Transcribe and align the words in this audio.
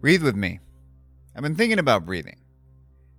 Breathe 0.00 0.22
with 0.22 0.34
me. 0.34 0.60
I've 1.36 1.42
been 1.42 1.54
thinking 1.54 1.78
about 1.78 2.06
breathing. 2.06 2.38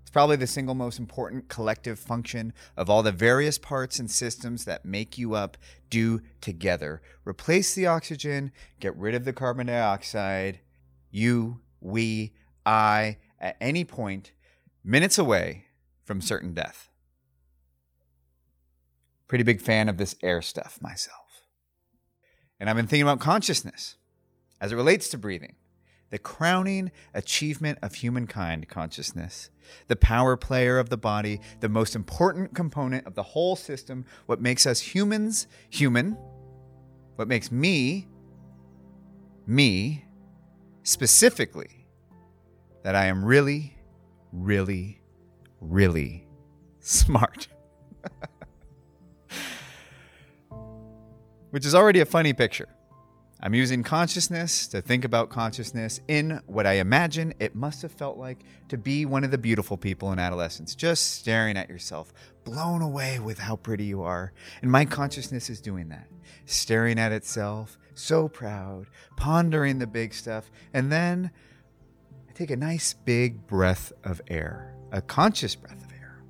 It's 0.02 0.10
probably 0.10 0.36
the 0.36 0.48
single 0.48 0.74
most 0.74 0.98
important 0.98 1.48
collective 1.48 2.00
function 2.00 2.54
of 2.76 2.90
all 2.90 3.04
the 3.04 3.12
various 3.12 3.60
parts 3.60 4.00
and 4.00 4.10
systems 4.10 4.66
that 4.66 4.84
make 4.84 5.16
you 5.16 5.36
up 5.36 5.58
do 5.92 6.22
together. 6.42 7.04
Replace 7.24 7.76
the 7.76 7.86
oxygen, 7.86 8.52
get 8.80 8.98
rid 8.98 9.14
of 9.14 9.26
the 9.26 9.32
carbon 9.34 9.68
dioxide. 9.68 10.60
You, 11.12 11.60
we, 11.82 12.34
I, 12.66 13.18
at 13.40 13.58
any 13.62 13.86
point, 13.86 14.32
minutes 14.84 15.20
away 15.20 15.66
from 16.04 16.20
certain 16.20 16.56
death. 16.56 16.90
Pretty 19.28 19.44
big 19.44 19.62
fan 19.62 19.88
of 19.88 19.98
this 19.98 20.16
air 20.24 20.42
stuff 20.42 20.80
myself. 20.82 21.46
And 22.60 22.72
I've 22.72 22.76
been 22.76 22.88
thinking 22.88 23.04
about 23.04 23.20
consciousness 23.20 23.98
as 24.60 24.72
it 24.72 24.76
relates 24.76 25.10
to 25.10 25.20
breathing 25.20 25.56
the 26.12 26.20
crowning 26.20 26.92
achievement 27.14 27.80
of 27.82 27.96
humankind 27.96 28.70
consciousness, 28.70 29.50
the 29.88 29.96
power 29.96 30.38
player 30.38 30.78
of 30.78 30.90
the 30.90 30.98
body, 30.98 31.42
the 31.62 31.70
most 31.70 31.96
important 31.96 32.54
component 32.54 33.08
of 33.08 33.16
the 33.16 33.24
whole 33.24 33.56
system, 33.56 34.06
what 34.28 34.40
makes 34.40 34.68
us 34.68 34.80
humans 34.80 35.48
human, 35.70 36.16
what 37.16 37.28
makes 37.28 37.52
me, 37.52 38.08
me, 39.48 40.06
specifically, 40.84 41.88
that 42.84 42.96
I 42.96 43.06
am 43.06 43.24
really, 43.24 43.78
really, 44.34 45.02
really 45.62 46.28
smart. 46.80 47.48
Which 51.52 51.66
is 51.66 51.74
already 51.74 52.02
a 52.02 52.06
funny 52.06 52.34
picture. 52.34 52.68
I'm 53.44 53.56
using 53.56 53.82
consciousness 53.82 54.68
to 54.68 54.84
think 54.84 55.04
about 55.04 55.32
consciousness 55.32 56.00
in 56.08 56.42
what 56.46 56.68
I 56.68 56.74
imagine 56.74 57.34
it 57.40 57.56
must 57.56 57.82
have 57.82 57.92
felt 57.92 58.18
like 58.18 58.44
to 58.70 58.78
be 58.78 59.04
one 59.04 59.24
of 59.24 59.32
the 59.32 59.38
beautiful 59.40 59.78
people 59.78 60.12
in 60.12 60.20
adolescence, 60.20 60.76
just 60.76 61.16
staring 61.16 61.58
at 61.58 61.68
yourself, 61.68 62.14
blown 62.44 62.84
away 62.84 63.18
with 63.18 63.40
how 63.40 63.56
pretty 63.56 63.86
you 63.86 64.04
are. 64.04 64.32
And 64.62 64.70
my 64.70 64.86
consciousness 64.86 65.50
is 65.50 65.60
doing 65.60 65.90
that, 65.90 66.08
staring 66.46 67.00
at 67.00 67.12
itself, 67.12 67.80
so 67.96 68.28
proud, 68.28 68.86
pondering 69.18 69.80
the 69.80 69.88
big 69.88 70.14
stuff. 70.14 70.52
And 70.72 70.92
then 70.92 71.32
I 72.30 72.34
take 72.34 72.52
a 72.52 72.56
nice 72.56 72.94
big 72.94 73.48
breath 73.48 73.92
of 74.04 74.22
air, 74.28 74.76
a 74.92 75.02
conscious 75.02 75.56
breath 75.56 75.84
of 75.84 75.92
air. 75.94 76.22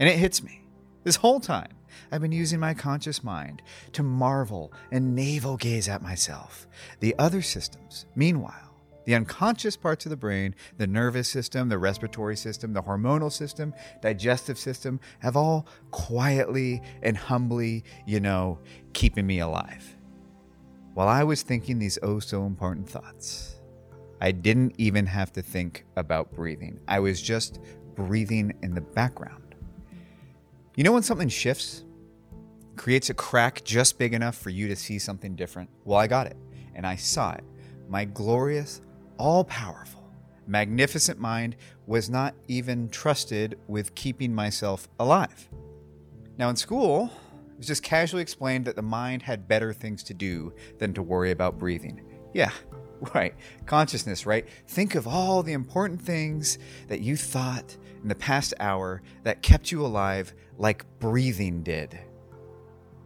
And 0.00 0.08
it 0.08 0.18
hits 0.18 0.42
me 0.42 0.64
this 1.04 1.14
whole 1.14 1.38
time. 1.38 1.72
I've 2.10 2.20
been 2.20 2.32
using 2.32 2.60
my 2.60 2.74
conscious 2.74 3.22
mind 3.22 3.62
to 3.92 4.02
marvel 4.02 4.72
and 4.90 5.14
navel 5.14 5.56
gaze 5.56 5.88
at 5.88 6.02
myself. 6.02 6.66
The 7.00 7.14
other 7.18 7.42
systems, 7.42 8.06
meanwhile, 8.14 8.72
the 9.04 9.14
unconscious 9.14 9.76
parts 9.76 10.06
of 10.06 10.10
the 10.10 10.16
brain, 10.16 10.54
the 10.78 10.86
nervous 10.86 11.28
system, 11.28 11.68
the 11.68 11.78
respiratory 11.78 12.36
system, 12.36 12.72
the 12.72 12.82
hormonal 12.82 13.32
system, 13.32 13.74
digestive 14.00 14.58
system, 14.58 15.00
have 15.20 15.36
all 15.36 15.66
quietly 15.90 16.82
and 17.02 17.16
humbly, 17.16 17.84
you 18.06 18.20
know, 18.20 18.58
keeping 18.92 19.26
me 19.26 19.40
alive. 19.40 19.96
While 20.94 21.08
I 21.08 21.24
was 21.24 21.42
thinking 21.42 21.78
these 21.78 21.98
oh 22.02 22.20
so 22.20 22.44
important 22.44 22.88
thoughts, 22.88 23.56
I 24.20 24.30
didn't 24.30 24.74
even 24.78 25.06
have 25.06 25.32
to 25.32 25.42
think 25.42 25.84
about 25.96 26.32
breathing. 26.32 26.78
I 26.86 27.00
was 27.00 27.20
just 27.20 27.58
breathing 27.96 28.52
in 28.62 28.74
the 28.74 28.80
background. 28.80 29.41
You 30.74 30.84
know 30.84 30.92
when 30.92 31.02
something 31.02 31.28
shifts? 31.28 31.84
creates 32.76 33.10
a 33.10 33.14
crack 33.14 33.62
just 33.64 33.98
big 33.98 34.14
enough 34.14 34.36
for 34.36 34.50
you 34.50 34.68
to 34.68 34.76
see 34.76 34.98
something 34.98 35.36
different. 35.36 35.70
Well, 35.84 35.98
I 35.98 36.06
got 36.06 36.26
it, 36.26 36.36
and 36.74 36.86
I 36.86 36.96
saw 36.96 37.32
it. 37.32 37.44
My 37.88 38.04
glorious, 38.04 38.80
all 39.18 39.44
powerful, 39.44 40.10
magnificent 40.46 41.18
mind 41.18 41.56
was 41.86 42.08
not 42.08 42.34
even 42.48 42.88
trusted 42.88 43.58
with 43.68 43.94
keeping 43.94 44.34
myself 44.34 44.88
alive. 44.98 45.48
Now, 46.38 46.48
in 46.48 46.56
school, 46.56 47.10
it 47.52 47.58
was 47.58 47.66
just 47.66 47.82
casually 47.82 48.22
explained 48.22 48.64
that 48.64 48.76
the 48.76 48.82
mind 48.82 49.22
had 49.22 49.46
better 49.46 49.72
things 49.72 50.02
to 50.04 50.14
do 50.14 50.52
than 50.78 50.94
to 50.94 51.02
worry 51.02 51.30
about 51.30 51.58
breathing. 51.58 52.02
Yeah, 52.32 52.52
right. 53.14 53.34
Consciousness, 53.66 54.26
right? 54.26 54.46
Think 54.68 54.94
of 54.94 55.06
all 55.06 55.42
the 55.42 55.52
important 55.52 56.00
things 56.00 56.58
that 56.88 57.00
you 57.00 57.16
thought 57.16 57.76
in 58.02 58.08
the 58.08 58.14
past 58.14 58.54
hour 58.60 59.02
that 59.24 59.42
kept 59.42 59.72
you 59.72 59.84
alive, 59.84 60.32
like 60.58 60.84
breathing 61.00 61.62
did. 61.62 61.98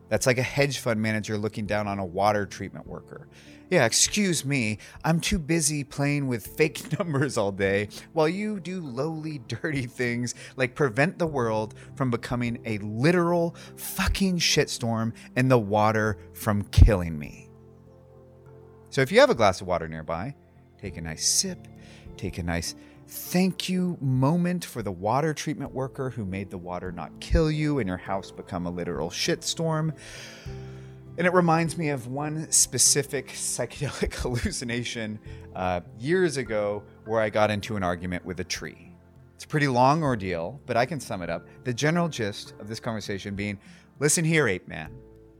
That's 0.08 0.26
like 0.26 0.38
a 0.38 0.42
hedge 0.42 0.78
fund 0.78 1.00
manager 1.00 1.36
looking 1.36 1.66
down 1.66 1.88
on 1.88 1.98
a 1.98 2.04
water 2.04 2.46
treatment 2.46 2.86
worker. 2.86 3.26
Yeah, 3.68 3.84
excuse 3.84 4.44
me, 4.44 4.78
I'm 5.04 5.18
too 5.18 5.40
busy 5.40 5.82
playing 5.82 6.28
with 6.28 6.46
fake 6.56 6.96
numbers 6.98 7.36
all 7.36 7.50
day 7.50 7.88
while 8.12 8.28
you 8.28 8.60
do 8.60 8.80
lowly, 8.80 9.38
dirty 9.48 9.86
things 9.86 10.34
like 10.56 10.74
prevent 10.74 11.18
the 11.18 11.26
world 11.26 11.74
from 11.96 12.10
becoming 12.10 12.60
a 12.64 12.78
literal 12.78 13.56
fucking 13.76 14.38
shitstorm 14.38 15.14
and 15.34 15.50
the 15.50 15.58
water 15.58 16.18
from 16.32 16.62
killing 16.64 17.18
me. 17.18 17.45
So 18.96 19.02
if 19.02 19.12
you 19.12 19.20
have 19.20 19.28
a 19.28 19.34
glass 19.34 19.60
of 19.60 19.66
water 19.66 19.86
nearby, 19.88 20.34
take 20.80 20.96
a 20.96 21.02
nice 21.02 21.28
sip, 21.28 21.68
take 22.16 22.38
a 22.38 22.42
nice 22.42 22.74
thank 23.06 23.68
you 23.68 23.98
moment 24.00 24.64
for 24.64 24.82
the 24.82 24.90
water 24.90 25.34
treatment 25.34 25.70
worker 25.74 26.08
who 26.08 26.24
made 26.24 26.48
the 26.48 26.56
water 26.56 26.90
not 26.90 27.10
kill 27.20 27.50
you 27.50 27.78
and 27.78 27.86
your 27.86 27.98
house 27.98 28.30
become 28.30 28.64
a 28.64 28.70
literal 28.70 29.10
shitstorm. 29.10 29.94
And 31.18 31.26
it 31.26 31.34
reminds 31.34 31.76
me 31.76 31.90
of 31.90 32.06
one 32.06 32.50
specific 32.50 33.28
psychedelic 33.34 34.14
hallucination 34.22 35.18
uh, 35.54 35.82
years 35.98 36.38
ago 36.38 36.82
where 37.04 37.20
I 37.20 37.28
got 37.28 37.50
into 37.50 37.76
an 37.76 37.82
argument 37.82 38.24
with 38.24 38.40
a 38.40 38.44
tree. 38.44 38.94
It's 39.34 39.44
a 39.44 39.48
pretty 39.48 39.68
long 39.68 40.02
ordeal, 40.04 40.58
but 40.64 40.78
I 40.78 40.86
can 40.86 41.00
sum 41.00 41.20
it 41.20 41.28
up. 41.28 41.46
The 41.64 41.74
general 41.74 42.08
gist 42.08 42.54
of 42.60 42.66
this 42.66 42.80
conversation 42.80 43.34
being 43.34 43.58
listen 43.98 44.24
here, 44.24 44.48
ape 44.48 44.66
man. 44.66 44.90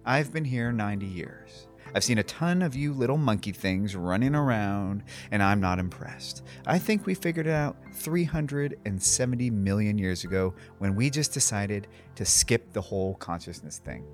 I've 0.05 0.31
been 0.31 0.45
here 0.45 0.73
90 0.73 1.07
years. 1.07 1.66
I've 1.97 2.05
seen 2.05 2.19
a 2.19 2.23
ton 2.25 2.61
of 2.61 2.77
you 2.77 2.93
little 2.93 3.17
monkey 3.17 3.53
things 3.53 3.97
running 3.97 4.35
around, 4.35 5.03
and 5.31 5.43
I'm 5.43 5.63
not 5.63 5.79
impressed. 5.79 6.43
I 6.67 6.79
think 6.79 7.07
we 7.07 7.15
figured 7.15 7.47
it 7.47 7.55
out 7.55 7.75
370 7.95 9.49
million 9.49 9.97
years 9.97 10.23
ago 10.23 10.53
when 10.77 10.95
we 10.95 11.09
just 11.09 11.33
decided 11.33 11.87
to 12.17 12.27
skip 12.27 12.75
the 12.75 12.83
whole 12.83 13.15
consciousness 13.15 13.79
thing. 13.79 14.05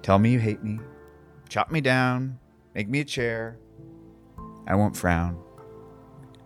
Tell 0.00 0.18
me 0.18 0.30
you 0.30 0.38
hate 0.38 0.64
me, 0.64 0.80
chop 1.50 1.70
me 1.70 1.82
down, 1.82 2.38
make 2.74 2.88
me 2.88 3.00
a 3.00 3.04
chair. 3.04 3.58
I 4.66 4.74
won't 4.74 4.96
frown. 4.96 5.38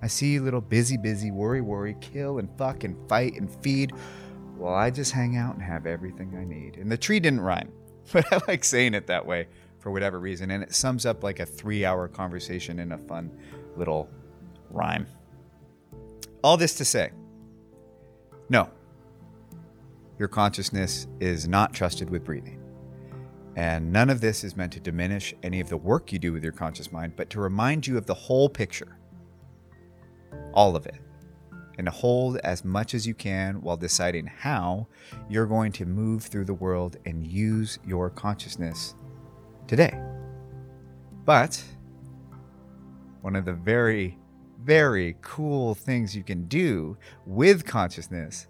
I 0.02 0.08
see 0.08 0.32
you 0.32 0.42
little 0.42 0.60
busy, 0.60 0.96
busy, 0.96 1.30
worry, 1.30 1.60
worry, 1.60 1.94
kill 2.00 2.38
and 2.38 2.48
fuck 2.58 2.82
and 2.82 2.96
fight 3.08 3.34
and 3.34 3.48
feed. 3.62 3.92
Well, 4.56 4.74
I 4.74 4.90
just 4.90 5.12
hang 5.12 5.36
out 5.36 5.54
and 5.54 5.62
have 5.62 5.86
everything 5.86 6.36
I 6.36 6.42
need. 6.42 6.76
And 6.76 6.90
the 6.90 6.98
tree 6.98 7.20
didn't 7.20 7.42
rhyme, 7.42 7.70
but 8.12 8.32
I 8.32 8.40
like 8.48 8.64
saying 8.64 8.94
it 8.94 9.06
that 9.06 9.24
way 9.24 9.46
for 9.82 9.90
whatever 9.90 10.20
reason. 10.20 10.52
And 10.52 10.62
it 10.62 10.72
sums 10.72 11.04
up 11.04 11.24
like 11.24 11.40
a 11.40 11.46
three 11.46 11.84
hour 11.84 12.08
conversation 12.08 12.78
in 12.78 12.92
a 12.92 12.98
fun 12.98 13.30
little 13.76 14.08
rhyme. 14.70 15.06
All 16.42 16.56
this 16.56 16.74
to 16.76 16.84
say, 16.84 17.10
no, 18.48 18.70
your 20.18 20.28
consciousness 20.28 21.08
is 21.20 21.48
not 21.48 21.74
trusted 21.74 22.08
with 22.08 22.24
breathing. 22.24 22.60
And 23.56 23.92
none 23.92 24.08
of 24.08 24.20
this 24.20 24.44
is 24.44 24.56
meant 24.56 24.72
to 24.74 24.80
diminish 24.80 25.34
any 25.42 25.60
of 25.60 25.68
the 25.68 25.76
work 25.76 26.12
you 26.12 26.18
do 26.18 26.32
with 26.32 26.42
your 26.42 26.52
conscious 26.52 26.90
mind, 26.90 27.14
but 27.16 27.28
to 27.30 27.40
remind 27.40 27.86
you 27.86 27.98
of 27.98 28.06
the 28.06 28.14
whole 28.14 28.48
picture. 28.48 28.96
All 30.54 30.74
of 30.76 30.86
it. 30.86 30.98
And 31.76 31.86
to 31.86 31.90
hold 31.90 32.36
as 32.38 32.64
much 32.64 32.94
as 32.94 33.06
you 33.06 33.14
can 33.14 33.60
while 33.60 33.76
deciding 33.76 34.26
how 34.26 34.86
you're 35.28 35.46
going 35.46 35.72
to 35.72 35.86
move 35.86 36.24
through 36.24 36.44
the 36.44 36.54
world 36.54 36.96
and 37.04 37.26
use 37.26 37.78
your 37.84 38.10
consciousness 38.10 38.94
today. 39.66 39.98
But 41.24 41.62
one 43.20 43.36
of 43.36 43.44
the 43.44 43.52
very, 43.52 44.18
very 44.62 45.16
cool 45.22 45.74
things 45.74 46.16
you 46.16 46.22
can 46.22 46.46
do 46.48 46.96
with 47.26 47.64
consciousness 47.64 48.48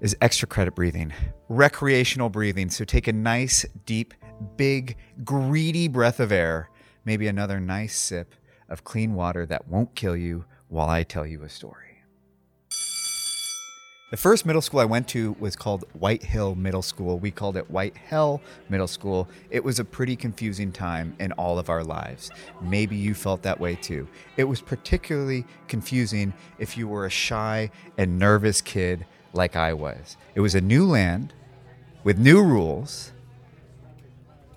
is 0.00 0.16
extra 0.20 0.48
credit 0.48 0.74
breathing, 0.74 1.12
recreational 1.48 2.28
breathing. 2.28 2.70
So 2.70 2.84
take 2.84 3.06
a 3.06 3.12
nice, 3.12 3.64
deep, 3.86 4.14
big, 4.56 4.96
greedy 5.24 5.88
breath 5.88 6.18
of 6.18 6.32
air, 6.32 6.70
maybe 7.04 7.28
another 7.28 7.60
nice 7.60 7.96
sip 7.96 8.34
of 8.68 8.84
clean 8.84 9.14
water 9.14 9.46
that 9.46 9.68
won't 9.68 9.94
kill 9.94 10.16
you 10.16 10.44
while 10.68 10.88
I 10.88 11.02
tell 11.02 11.26
you 11.26 11.42
a 11.42 11.48
story. 11.48 11.91
The 14.12 14.18
first 14.18 14.44
middle 14.44 14.60
school 14.60 14.80
I 14.80 14.84
went 14.84 15.08
to 15.08 15.34
was 15.40 15.56
called 15.56 15.86
White 15.94 16.22
Hill 16.22 16.54
Middle 16.54 16.82
School. 16.82 17.18
We 17.18 17.30
called 17.30 17.56
it 17.56 17.70
White 17.70 17.96
Hell 17.96 18.42
Middle 18.68 18.86
School. 18.86 19.26
It 19.48 19.64
was 19.64 19.78
a 19.78 19.86
pretty 19.86 20.16
confusing 20.16 20.70
time 20.70 21.16
in 21.18 21.32
all 21.32 21.58
of 21.58 21.70
our 21.70 21.82
lives. 21.82 22.30
Maybe 22.60 22.94
you 22.94 23.14
felt 23.14 23.40
that 23.44 23.58
way 23.58 23.74
too. 23.74 24.06
It 24.36 24.44
was 24.44 24.60
particularly 24.60 25.46
confusing 25.66 26.34
if 26.58 26.76
you 26.76 26.88
were 26.88 27.06
a 27.06 27.10
shy 27.10 27.70
and 27.96 28.18
nervous 28.18 28.60
kid 28.60 29.06
like 29.32 29.56
I 29.56 29.72
was. 29.72 30.18
It 30.34 30.40
was 30.40 30.54
a 30.54 30.60
new 30.60 30.86
land 30.86 31.32
with 32.04 32.18
new 32.18 32.42
rules. 32.42 33.12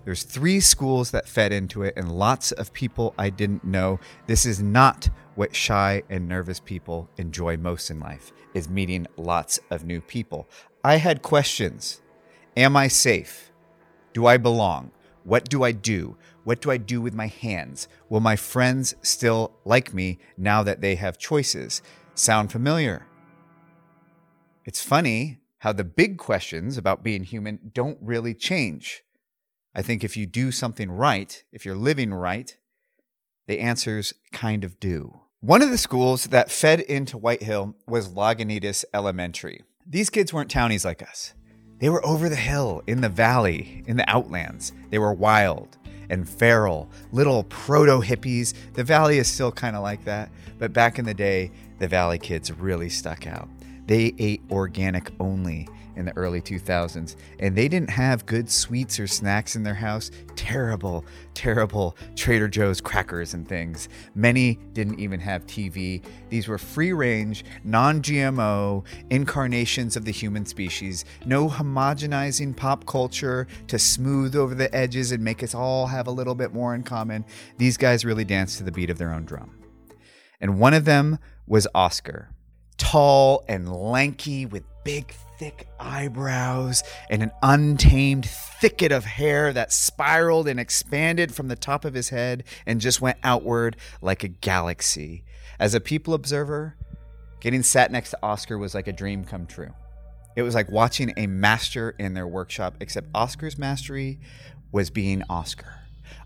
There's 0.06 0.22
three 0.22 0.60
schools 0.60 1.10
that 1.12 1.28
fed 1.28 1.52
into 1.52 1.82
it 1.82 1.96
and 1.98 2.18
lots 2.18 2.52
of 2.52 2.72
people 2.72 3.16
I 3.18 3.32
didn't 3.32 3.64
know. 3.64 4.00
This 4.28 4.46
is 4.46 4.62
not 4.62 5.10
what 5.34 5.56
shy 5.56 6.04
and 6.10 6.28
nervous 6.28 6.60
people 6.60 7.10
enjoy 7.18 7.58
most 7.58 7.90
in 7.90 8.00
life 8.00 8.32
is 8.54 8.70
meeting 8.70 9.08
lots 9.18 9.60
of 9.72 9.84
new 9.84 10.00
people. 10.00 10.48
I 10.84 10.98
had 10.98 11.24
questions. 11.24 12.02
Am 12.56 12.78
I 12.78 12.88
safe? 12.88 13.52
Do 14.14 14.28
I 14.28 14.38
belong? 14.38 14.92
What 15.24 15.50
do 15.50 15.64
I 15.64 15.72
do? 15.72 16.18
What 16.44 16.62
do 16.62 16.70
I 16.70 16.78
do 16.78 17.02
with 17.02 17.16
my 17.16 17.26
hands? 17.26 17.88
Will 18.08 18.20
my 18.20 18.36
friends 18.36 18.94
still 19.02 19.54
like 19.66 19.92
me 19.92 20.20
now 20.38 20.62
that 20.62 20.82
they 20.82 20.96
have 20.96 21.18
choices? 21.18 21.82
Sound 22.14 22.52
familiar? 22.52 23.08
It's 24.66 24.84
funny 24.84 25.40
how 25.60 25.74
the 25.74 25.84
big 25.84 26.20
questions 26.20 26.78
about 26.78 27.04
being 27.04 27.24
human 27.24 27.72
don't 27.74 27.98
really 28.00 28.36
change. 28.36 29.04
I 29.78 29.82
think 29.82 30.06
if 30.06 30.16
you 30.16 30.26
do 30.26 30.54
something 30.54 30.90
right, 30.90 31.44
if 31.52 31.66
you're 31.66 31.76
living 31.76 32.14
right, 32.14 32.56
the 33.46 33.60
answers 33.60 34.14
kind 34.32 34.64
of 34.64 34.80
do. 34.80 35.20
One 35.42 35.62
of 35.62 35.70
the 35.70 35.78
schools 35.78 36.28
that 36.28 36.50
fed 36.50 36.80
into 36.80 37.18
White 37.18 37.44
Hill 37.44 37.76
was 37.86 38.08
Lagunitas 38.08 38.86
Elementary. 38.94 39.64
These 39.86 40.10
kids 40.10 40.32
weren't 40.32 40.50
townies 40.50 40.86
like 40.86 41.04
us. 41.04 41.34
They 41.80 41.90
were 41.90 42.04
over 42.06 42.30
the 42.30 42.38
hill, 42.38 42.84
in 42.88 43.02
the 43.02 43.10
valley, 43.10 43.84
in 43.86 43.98
the 43.98 44.10
outlands. 44.10 44.72
They 44.92 44.98
were 44.98 45.14
wild 45.14 45.78
and 46.10 46.28
feral, 46.28 46.90
little 47.12 47.44
proto 47.44 48.00
hippies. 48.00 48.54
The 48.74 48.84
valley 48.84 49.18
is 49.18 49.28
still 49.28 49.52
kind 49.52 49.76
of 49.76 49.84
like 49.84 50.06
that, 50.06 50.32
but 50.58 50.72
back 50.72 51.00
in 51.00 51.06
the 51.06 51.14
day, 51.14 51.52
the 51.80 51.88
valley 51.90 52.18
kids 52.18 52.50
really 52.50 52.90
stuck 52.90 53.28
out. 53.28 53.50
They 53.88 54.16
ate 54.20 54.42
organic 54.50 55.12
only 55.20 55.68
in 55.96 56.06
the 56.06 56.16
early 56.18 56.42
2000s, 56.42 57.16
and 57.40 57.56
they 57.56 57.68
didn't 57.68 57.90
have 57.90 58.26
good 58.26 58.50
sweets 58.50 59.00
or 59.00 59.08
snacks 59.08 59.56
in 59.56 59.64
their 59.64 59.74
house. 59.74 60.12
Terrible, 60.36 61.06
terrible 61.34 61.96
Trader 62.16 62.48
Joe's 62.48 62.82
crackers 62.82 63.34
and 63.34 63.48
things. 63.48 63.90
Many 64.14 64.56
didn't 64.74 65.00
even 65.00 65.20
have 65.20 65.46
TV. 65.46 66.04
These 66.30 66.48
were 66.48 66.58
free 66.58 66.94
range, 66.94 67.46
non 67.64 68.02
GMO 68.02 68.86
incarnations 69.10 69.96
of 69.96 70.06
the 70.06 70.12
human 70.12 70.46
species. 70.46 71.06
No 71.26 71.50
homogenizing 71.50 72.56
pop 72.56 72.86
culture 72.86 73.48
to 73.68 73.80
smooth 73.80 74.36
over 74.36 74.56
the 74.56 74.74
edges 74.76 75.12
and 75.12 75.24
make 75.24 75.44
us 75.44 75.56
all 75.56 75.88
have 75.88 76.08
a 76.08 76.12
little 76.12 76.36
bit 76.36 76.54
more 76.54 76.76
in 76.76 76.84
common. 76.84 77.26
These 77.58 77.78
guys 77.78 78.06
really 78.06 78.26
danced 78.26 78.58
to 78.58 78.64
the 78.64 78.72
beat 78.72 78.90
of 78.90 78.98
their 78.98 79.14
own 79.14 79.26
drum. 79.26 79.52
And 80.42 80.60
one 80.60 80.74
of 80.74 80.86
them 80.86 81.20
was 81.48 81.68
Oscar 81.74 82.30
tall 82.78 83.44
and 83.48 83.72
lanky 83.72 84.46
with 84.46 84.64
big, 84.86 85.12
thick 85.38 85.68
eyebrows 85.82 86.82
and 87.10 87.22
an 87.22 87.32
untamed 87.44 88.26
thicket 88.26 88.94
of 88.94 89.04
hair 89.04 89.52
that 89.52 89.74
spiraled 89.74 90.48
and 90.48 90.62
expanded 90.62 91.36
from 91.36 91.50
the 91.50 91.58
top 91.58 91.84
of 91.84 91.94
his 91.94 92.08
head 92.10 92.46
and 92.66 92.80
just 92.80 93.02
went 93.02 93.18
outward 93.24 93.76
like 94.02 94.24
a 94.24 94.30
galaxy. 94.30 95.26
As 95.60 95.74
a 95.74 95.82
people 95.82 96.14
observer, 96.14 96.78
getting 97.42 97.64
sat 97.64 97.92
next 97.92 98.12
to 98.12 98.20
Oscar 98.24 98.58
was 98.58 98.74
like 98.74 98.88
a 98.88 98.94
dream 98.94 99.26
come 99.26 99.46
true. 99.46 99.74
It 100.38 100.44
was 100.44 100.56
like 100.56 100.70
watching 100.70 101.14
a 101.18 101.28
master 101.28 101.96
in 101.98 102.14
their 102.14 102.28
workshop, 102.28 102.76
except 102.80 103.08
Oscar's 103.14 103.58
mastery 103.58 104.20
was 104.72 104.90
being 104.90 105.24
Oscar. 105.30 105.80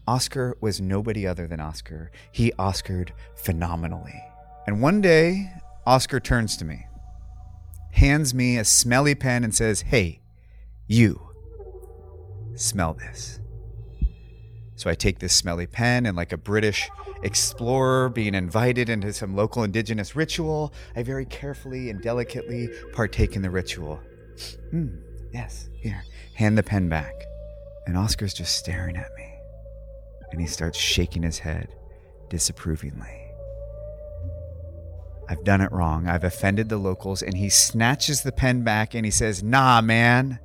Oscar 0.08 0.58
was 0.62 0.82
nobody 0.82 1.28
other 1.28 1.48
than 1.48 1.60
Oscar. 1.60 2.12
He 2.32 2.52
Oscared 2.54 3.12
phenomenally. 3.36 4.20
And 4.66 4.82
one 4.82 5.02
day, 5.02 5.52
Oscar 5.86 6.20
turns 6.20 6.58
to 6.58 6.66
me, 6.66 6.88
hands 7.92 8.34
me 8.34 8.58
a 8.58 8.66
smelly 8.66 9.16
pen, 9.16 9.44
and 9.44 9.54
says, 9.54 9.82
Hey, 9.82 10.22
you, 10.88 11.30
smell 12.56 12.94
this. 12.94 13.40
So 14.76 14.90
I 14.90 14.96
take 14.96 15.20
this 15.20 15.34
smelly 15.34 15.68
pen, 15.68 16.06
and 16.06 16.16
like 16.16 16.32
a 16.32 16.38
British 16.38 16.90
explorer 17.24 18.10
being 18.10 18.34
invited 18.34 18.90
into 18.90 19.12
some 19.14 19.36
local 19.36 19.64
indigenous 19.64 20.16
ritual, 20.16 20.74
I 20.96 21.04
very 21.04 21.26
carefully 21.26 21.90
and 21.90 22.02
delicately 22.02 22.70
partake 22.94 23.36
in 23.36 23.42
the 23.42 23.50
ritual. 23.50 24.00
Hmm, 24.72 24.96
yes, 25.34 25.70
here, 25.74 26.04
hand 26.36 26.58
the 26.58 26.64
pen 26.64 26.90
back. 26.90 27.14
And 27.86 27.98
Oscar's 27.98 28.34
just 28.34 28.58
staring 28.58 28.96
at 28.96 29.14
me. 29.18 29.34
And 30.32 30.40
he 30.40 30.48
starts 30.48 30.78
shaking 30.78 31.24
his 31.24 31.40
head 31.40 31.70
disapprovingly. 32.30 33.29
I've 35.30 35.44
done 35.44 35.62
it 35.62 35.72
wrong. 35.72 36.08
I've 36.08 36.24
offended 36.24 36.70
the 36.70 36.78
locals. 36.78 37.22
And 37.22 37.38
he 37.38 37.50
snatches 37.50 38.24
the 38.24 38.32
pen 38.32 38.64
back 38.64 38.96
and 38.96 39.06
he 39.06 39.12
says, 39.12 39.44
Nah, 39.44 39.82
man, 39.82 40.40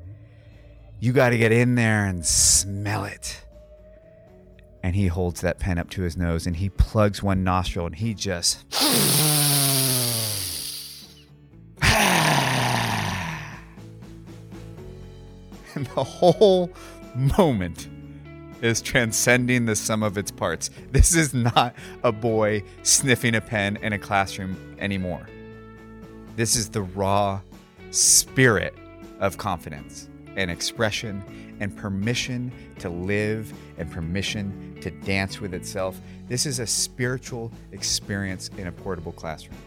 you 1.00 1.14
got 1.14 1.30
to 1.30 1.38
get 1.38 1.52
in 1.52 1.74
there 1.74 2.04
and 2.04 2.24
smell 2.24 3.04
it. 3.04 3.42
And 4.82 4.94
he 4.94 5.06
holds 5.06 5.40
that 5.40 5.58
pen 5.58 5.78
up 5.78 5.88
to 5.90 6.02
his 6.02 6.18
nose 6.18 6.46
and 6.46 6.56
he 6.56 6.68
plugs 6.68 7.22
one 7.22 7.42
nostril 7.42 7.86
and 7.86 7.94
he 7.94 8.12
just. 8.12 8.62
and 15.74 15.86
the 15.86 16.04
whole 16.04 16.70
moment 17.14 17.88
is 18.64 18.80
transcending 18.80 19.66
the 19.66 19.76
sum 19.76 20.02
of 20.02 20.16
its 20.16 20.30
parts. 20.30 20.70
This 20.90 21.14
is 21.14 21.34
not 21.34 21.74
a 22.02 22.12
boy 22.12 22.62
sniffing 22.82 23.34
a 23.34 23.40
pen 23.40 23.76
in 23.76 23.92
a 23.92 23.98
classroom 23.98 24.76
anymore. 24.78 25.26
This 26.36 26.56
is 26.56 26.70
the 26.70 26.82
raw 26.82 27.40
spirit 27.90 28.74
of 29.20 29.38
confidence 29.38 30.08
and 30.36 30.50
expression 30.50 31.22
and 31.60 31.76
permission 31.76 32.50
to 32.78 32.88
live 32.88 33.52
and 33.78 33.90
permission 33.90 34.78
to 34.80 34.90
dance 34.90 35.40
with 35.40 35.54
itself. 35.54 36.00
This 36.26 36.46
is 36.46 36.58
a 36.58 36.66
spiritual 36.66 37.52
experience 37.72 38.48
in 38.56 38.66
a 38.66 38.72
portable 38.72 39.12
classroom. 39.12 39.58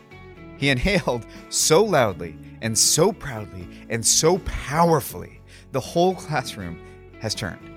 He 0.58 0.70
inhaled 0.70 1.26
so 1.50 1.84
loudly 1.84 2.36
and 2.62 2.78
so 2.78 3.14
proudly 3.14 3.68
and 3.90 4.06
so 4.06 4.40
powerfully, 4.40 5.40
the 5.72 5.80
whole 5.80 6.16
classroom 6.16 6.80
has 7.22 7.36
turned. 7.36 7.77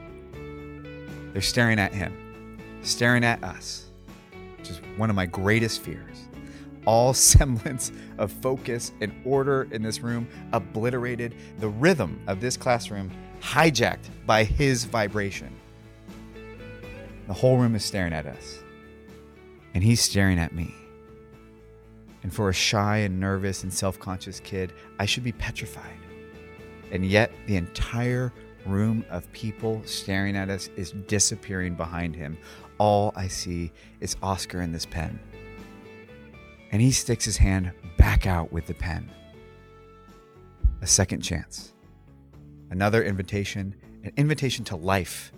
They're 1.33 1.43
staring 1.43 1.79
at 1.79 1.93
him, 1.93 2.59
staring 2.83 3.25
at 3.25 3.43
us, 3.45 3.87
which 4.59 4.71
is 4.71 4.81
one 4.97 5.11
of 5.11 5.17
my 5.17 5.27
greatest 5.27 5.81
fears. 5.81 6.29
All 6.87 7.15
semblance 7.15 7.93
of 8.19 8.33
focus 8.33 8.93
and 9.01 9.13
order 9.25 9.69
in 9.71 9.83
this 9.83 10.01
room 10.01 10.29
obliterated, 10.53 11.35
the 11.59 11.69
rhythm 11.69 12.21
of 12.27 12.41
this 12.41 12.57
classroom 12.57 13.11
hijacked 13.41 14.09
by 14.27 14.45
his 14.45 14.85
vibration. 14.85 15.55
The 17.27 17.35
whole 17.35 17.59
room 17.59 17.75
is 17.75 17.85
staring 17.85 18.13
at 18.13 18.27
us, 18.27 18.59
and 19.75 19.85
he's 19.85 20.01
staring 20.01 20.39
at 20.39 20.53
me. 20.53 20.75
And 22.23 22.35
for 22.35 22.49
a 22.49 22.53
shy 22.53 22.99
and 22.99 23.21
nervous 23.21 23.63
and 23.63 23.73
self 23.73 23.99
conscious 23.99 24.41
kid, 24.41 24.73
I 24.99 25.07
should 25.07 25.25
be 25.25 25.33
petrified. 25.33 25.97
And 26.91 27.07
yet, 27.07 27.33
the 27.47 27.57
entire 27.57 28.33
room 28.71 29.05
of 29.11 29.31
people 29.33 29.83
staring 29.85 30.37
at 30.37 30.49
us 30.49 30.69
is 30.77 30.93
disappearing 31.07 31.75
behind 31.75 32.15
him. 32.15 32.39
All 32.79 33.13
I 33.17 33.29
see 33.29 33.73
is 34.01 34.17
Oscar 34.23 34.63
in 34.63 34.73
this 34.73 34.87
pen. 34.87 35.19
And 36.73 36.81
he 36.81 36.93
sticks 36.93 37.25
his 37.25 37.37
hand 37.37 37.73
back 37.99 38.27
out 38.27 38.53
with 38.53 38.67
the 38.67 38.75
pen. 38.75 39.11
A 40.81 40.87
second 40.87 41.21
chance. 41.21 41.75
Another 42.71 43.03
invitation, 43.03 43.75
an 44.05 44.13
invitation 44.17 44.65
to 44.67 44.77
life. 44.77 45.33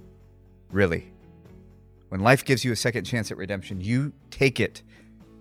Really. 0.71 1.13
When 2.11 2.21
life 2.21 2.45
gives 2.45 2.65
you 2.65 2.73
a 2.73 2.77
second 2.77 3.05
chance 3.05 3.31
at 3.31 3.39
redemption, 3.39 3.81
you 3.81 4.13
take 4.31 4.61
it, 4.61 4.83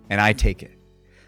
and 0.09 0.21
I 0.21 0.33
take 0.33 0.63
it. 0.63 0.71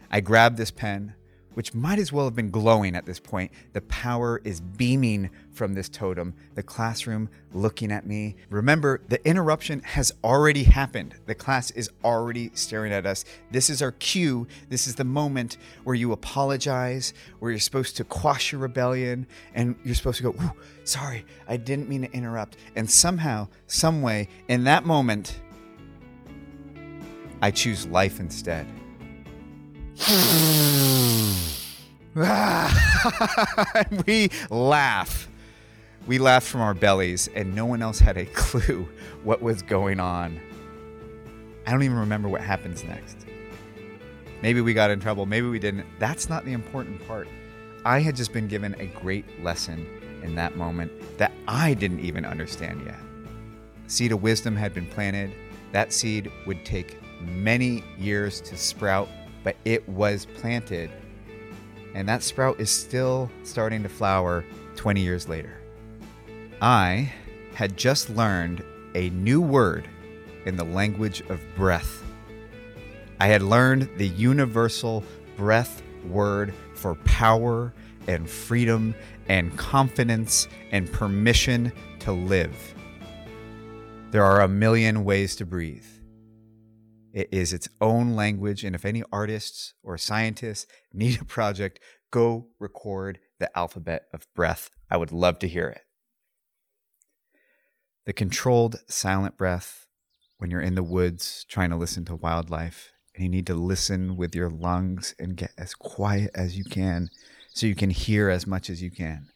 I 0.10 0.22
grab 0.22 0.56
this 0.56 0.72
pen 0.72 1.14
which 1.54 1.74
might 1.74 2.00
as 2.00 2.12
well 2.12 2.26
have 2.26 2.36
been 2.36 2.52
glowing 2.52 2.96
at 2.96 3.06
this 3.06 3.20
point. 3.20 3.52
The 3.74 3.82
power 3.82 4.42
is 4.44 4.60
beaming 4.62 5.30
from 5.52 5.74
this 5.74 5.90
totem, 5.90 6.34
the 6.56 6.64
classroom 6.64 7.30
looking 7.54 7.92
at 7.92 8.06
me. 8.06 8.36
Remember, 8.50 9.02
the 9.08 9.26
interruption 9.28 9.82
has 9.82 10.12
already 10.24 10.64
happened. 10.64 11.16
The 11.26 11.36
class 11.36 11.72
is 11.72 11.90
already 12.04 12.52
staring 12.54 12.92
at 12.92 13.06
us. 13.06 13.24
This 13.52 13.70
is 13.70 13.82
our 13.82 13.92
cue. 13.92 14.48
This 14.70 14.88
is 14.88 14.96
the 14.96 15.04
moment 15.04 15.58
where 15.84 15.96
you 15.96 16.12
apologize, 16.12 17.14
where 17.40 17.52
you're 17.52 17.60
supposed 17.60 17.98
to 17.98 18.04
quash 18.04 18.52
your 18.52 18.62
rebellion, 18.62 19.28
and 19.54 19.76
you're 19.84 19.96
supposed 19.96 20.18
to 20.18 20.24
go, 20.24 20.36
sorry, 20.84 21.26
I 21.48 21.58
didn't 21.58 21.88
mean 21.88 22.02
to 22.02 22.12
interrupt. 22.12 22.58
And 22.76 22.90
somehow, 22.90 23.48
some 23.68 24.02
way, 24.02 24.30
in 24.48 24.64
that 24.64 24.86
moment, 24.86 25.40
I 27.42 27.52
choose 27.52 27.86
life 27.88 28.20
instead. 28.20 28.66
we 34.06 34.30
laugh. 34.50 35.30
We 36.06 36.18
laughed 36.18 36.48
from 36.48 36.62
our 36.62 36.74
bellies, 36.74 37.30
and 37.36 37.56
no 37.56 37.66
one 37.66 37.82
else 37.82 38.00
had 38.00 38.18
a 38.18 38.26
clue 38.34 38.88
what 39.24 39.42
was 39.42 39.62
going 39.62 40.00
on. 40.00 40.40
I 41.66 41.72
don't 41.72 41.84
even 41.84 41.98
remember 41.98 42.28
what 42.28 42.42
happens 42.42 42.84
next. 42.84 43.18
Maybe 44.42 44.60
we 44.60 44.74
got 44.74 44.92
in 44.92 45.00
trouble, 45.00 45.26
maybe 45.26 45.48
we 45.48 45.60
didn't. 45.60 45.86
That's 46.00 46.28
not 46.28 46.44
the 46.44 46.52
important 46.52 47.06
part. 47.08 47.28
I 47.86 48.00
had 48.00 48.16
just 48.16 48.34
been 48.34 48.48
given 48.48 48.76
a 48.80 48.88
great 48.88 49.44
lesson 49.44 49.86
in 50.24 50.36
that 50.36 50.58
moment 50.58 50.92
that 51.18 51.32
I 51.48 51.74
didn't 51.74 52.00
even 52.00 52.26
understand 52.26 52.82
yet. 52.86 53.00
seed 53.88 54.12
of 54.12 54.22
wisdom 54.22 54.56
had 54.56 54.74
been 54.74 54.88
planted. 54.88 55.32
That 55.72 55.94
seed 55.94 56.32
would 56.46 56.66
take 56.66 56.98
many 57.22 57.84
years 57.98 58.42
to 58.42 58.58
sprout, 58.58 59.08
but 59.44 59.56
it 59.66 59.88
was 59.88 60.26
planted. 60.26 60.90
And 61.94 62.08
that 62.10 62.24
sprout 62.24 62.60
is 62.60 62.72
still 62.72 63.30
starting 63.44 63.84
to 63.84 63.90
flower 63.90 64.44
20 64.76 65.02
years 65.02 65.28
later. 65.28 65.58
I 66.62 67.12
had 67.54 67.78
just 67.78 68.10
learned 68.10 68.64
a 68.96 69.10
new 69.12 69.42
word 69.42 69.88
in 70.46 70.56
the 70.56 70.64
language 70.64 71.22
of 71.30 71.40
breath. 71.56 72.04
I 73.20 73.28
had 73.28 73.42
learned 73.42 73.90
the 73.98 74.08
universal 74.08 75.04
breath 75.38 75.82
word 76.06 76.54
for 76.76 76.96
power 76.96 77.74
and 78.08 78.30
freedom 78.30 78.96
and 79.28 79.56
confidence 79.58 80.48
and 80.72 80.92
permission 80.92 81.72
to 82.00 82.12
live. 82.12 82.74
There 84.12 84.24
are 84.24 84.42
a 84.42 84.48
million 84.48 85.06
ways 85.06 85.36
to 85.38 85.46
breathe. 85.46 85.86
It 87.14 87.30
is 87.32 87.54
its 87.54 87.70
own 87.80 88.16
language, 88.16 88.64
and 88.64 88.76
if 88.76 88.86
any 88.86 89.04
artists 89.12 89.76
or 89.84 89.98
scientists 90.00 90.66
need 90.94 91.22
a 91.22 91.26
project, 91.26 91.80
go 92.12 92.48
record 92.60 93.20
the 93.40 93.56
alphabet 93.58 94.08
of 94.12 94.28
breath. 94.34 94.72
I 94.90 94.98
would 94.98 95.12
love 95.12 95.40
to 95.40 95.48
hear 95.48 95.70
it. 95.70 95.82
The 98.06 98.14
controlled 98.14 98.78
silent 98.90 99.38
breath 99.38 99.86
when 100.40 100.52
you're 100.52 100.60
in 100.60 100.76
the 100.76 100.84
woods 100.84 101.46
trying 101.48 101.70
to 101.70 101.78
listen 101.78 102.04
to 102.06 102.16
wildlife, 102.16 102.92
and 103.16 103.24
you 103.24 103.30
need 103.30 103.48
to 103.48 103.54
listen 103.54 104.18
with 104.18 104.36
your 104.36 104.50
lungs 104.50 105.14
and 105.20 105.38
get 105.38 105.52
as 105.58 105.76
quiet 105.76 106.32
as 106.34 106.58
you 106.58 106.64
can 106.66 107.10
so 107.54 107.68
you 107.68 107.76
can 107.76 107.92
hear 107.92 108.30
as 108.30 108.48
much 108.48 108.70
as 108.70 108.82
you 108.82 108.90
can. 108.90 109.30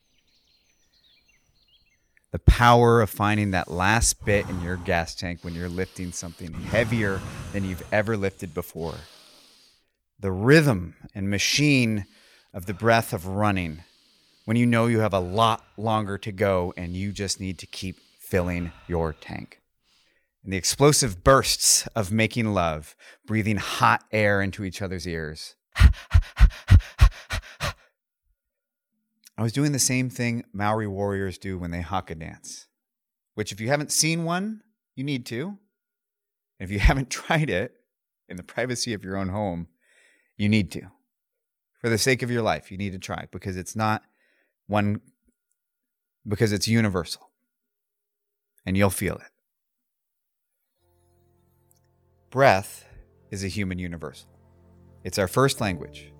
The 2.38 2.52
power 2.52 3.02
of 3.02 3.10
finding 3.10 3.50
that 3.50 3.72
last 3.72 4.24
bit 4.24 4.48
in 4.48 4.62
your 4.62 4.78
gas 4.78 5.16
tank 5.16 5.40
when 5.42 5.56
you're 5.56 5.68
lifting 5.68 6.12
something 6.12 6.54
heavier 6.54 7.20
than 7.52 7.66
you've 7.66 7.84
ever 7.92 8.16
lifted 8.16 8.54
before. 8.54 8.94
The 10.20 10.32
rhythm 10.32 10.94
and 11.16 11.32
machine 11.32 12.06
of 12.54 12.68
the 12.68 12.76
breath 12.76 13.12
of 13.12 13.26
running 13.26 13.84
when 14.46 14.56
you 14.56 14.68
know 14.68 14.86
you 14.86 15.00
have 15.00 15.16
a 15.16 15.20
lot 15.20 15.64
longer 15.78 16.20
to 16.20 16.32
go 16.32 16.76
and 16.78 16.96
you 16.96 17.12
just 17.12 17.40
need 17.40 17.58
to 17.58 17.66
keep 17.66 17.98
filling 18.20 18.72
your 18.88 19.14
tank. 19.14 19.60
And 20.44 20.54
the 20.54 20.58
explosive 20.58 21.24
bursts 21.24 21.88
of 21.96 22.12
making 22.12 22.54
love, 22.54 22.96
breathing 23.26 23.58
hot 23.58 24.04
air 24.12 24.44
into 24.44 24.64
each 24.64 24.84
other's 24.84 25.08
ears. 25.08 25.56
I 29.38 29.44
was 29.44 29.54
doing 29.54 29.72
the 29.72 29.80
same 29.80 30.10
thing 30.10 30.46
Maori 30.52 30.88
warriors 30.88 31.38
do 31.38 31.60
when 31.60 31.72
they 31.72 31.82
haka 31.82 32.16
dance, 32.16 32.68
which, 33.36 33.52
if 33.52 33.62
you 33.62 33.68
haven't 33.68 33.92
seen 33.92 34.24
one, 34.24 34.62
you 34.96 35.04
need 35.04 35.26
to. 35.28 35.58
And 36.60 36.68
if 36.68 36.72
you 36.72 36.80
haven't 36.80 37.10
tried 37.10 37.50
it 37.50 37.74
in 38.28 38.38
the 38.38 38.44
privacy 38.44 38.94
of 38.94 39.04
your 39.04 39.16
own 39.16 39.30
home, 39.30 39.68
you 40.38 40.50
need 40.50 40.72
to. 40.72 40.82
For 41.80 41.90
the 41.90 42.00
sake 42.00 42.24
of 42.24 42.32
your 42.32 42.42
life, 42.42 42.72
you 42.72 42.78
need 42.78 42.94
to 42.94 43.00
try 43.00 43.28
because 43.32 43.56
it's 43.56 43.76
not 43.76 44.02
one, 44.66 45.02
because 46.28 46.52
it's 46.52 46.68
universal 46.68 47.30
and 48.66 48.76
you'll 48.76 48.90
feel 48.90 49.16
it. 49.16 49.32
Breath 52.32 52.86
is 53.30 53.44
a 53.44 53.48
human 53.48 53.78
universal. 53.78 54.30
It's 55.04 55.20
our 55.20 55.28
first 55.28 55.62
language. 55.62 56.12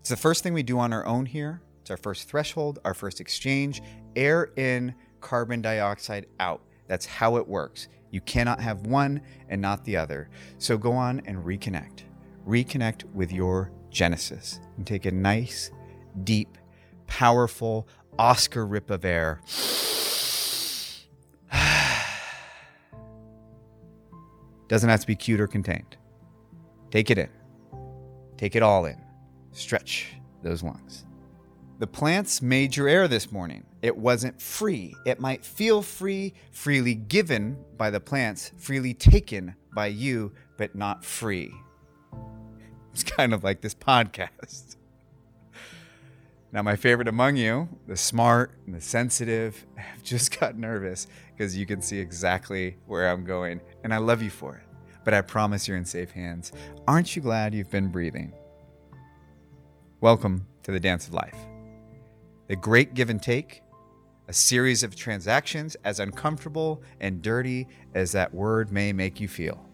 It's 0.00 0.08
the 0.08 0.16
first 0.16 0.42
thing 0.42 0.54
we 0.54 0.62
do 0.62 0.78
on 0.78 0.92
our 0.92 1.06
own 1.06 1.26
here 1.26 1.62
it's 1.82 1.90
our 1.90 1.96
first 1.96 2.28
threshold, 2.28 2.78
our 2.84 2.94
first 2.94 3.20
exchange. 3.20 3.82
Air 4.14 4.52
in, 4.56 4.94
carbon 5.20 5.60
dioxide 5.60 6.26
out. 6.38 6.62
That's 6.86 7.04
how 7.04 7.38
it 7.38 7.48
works. 7.48 7.88
You 8.12 8.20
cannot 8.20 8.60
have 8.60 8.86
one 8.86 9.20
and 9.48 9.60
not 9.60 9.84
the 9.84 9.96
other. 9.96 10.30
So 10.58 10.78
go 10.78 10.92
on 10.92 11.22
and 11.26 11.44
reconnect. 11.44 12.02
Reconnect 12.46 13.04
with 13.12 13.32
your 13.32 13.72
Genesis 13.90 14.60
and 14.76 14.86
take 14.86 15.06
a 15.06 15.10
nice, 15.10 15.72
deep, 16.22 16.56
powerful 17.08 17.88
Oscar 18.16 18.64
rip 18.64 18.90
of 18.90 19.04
air. 19.04 19.40
Doesn't 24.68 24.88
have 24.88 25.00
to 25.00 25.06
be 25.06 25.16
cute 25.16 25.40
or 25.40 25.48
contained. 25.48 25.96
Take 26.92 27.10
it 27.10 27.18
in. 27.18 27.28
Take 28.36 28.54
it 28.54 28.62
all 28.62 28.84
in. 28.84 29.02
Stretch 29.50 30.12
those 30.44 30.62
lungs. 30.62 31.06
The 31.82 31.88
plants 31.88 32.40
made 32.40 32.76
your 32.76 32.86
air 32.86 33.08
this 33.08 33.32
morning. 33.32 33.64
It 33.82 33.96
wasn't 33.96 34.40
free. 34.40 34.94
It 35.04 35.18
might 35.18 35.44
feel 35.44 35.82
free, 35.82 36.32
freely 36.52 36.94
given 36.94 37.56
by 37.76 37.90
the 37.90 37.98
plants, 37.98 38.52
freely 38.56 38.94
taken 38.94 39.56
by 39.74 39.88
you, 39.88 40.30
but 40.56 40.76
not 40.76 41.04
free. 41.04 41.52
It's 42.92 43.02
kind 43.02 43.34
of 43.34 43.42
like 43.42 43.62
this 43.62 43.74
podcast. 43.74 44.76
Now, 46.52 46.62
my 46.62 46.76
favorite 46.76 47.08
among 47.08 47.34
you, 47.34 47.68
the 47.88 47.96
smart 47.96 48.52
and 48.64 48.76
the 48.76 48.80
sensitive, 48.80 49.66
have 49.74 50.04
just 50.04 50.38
got 50.38 50.56
nervous 50.56 51.08
because 51.32 51.56
you 51.56 51.66
can 51.66 51.82
see 51.82 51.98
exactly 51.98 52.76
where 52.86 53.10
I'm 53.10 53.24
going, 53.24 53.60
and 53.82 53.92
I 53.92 53.96
love 53.96 54.22
you 54.22 54.30
for 54.30 54.54
it. 54.54 54.62
But 55.04 55.14
I 55.14 55.20
promise 55.20 55.66
you're 55.66 55.78
in 55.78 55.84
safe 55.84 56.12
hands. 56.12 56.52
Aren't 56.86 57.16
you 57.16 57.22
glad 57.22 57.54
you've 57.54 57.72
been 57.72 57.88
breathing? 57.88 58.32
Welcome 60.00 60.46
to 60.62 60.70
the 60.70 60.78
Dance 60.78 61.08
of 61.08 61.14
Life. 61.14 61.34
The 62.52 62.56
great 62.56 62.92
give 62.92 63.08
and 63.08 63.22
take, 63.22 63.62
a 64.28 64.32
series 64.34 64.82
of 64.82 64.94
transactions 64.94 65.74
as 65.84 66.00
uncomfortable 66.00 66.82
and 67.00 67.22
dirty 67.22 67.66
as 67.94 68.12
that 68.12 68.34
word 68.34 68.70
may 68.70 68.92
make 68.92 69.20
you 69.20 69.26
feel. 69.26 69.66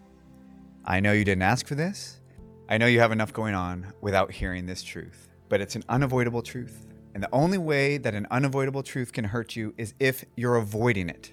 I 0.84 1.00
know 1.00 1.10
you 1.10 1.24
didn't 1.24 1.42
ask 1.42 1.66
for 1.66 1.74
this. 1.74 2.20
I 2.68 2.78
know 2.78 2.86
you 2.86 3.00
have 3.00 3.10
enough 3.10 3.32
going 3.32 3.56
on 3.56 3.92
without 4.00 4.30
hearing 4.30 4.66
this 4.66 4.84
truth, 4.84 5.28
but 5.48 5.60
it's 5.60 5.74
an 5.74 5.82
unavoidable 5.88 6.40
truth. 6.40 6.86
And 7.14 7.22
the 7.24 7.28
only 7.32 7.58
way 7.58 7.98
that 7.98 8.14
an 8.14 8.28
unavoidable 8.30 8.84
truth 8.84 9.12
can 9.12 9.24
hurt 9.24 9.56
you 9.56 9.74
is 9.76 9.94
if 9.98 10.24
you're 10.36 10.54
avoiding 10.54 11.08
it. 11.08 11.32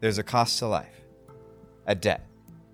There's 0.00 0.16
a 0.16 0.22
cost 0.22 0.58
to 0.60 0.68
life, 0.68 1.02
a 1.86 1.94
debt. 1.94 2.26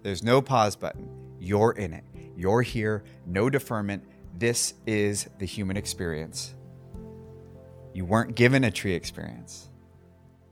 There's 0.04 0.22
no 0.22 0.40
pause 0.40 0.76
button. 0.76 1.10
You're 1.40 1.72
in 1.72 1.92
it. 1.92 2.04
You're 2.36 2.62
here. 2.62 3.02
No 3.26 3.50
deferment. 3.50 4.04
This 4.38 4.74
is 4.86 5.28
the 5.40 5.46
human 5.46 5.76
experience. 5.76 6.54
You 7.94 8.04
weren't 8.04 8.34
given 8.34 8.64
a 8.64 8.72
tree 8.72 8.92
experience. 8.92 9.70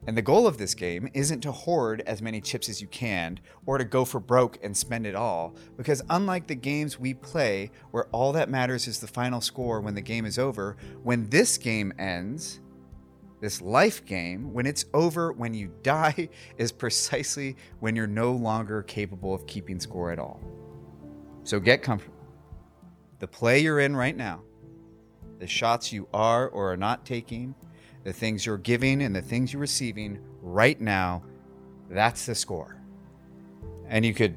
And 0.06 0.16
the 0.16 0.22
goal 0.22 0.46
of 0.46 0.58
this 0.58 0.74
game 0.74 1.08
isn't 1.12 1.40
to 1.40 1.52
hoard 1.52 2.02
as 2.06 2.22
many 2.22 2.40
chips 2.40 2.68
as 2.68 2.80
you 2.80 2.86
can 2.88 3.38
or 3.66 3.78
to 3.78 3.84
go 3.84 4.04
for 4.04 4.20
broke 4.20 4.58
and 4.62 4.76
spend 4.76 5.06
it 5.06 5.14
all, 5.16 5.54
because 5.76 6.02
unlike 6.08 6.46
the 6.46 6.54
games 6.54 6.98
we 6.98 7.14
play 7.14 7.70
where 7.90 8.06
all 8.06 8.32
that 8.32 8.48
matters 8.48 8.86
is 8.86 9.00
the 9.00 9.06
final 9.06 9.40
score 9.40 9.80
when 9.80 9.94
the 9.94 10.00
game 10.00 10.24
is 10.24 10.38
over, 10.38 10.76
when 11.02 11.28
this 11.30 11.58
game 11.58 11.92
ends, 11.98 12.60
this 13.40 13.60
life 13.60 14.04
game, 14.04 14.52
when 14.52 14.66
it's 14.66 14.84
over, 14.94 15.32
when 15.32 15.52
you 15.52 15.72
die, 15.82 16.28
is 16.58 16.70
precisely 16.70 17.56
when 17.80 17.96
you're 17.96 18.06
no 18.06 18.32
longer 18.32 18.82
capable 18.82 19.34
of 19.34 19.46
keeping 19.46 19.80
score 19.80 20.12
at 20.12 20.18
all. 20.18 20.40
So 21.42 21.58
get 21.58 21.82
comfortable. 21.82 22.18
The 23.18 23.26
play 23.28 23.60
you're 23.60 23.80
in 23.80 23.96
right 23.96 24.16
now 24.16 24.42
the 25.42 25.48
shots 25.48 25.92
you 25.92 26.06
are 26.14 26.48
or 26.50 26.70
are 26.70 26.76
not 26.76 27.04
taking, 27.04 27.52
the 28.04 28.12
things 28.12 28.46
you're 28.46 28.56
giving 28.56 29.02
and 29.02 29.14
the 29.14 29.20
things 29.20 29.52
you're 29.52 29.58
receiving 29.58 30.20
right 30.40 30.80
now, 30.80 31.20
that's 31.90 32.26
the 32.26 32.34
score. 32.36 32.76
And 33.88 34.06
you 34.06 34.14
could 34.14 34.36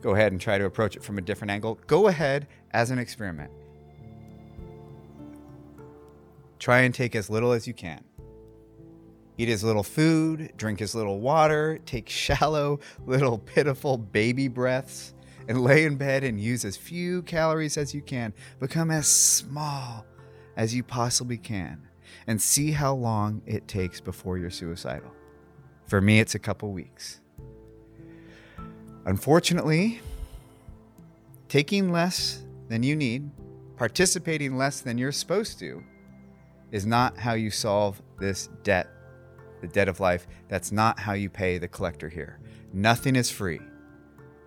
go 0.00 0.14
ahead 0.14 0.30
and 0.30 0.40
try 0.40 0.56
to 0.56 0.64
approach 0.64 0.94
it 0.94 1.02
from 1.02 1.18
a 1.18 1.20
different 1.20 1.50
angle. 1.50 1.76
Go 1.88 2.06
ahead 2.06 2.46
as 2.70 2.92
an 2.92 3.00
experiment. 3.00 3.50
Try 6.60 6.82
and 6.82 6.94
take 6.94 7.16
as 7.16 7.28
little 7.28 7.50
as 7.50 7.66
you 7.66 7.74
can. 7.74 8.04
Eat 9.38 9.48
as 9.48 9.64
little 9.64 9.82
food, 9.82 10.52
drink 10.56 10.80
as 10.80 10.94
little 10.94 11.18
water, 11.18 11.80
take 11.84 12.08
shallow, 12.08 12.78
little 13.06 13.38
pitiful 13.38 13.98
baby 13.98 14.46
breaths, 14.46 15.14
and 15.48 15.62
lay 15.62 15.84
in 15.84 15.96
bed 15.96 16.22
and 16.22 16.40
use 16.40 16.64
as 16.64 16.76
few 16.76 17.22
calories 17.22 17.76
as 17.76 17.92
you 17.92 18.02
can. 18.02 18.32
Become 18.60 18.92
as 18.92 19.08
small 19.08 20.04
as 20.58 20.74
you 20.74 20.82
possibly 20.82 21.38
can 21.38 21.80
and 22.26 22.42
see 22.42 22.72
how 22.72 22.92
long 22.92 23.40
it 23.46 23.68
takes 23.68 24.00
before 24.00 24.36
you're 24.36 24.50
suicidal. 24.50 25.10
For 25.86 26.00
me, 26.02 26.18
it's 26.18 26.34
a 26.34 26.38
couple 26.38 26.72
weeks. 26.72 27.20
Unfortunately, 29.06 30.00
taking 31.48 31.92
less 31.92 32.44
than 32.68 32.82
you 32.82 32.96
need, 32.96 33.30
participating 33.76 34.58
less 34.58 34.80
than 34.80 34.98
you're 34.98 35.12
supposed 35.12 35.58
to, 35.60 35.82
is 36.72 36.84
not 36.84 37.16
how 37.16 37.32
you 37.32 37.50
solve 37.50 38.02
this 38.18 38.48
debt, 38.64 38.88
the 39.62 39.68
debt 39.68 39.88
of 39.88 40.00
life. 40.00 40.26
That's 40.48 40.72
not 40.72 40.98
how 40.98 41.12
you 41.12 41.30
pay 41.30 41.56
the 41.56 41.68
collector 41.68 42.08
here. 42.08 42.40
Nothing 42.72 43.16
is 43.16 43.30
free. 43.30 43.60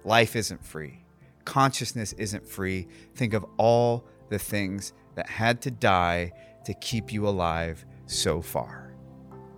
Life 0.04 0.36
isn't 0.36 0.64
free. 0.64 1.04
Consciousness 1.46 2.14
isn't 2.14 2.48
free. 2.48 2.88
Think 3.16 3.34
of 3.34 3.46
all 3.58 4.06
the 4.30 4.38
things 4.38 4.94
that 5.16 5.28
had 5.28 5.62
to 5.62 5.72
die 5.72 6.32
to 6.66 6.74
keep 6.76 7.12
you 7.12 7.28
alive 7.28 7.86
so 8.06 8.42
far. 8.42 8.94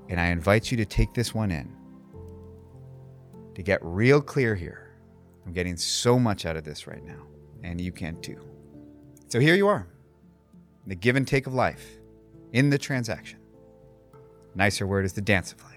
And 0.09 0.19
I 0.19 0.27
invite 0.27 0.71
you 0.71 0.77
to 0.77 0.85
take 0.85 1.13
this 1.13 1.33
one 1.33 1.51
in. 1.51 1.71
to 3.55 3.63
get 3.63 3.79
real 3.83 4.21
clear 4.21 4.55
here. 4.55 4.91
I'm 5.45 5.53
getting 5.53 5.77
so 5.77 6.17
much 6.17 6.45
out 6.45 6.55
of 6.55 6.63
this 6.63 6.87
right 6.87 7.03
now, 7.03 7.27
and 7.63 7.79
you 7.79 7.91
can 7.91 8.19
too. 8.21 8.39
So 9.27 9.39
here 9.39 9.55
you 9.55 9.67
are, 9.67 9.87
the 10.87 10.95
give 10.95 11.15
and 11.15 11.27
take 11.27 11.47
of 11.47 11.53
life 11.53 11.97
in 12.51 12.69
the 12.69 12.77
transaction. 12.77 13.39
Nicer 14.55 14.85
word 14.87 15.05
is 15.05 15.13
the 15.13 15.21
dance 15.21 15.51
of 15.51 15.63
life. 15.63 15.72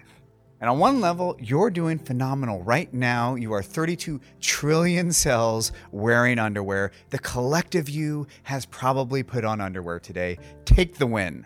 And 0.59 0.69
on 0.69 0.79
one 0.79 1.01
level, 1.01 1.37
you're 1.39 1.69
doing 1.69 1.99
phenomenal. 1.99 2.63
Right 2.63 2.91
now, 2.91 3.35
you 3.35 3.53
are 3.53 3.61
32 3.61 4.19
trillion 4.41 5.11
cells 5.11 5.71
wearing 5.91 6.39
underwear. 6.39 6.91
The 7.11 7.19
collective 7.19 7.89
you 7.89 8.25
has 8.43 8.65
probably 8.65 9.21
put 9.21 9.45
on 9.45 9.61
underwear 9.61 9.99
today. 9.99 10.39
Take 10.65 10.97
the 10.97 11.05
win. 11.05 11.45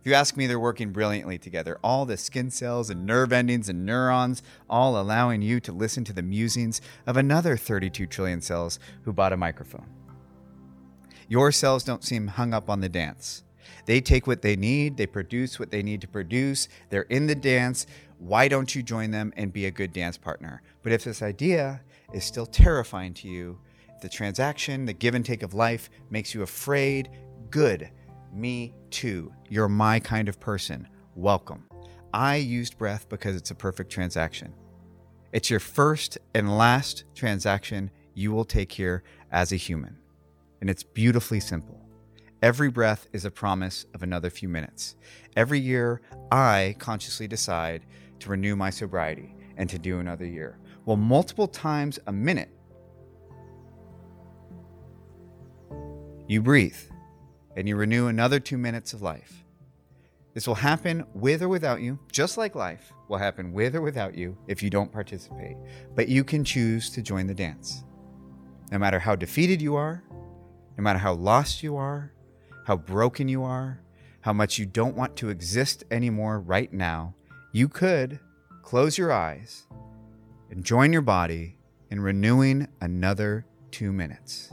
If 0.00 0.06
you 0.06 0.14
ask 0.14 0.36
me, 0.36 0.46
they're 0.46 0.60
working 0.60 0.92
brilliantly 0.92 1.38
together. 1.38 1.78
All 1.82 2.04
the 2.04 2.18
skin 2.18 2.50
cells 2.50 2.90
and 2.90 3.06
nerve 3.06 3.32
endings 3.32 3.68
and 3.68 3.86
neurons, 3.86 4.42
all 4.68 5.00
allowing 5.00 5.40
you 5.40 5.58
to 5.60 5.72
listen 5.72 6.04
to 6.04 6.12
the 6.12 6.22
musings 6.22 6.82
of 7.06 7.16
another 7.16 7.56
32 7.56 8.06
trillion 8.06 8.42
cells 8.42 8.78
who 9.02 9.12
bought 9.12 9.32
a 9.32 9.36
microphone. 9.36 9.86
Your 11.28 11.50
cells 11.50 11.82
don't 11.82 12.04
seem 12.04 12.26
hung 12.26 12.54
up 12.54 12.70
on 12.70 12.80
the 12.80 12.88
dance. 12.88 13.42
They 13.86 14.00
take 14.00 14.26
what 14.26 14.42
they 14.42 14.56
need, 14.56 14.96
they 14.96 15.06
produce 15.06 15.58
what 15.58 15.70
they 15.70 15.82
need 15.82 16.00
to 16.02 16.08
produce, 16.08 16.68
they're 16.90 17.02
in 17.02 17.26
the 17.26 17.34
dance. 17.34 17.86
Why 18.18 18.48
don't 18.48 18.74
you 18.74 18.82
join 18.82 19.12
them 19.12 19.32
and 19.36 19.52
be 19.52 19.66
a 19.66 19.70
good 19.70 19.92
dance 19.92 20.18
partner? 20.18 20.60
But 20.82 20.92
if 20.92 21.04
this 21.04 21.22
idea 21.22 21.80
is 22.12 22.24
still 22.24 22.46
terrifying 22.46 23.14
to 23.14 23.28
you, 23.28 23.58
the 24.02 24.08
transaction, 24.08 24.84
the 24.84 24.92
give 24.92 25.14
and 25.14 25.24
take 25.24 25.44
of 25.44 25.54
life 25.54 25.88
makes 26.10 26.34
you 26.34 26.42
afraid, 26.42 27.10
good. 27.50 27.90
Me 28.32 28.74
too. 28.90 29.32
You're 29.48 29.68
my 29.68 30.00
kind 30.00 30.28
of 30.28 30.40
person. 30.40 30.88
Welcome. 31.14 31.64
I 32.12 32.36
used 32.36 32.76
breath 32.76 33.08
because 33.08 33.36
it's 33.36 33.52
a 33.52 33.54
perfect 33.54 33.90
transaction. 33.90 34.52
It's 35.32 35.48
your 35.48 35.60
first 35.60 36.18
and 36.34 36.58
last 36.58 37.04
transaction 37.14 37.90
you 38.14 38.32
will 38.32 38.44
take 38.44 38.72
here 38.72 39.04
as 39.30 39.52
a 39.52 39.56
human. 39.56 39.96
And 40.60 40.68
it's 40.68 40.82
beautifully 40.82 41.38
simple. 41.38 41.80
Every 42.42 42.70
breath 42.70 43.08
is 43.12 43.24
a 43.24 43.30
promise 43.30 43.84
of 43.94 44.02
another 44.02 44.30
few 44.30 44.48
minutes. 44.48 44.96
Every 45.36 45.58
year, 45.58 46.00
I 46.30 46.76
consciously 46.78 47.28
decide 47.28 47.84
to 48.20 48.30
renew 48.30 48.56
my 48.56 48.70
sobriety 48.70 49.34
and 49.56 49.68
to 49.70 49.78
do 49.78 49.98
another 49.98 50.26
year. 50.26 50.58
Well, 50.84 50.96
multiple 50.96 51.48
times 51.48 51.98
a 52.06 52.12
minute, 52.12 52.50
you 56.26 56.42
breathe 56.42 56.76
and 57.56 57.68
you 57.68 57.76
renew 57.76 58.06
another 58.06 58.38
two 58.38 58.58
minutes 58.58 58.92
of 58.92 59.02
life. 59.02 59.44
This 60.34 60.46
will 60.46 60.54
happen 60.54 61.04
with 61.14 61.42
or 61.42 61.48
without 61.48 61.80
you, 61.80 61.98
just 62.12 62.38
like 62.38 62.54
life 62.54 62.92
will 63.08 63.18
happen 63.18 63.52
with 63.52 63.74
or 63.74 63.80
without 63.80 64.16
you 64.16 64.36
if 64.46 64.62
you 64.62 64.70
don't 64.70 64.92
participate. 64.92 65.56
But 65.96 66.08
you 66.08 66.22
can 66.22 66.44
choose 66.44 66.90
to 66.90 67.02
join 67.02 67.26
the 67.26 67.34
dance. 67.34 67.82
No 68.70 68.78
matter 68.78 69.00
how 69.00 69.16
defeated 69.16 69.60
you 69.60 69.74
are, 69.74 70.04
no 70.76 70.82
matter 70.82 70.98
how 70.98 71.14
lost 71.14 71.62
you 71.62 71.76
are, 71.76 72.12
how 72.66 72.76
broken 72.76 73.26
you 73.26 73.42
are, 73.42 73.80
how 74.20 74.32
much 74.32 74.58
you 74.58 74.66
don't 74.66 74.94
want 74.94 75.16
to 75.16 75.30
exist 75.30 75.84
anymore 75.90 76.38
right 76.38 76.72
now, 76.72 77.14
you 77.52 77.68
could 77.68 78.20
close 78.62 78.98
your 78.98 79.10
eyes 79.10 79.66
and 80.50 80.64
join 80.64 80.92
your 80.92 81.02
body 81.02 81.56
in 81.90 82.00
renewing 82.00 82.68
another 82.80 83.46
two 83.70 83.92
minutes. 83.92 84.52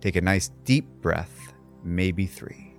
Take 0.00 0.16
a 0.16 0.20
nice 0.20 0.50
deep 0.64 0.86
breath, 1.00 1.54
maybe 1.82 2.26
three. 2.26 2.74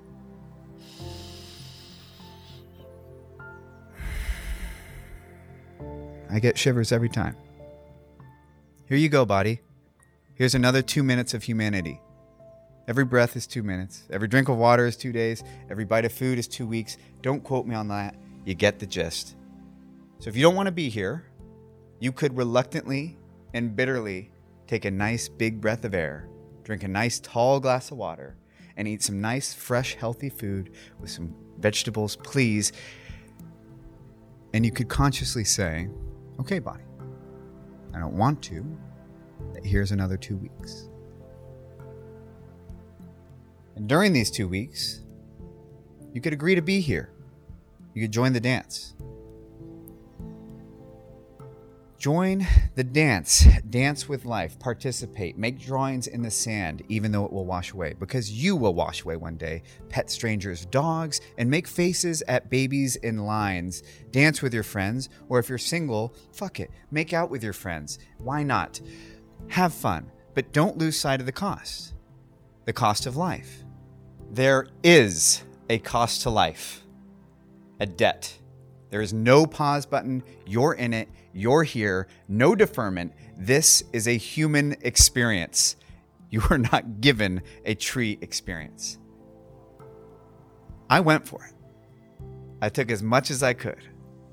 I 6.29 6.39
get 6.39 6.57
shivers 6.57 6.91
every 6.91 7.09
time. 7.09 7.35
Here 8.87 8.97
you 8.97 9.09
go, 9.09 9.25
body. 9.25 9.61
Here's 10.35 10.53
another 10.53 10.81
two 10.81 11.01
minutes 11.01 11.33
of 11.33 11.43
humanity. 11.43 11.99
Every 12.87 13.05
breath 13.05 13.35
is 13.35 13.47
two 13.47 13.63
minutes. 13.63 14.03
Every 14.11 14.27
drink 14.27 14.47
of 14.47 14.57
water 14.57 14.85
is 14.85 14.95
two 14.95 15.11
days. 15.11 15.43
Every 15.69 15.83
bite 15.83 16.05
of 16.05 16.11
food 16.11 16.37
is 16.37 16.47
two 16.47 16.67
weeks. 16.67 16.97
Don't 17.21 17.43
quote 17.43 17.65
me 17.65 17.75
on 17.75 17.87
that. 17.87 18.15
You 18.47 18.53
get 18.53 18.79
the 18.79 18.87
gist. 18.87 19.35
So 20.19 20.29
if 20.29 20.37
you 20.37 20.41
don't 20.41 20.55
want 20.55 20.67
to 20.67 20.71
be 20.71 20.87
here, 20.87 21.25
you 21.99 22.13
could 22.13 22.37
reluctantly 22.37 23.17
and 23.53 23.75
bitterly 23.75 24.31
take 24.67 24.85
a 24.85 24.91
nice 24.91 25.27
big 25.27 25.59
breath 25.59 25.83
of 25.83 25.93
air, 25.93 26.29
drink 26.63 26.83
a 26.83 26.87
nice 26.87 27.19
tall 27.19 27.59
glass 27.59 27.91
of 27.91 27.97
water, 27.97 28.37
and 28.77 28.87
eat 28.87 29.03
some 29.03 29.19
nice, 29.19 29.53
fresh, 29.53 29.95
healthy 29.95 30.29
food 30.29 30.71
with 31.01 31.09
some 31.09 31.35
vegetables, 31.59 32.15
please. 32.15 32.71
And 34.53 34.65
you 34.65 34.71
could 34.71 34.87
consciously 34.87 35.43
say, 35.43 35.89
okay, 36.39 36.59
body, 36.59 36.85
I 37.93 37.99
don't 37.99 38.15
want 38.15 38.41
to. 38.43 38.65
Here's 39.61 39.91
another 39.91 40.15
two 40.15 40.37
weeks. 40.37 40.87
And 43.75 43.89
during 43.89 44.13
these 44.13 44.31
two 44.31 44.47
weeks, 44.47 45.01
you 46.13 46.21
could 46.21 46.31
agree 46.31 46.55
to 46.55 46.61
be 46.61 46.79
here. 46.79 47.11
You 47.97 48.03
could 48.03 48.11
join 48.11 48.31
the 48.31 48.39
dance. 48.39 48.93
Join 51.97 52.45
the 52.75 52.83
dance. 52.83 53.47
Dance 53.71 54.07
with 54.07 54.23
life. 54.23 54.59
Participate. 54.59 55.35
Make 55.35 55.59
drawings 55.59 56.05
in 56.05 56.21
the 56.21 56.29
sand, 56.29 56.83
even 56.89 57.11
though 57.11 57.25
it 57.25 57.33
will 57.33 57.47
wash 57.47 57.73
away, 57.73 57.95
because 57.97 58.29
you 58.29 58.55
will 58.55 58.75
wash 58.75 59.01
away 59.01 59.15
one 59.15 59.35
day. 59.35 59.63
Pet 59.89 60.11
strangers' 60.11 60.67
dogs 60.67 61.21
and 61.39 61.49
make 61.49 61.67
faces 61.67 62.21
at 62.27 62.51
babies 62.51 62.97
in 62.97 63.25
lines. 63.25 63.81
Dance 64.11 64.43
with 64.43 64.53
your 64.53 64.61
friends, 64.61 65.09
or 65.27 65.39
if 65.39 65.49
you're 65.49 65.57
single, 65.57 66.13
fuck 66.31 66.59
it. 66.59 66.69
Make 66.91 67.13
out 67.13 67.31
with 67.31 67.43
your 67.43 67.51
friends. 67.51 67.97
Why 68.19 68.43
not? 68.43 68.79
Have 69.47 69.73
fun, 69.73 70.11
but 70.35 70.53
don't 70.53 70.77
lose 70.77 70.99
sight 70.99 71.19
of 71.19 71.25
the 71.25 71.31
cost 71.31 71.95
the 72.65 72.73
cost 72.73 73.07
of 73.07 73.17
life. 73.17 73.63
There 74.29 74.67
is 74.83 75.43
a 75.67 75.79
cost 75.79 76.21
to 76.21 76.29
life, 76.29 76.83
a 77.79 77.85
debt. 77.85 78.37
There 78.89 79.01
is 79.01 79.13
no 79.13 79.45
pause 79.45 79.85
button. 79.85 80.23
You're 80.45 80.73
in 80.73 80.93
it. 80.93 81.09
You're 81.33 81.63
here. 81.63 82.07
No 82.27 82.55
deferment. 82.55 83.13
This 83.37 83.83
is 83.93 84.07
a 84.07 84.17
human 84.17 84.75
experience. 84.81 85.75
You 86.29 86.41
are 86.49 86.57
not 86.57 87.01
given 87.01 87.41
a 87.65 87.75
tree 87.75 88.17
experience. 88.21 88.97
I 90.89 90.99
went 91.01 91.27
for 91.27 91.43
it. 91.45 91.53
I 92.61 92.69
took 92.69 92.91
as 92.91 93.03
much 93.03 93.29
as 93.29 93.43
I 93.43 93.53
could. 93.53 93.83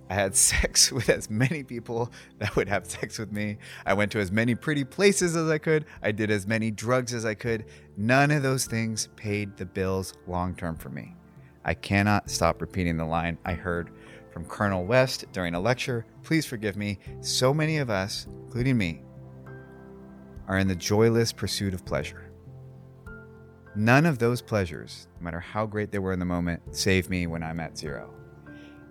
I 0.08 0.14
had 0.14 0.34
sex 0.36 0.92
with 0.92 1.08
as 1.08 1.28
many 1.30 1.62
people 1.62 2.12
that 2.38 2.54
would 2.56 2.68
have 2.68 2.86
sex 2.86 3.18
with 3.18 3.32
me. 3.32 3.58
I 3.84 3.94
went 3.94 4.12
to 4.12 4.20
as 4.20 4.30
many 4.30 4.54
pretty 4.54 4.84
places 4.84 5.36
as 5.36 5.48
I 5.50 5.58
could. 5.58 5.84
I 6.02 6.12
did 6.12 6.30
as 6.30 6.46
many 6.46 6.70
drugs 6.70 7.12
as 7.12 7.24
I 7.24 7.34
could. 7.34 7.66
None 7.96 8.30
of 8.30 8.42
those 8.42 8.66
things 8.66 9.08
paid 9.16 9.56
the 9.56 9.66
bills 9.66 10.14
long 10.26 10.54
term 10.54 10.76
for 10.76 10.90
me. 10.90 11.14
I 11.64 11.74
cannot 11.74 12.30
stop 12.30 12.60
repeating 12.60 12.96
the 12.96 13.06
line 13.06 13.38
I 13.44 13.54
heard 13.54 13.90
from 14.32 14.44
Cornel 14.44 14.84
West 14.84 15.24
during 15.32 15.54
a 15.54 15.60
lecture. 15.60 16.04
Please 16.22 16.44
forgive 16.44 16.76
me. 16.76 16.98
So 17.20 17.54
many 17.54 17.78
of 17.78 17.90
us, 17.90 18.26
including 18.44 18.76
me, 18.76 19.02
are 20.48 20.58
in 20.58 20.68
the 20.68 20.76
joyless 20.76 21.32
pursuit 21.32 21.72
of 21.72 21.84
pleasure. 21.84 22.30
None 23.76 24.06
of 24.06 24.18
those 24.18 24.40
pleasures, 24.40 25.08
no 25.18 25.24
matter 25.24 25.40
how 25.40 25.66
great 25.66 25.90
they 25.90 25.98
were 25.98 26.12
in 26.12 26.18
the 26.18 26.24
moment, 26.24 26.62
save 26.70 27.10
me 27.10 27.26
when 27.26 27.42
I'm 27.42 27.60
at 27.60 27.76
zero. 27.76 28.14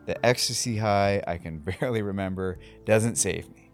The 0.05 0.25
ecstasy 0.25 0.77
high 0.77 1.23
I 1.25 1.37
can 1.37 1.59
barely 1.79 2.01
remember 2.01 2.59
doesn't 2.85 3.17
save 3.17 3.49
me. 3.53 3.71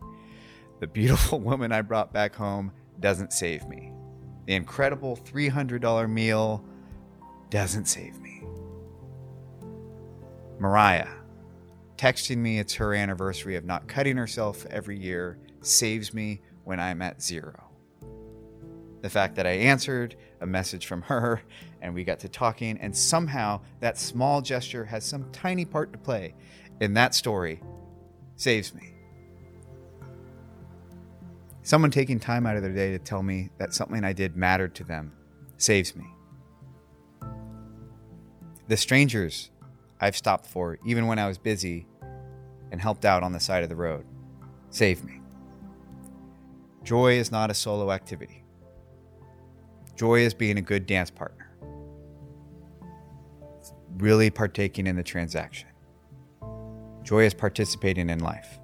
The 0.80 0.88
beautiful 0.88 1.40
woman 1.42 1.72
I 1.72 1.82
brought 1.82 2.14
back 2.14 2.36
home 2.36 2.72
doesn't 3.00 3.34
save 3.34 3.68
me. 3.68 3.92
The 4.46 4.56
incredible 4.56 5.18
$300 5.18 6.10
meal 6.10 6.64
doesn't 7.50 7.86
save 7.86 8.20
me. 8.20 8.29
Mariah, 10.60 11.08
texting 11.96 12.38
me 12.38 12.60
it's 12.60 12.76
her 12.76 12.94
anniversary 12.94 13.56
of 13.56 13.64
not 13.64 13.88
cutting 13.88 14.18
herself 14.18 14.66
every 14.70 15.00
year 15.00 15.38
saves 15.62 16.14
me 16.14 16.42
when 16.66 16.82
I'm 16.82 17.02
at 17.02 17.22
zero. 17.22 17.64
The 19.02 19.10
fact 19.10 19.36
that 19.36 19.48
I 19.48 19.52
answered 19.52 20.18
a 20.42 20.46
message 20.46 20.86
from 20.86 21.02
her 21.04 21.42
and 21.82 21.94
we 21.94 22.04
got 22.04 22.20
to 22.20 22.28
talking, 22.28 22.78
and 22.80 22.96
somehow 22.96 23.62
that 23.80 23.98
small 23.98 24.42
gesture 24.42 24.84
has 24.84 25.06
some 25.06 25.32
tiny 25.32 25.64
part 25.64 25.94
to 25.94 26.00
play 26.00 26.36
in 26.82 26.94
that 26.96 27.16
story 27.16 27.62
saves 28.36 28.76
me. 28.76 28.94
Someone 31.64 31.92
taking 31.92 32.20
time 32.20 32.46
out 32.46 32.58
of 32.58 32.64
their 32.64 32.74
day 32.74 32.92
to 32.92 33.00
tell 33.00 33.24
me 33.24 33.50
that 33.60 33.74
something 33.74 34.04
I 34.04 34.12
did 34.12 34.36
mattered 34.36 34.76
to 34.76 34.84
them 34.84 35.14
saves 35.58 35.96
me. 35.96 36.06
The 38.68 38.76
strangers 38.76 39.52
I've 40.00 40.16
stopped 40.16 40.46
for, 40.46 40.78
even 40.86 41.08
when 41.08 41.20
I 41.20 41.28
was 41.28 41.38
busy 41.38 41.86
and 42.72 42.80
helped 42.80 43.06
out 43.06 43.24
on 43.24 43.32
the 43.32 43.40
side 43.40 43.64
of 43.64 43.70
the 43.70 43.76
road, 43.76 44.06
save 44.70 45.04
me. 45.04 45.22
Joy 46.84 47.14
is 47.14 47.32
not 47.32 47.52
a 47.52 47.54
solo 47.54 47.92
activity. 47.92 48.44
Joy 49.96 50.22
is 50.22 50.34
being 50.34 50.58
a 50.58 50.62
good 50.62 50.86
dance 50.86 51.12
partner, 51.12 51.52
it's 53.58 53.74
really 53.98 54.30
partaking 54.30 54.88
in 54.88 54.96
the 54.96 55.04
transaction. 55.04 55.68
Joy 57.04 57.26
is 57.26 57.34
participating 57.34 58.10
in 58.10 58.20
life. 58.20 58.60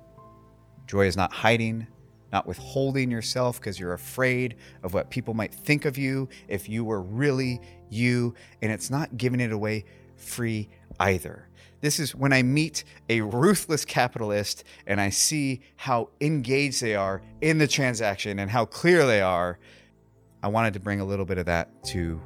Joy 0.88 1.08
is 1.08 1.18
not 1.18 1.34
hiding, 1.34 1.88
not 2.32 2.46
withholding 2.46 3.10
yourself 3.10 3.60
because 3.60 3.80
you're 3.80 3.94
afraid 3.94 4.56
of 4.84 4.94
what 4.94 5.10
people 5.10 5.34
might 5.34 5.54
think 5.54 5.86
of 5.86 5.98
you 5.98 6.30
if 6.48 6.70
you 6.70 6.86
were 6.86 7.02
really 7.02 7.60
you. 7.90 8.36
And 8.62 8.72
it's 8.72 8.90
not 8.90 9.18
giving 9.18 9.40
it 9.40 9.52
away 9.52 9.86
free 10.16 10.70
either. 11.00 11.48
This 11.82 12.00
is 12.00 12.16
when 12.16 12.34
I 12.34 12.42
meet 12.42 12.84
a 13.10 13.22
ruthless 13.22 13.86
capitalist 13.86 14.64
and 14.88 15.00
I 15.00 15.10
see 15.10 15.62
how 15.76 16.10
engaged 16.22 16.82
they 16.82 16.96
are 16.96 17.22
in 17.42 17.58
the 17.58 17.68
transaction 17.68 18.40
and 18.40 18.50
how 18.50 18.66
clear 18.66 19.06
they 19.06 19.22
are. 19.22 19.60
I 20.42 20.48
wanted 20.48 20.74
to 20.74 20.80
bring 20.80 21.00
a 21.00 21.06
little 21.06 21.26
bit 21.26 21.38
of 21.38 21.46
that 21.46 21.84
to 21.86 22.22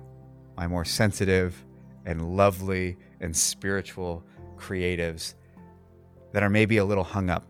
my 0.55 0.67
more 0.67 0.85
sensitive 0.85 1.63
and 2.05 2.37
lovely 2.37 2.97
and 3.21 3.35
spiritual 3.35 4.23
creatives 4.57 5.35
that 6.31 6.43
are 6.43 6.49
maybe 6.49 6.77
a 6.77 6.85
little 6.85 7.03
hung 7.03 7.29
up 7.29 7.45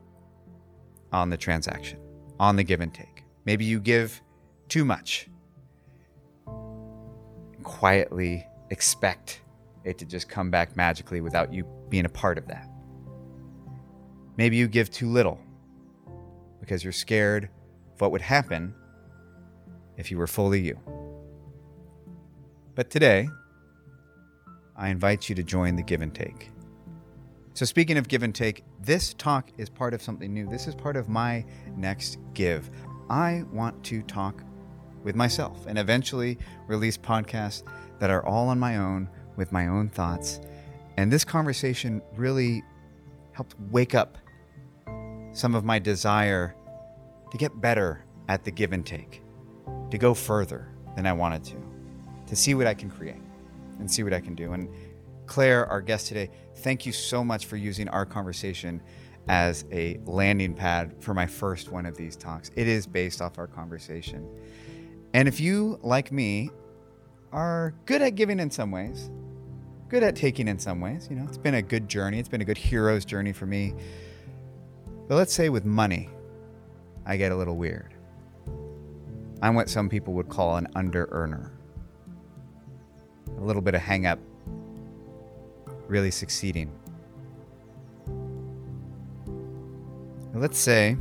on 1.11 1.29
the 1.29 1.37
transaction, 1.37 1.99
on 2.39 2.55
the 2.55 2.63
give 2.63 2.81
and 2.81 2.93
take. 2.93 3.23
Maybe 3.45 3.65
you 3.65 3.79
give 3.79 4.21
too 4.67 4.85
much. 4.85 5.27
Quietly 7.63 8.47
expect 8.69 9.41
it 9.83 9.97
to 9.99 10.05
just 10.05 10.29
come 10.29 10.51
back 10.51 10.75
magically 10.75 11.21
without 11.21 11.53
you 11.53 11.65
being 11.89 12.05
a 12.05 12.09
part 12.09 12.37
of 12.37 12.47
that. 12.47 12.69
Maybe 14.37 14.57
you 14.57 14.67
give 14.67 14.89
too 14.89 15.09
little 15.09 15.39
because 16.59 16.83
you're 16.83 16.93
scared 16.93 17.49
of 17.93 18.01
what 18.01 18.11
would 18.11 18.21
happen 18.21 18.73
if 19.97 20.11
you 20.11 20.17
were 20.17 20.27
fully 20.27 20.61
you. 20.61 20.79
But 22.75 22.89
today, 22.89 23.27
I 24.75 24.89
invite 24.89 25.27
you 25.27 25.35
to 25.35 25.43
join 25.43 25.75
the 25.75 25.83
give 25.83 26.01
and 26.01 26.13
take. 26.15 26.51
So, 27.53 27.65
speaking 27.65 27.97
of 27.97 28.07
give 28.07 28.23
and 28.23 28.33
take, 28.33 28.63
this 28.79 29.13
talk 29.15 29.49
is 29.57 29.69
part 29.69 29.93
of 29.93 30.01
something 30.01 30.33
new. 30.33 30.47
This 30.47 30.67
is 30.67 30.75
part 30.75 30.95
of 30.95 31.09
my 31.09 31.43
next 31.75 32.17
give. 32.33 32.69
I 33.09 33.43
want 33.51 33.83
to 33.85 34.01
talk 34.03 34.41
with 35.03 35.15
myself 35.15 35.65
and 35.67 35.77
eventually 35.77 36.37
release 36.67 36.97
podcasts 36.97 37.63
that 37.99 38.09
are 38.09 38.25
all 38.25 38.47
on 38.47 38.59
my 38.59 38.77
own 38.77 39.09
with 39.39 39.51
my 39.51 39.65
own 39.65 39.89
thoughts. 39.89 40.39
And 40.97 41.11
this 41.11 41.23
conversation 41.23 42.03
really 42.15 42.61
helped 43.31 43.55
wake 43.71 43.95
up 43.95 44.19
some 45.31 45.55
of 45.55 45.63
my 45.63 45.79
desire 45.79 46.53
to 47.31 47.37
get 47.37 47.59
better 47.59 48.03
at 48.27 48.43
the 48.43 48.51
give 48.51 48.73
and 48.73 48.85
take, 48.85 49.23
to 49.89 49.97
go 49.97 50.13
further 50.13 50.67
than 50.95 51.07
I 51.07 51.13
wanted 51.13 51.43
to, 51.45 51.55
to 52.27 52.35
see 52.35 52.53
what 52.53 52.67
I 52.67 52.73
can 52.73 52.91
create 52.91 53.21
and 53.79 53.89
see 53.89 54.03
what 54.03 54.13
I 54.13 54.19
can 54.19 54.35
do. 54.35 54.53
And 54.53 54.69
Claire, 55.25 55.65
our 55.67 55.81
guest 55.81 56.07
today, 56.07 56.29
thank 56.57 56.85
you 56.85 56.91
so 56.91 57.23
much 57.23 57.45
for 57.45 57.55
using 57.55 57.87
our 57.89 58.05
conversation 58.05 58.81
as 59.29 59.63
a 59.71 59.99
landing 60.05 60.53
pad 60.53 60.95
for 60.99 61.13
my 61.13 61.27
first 61.27 61.71
one 61.71 61.85
of 61.85 61.95
these 61.95 62.15
talks. 62.15 62.51
It 62.55 62.67
is 62.67 62.85
based 62.85 63.21
off 63.21 63.37
our 63.37 63.47
conversation. 63.47 64.27
And 65.13 65.27
if 65.27 65.39
you, 65.39 65.79
like 65.81 66.11
me, 66.11 66.49
are 67.31 67.75
good 67.85 68.01
at 68.01 68.15
giving 68.15 68.39
in 68.39 68.49
some 68.49 68.71
ways, 68.71 69.09
good 69.89 70.03
at 70.03 70.15
taking 70.15 70.47
in 70.47 70.59
some 70.59 70.79
ways, 70.79 71.07
you 71.09 71.15
know, 71.15 71.25
it's 71.25 71.37
been 71.37 71.55
a 71.55 71.61
good 71.61 71.89
journey. 71.89 72.19
It's 72.19 72.29
been 72.29 72.41
a 72.41 72.45
good 72.45 72.57
hero's 72.57 73.03
journey 73.03 73.33
for 73.33 73.47
me. 73.47 73.73
But 75.07 75.15
let's 75.15 75.33
say 75.33 75.49
with 75.49 75.65
money, 75.65 76.09
I 77.05 77.17
get 77.17 77.31
a 77.31 77.35
little 77.35 77.57
weird. 77.57 77.95
I'm 79.41 79.55
what 79.55 79.67
some 79.67 79.89
people 79.89 80.13
would 80.13 80.29
call 80.29 80.57
an 80.57 80.67
under 80.75 81.07
earner. 81.11 81.51
A 83.37 83.41
little 83.41 83.63
bit 83.63 83.73
of 83.73 83.81
hang 83.81 84.05
up, 84.05 84.19
really 85.87 86.11
succeeding. 86.11 86.71
Let's 90.35 90.59
say 90.59 90.95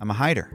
I'm 0.00 0.10
a 0.10 0.14
hider 0.14 0.50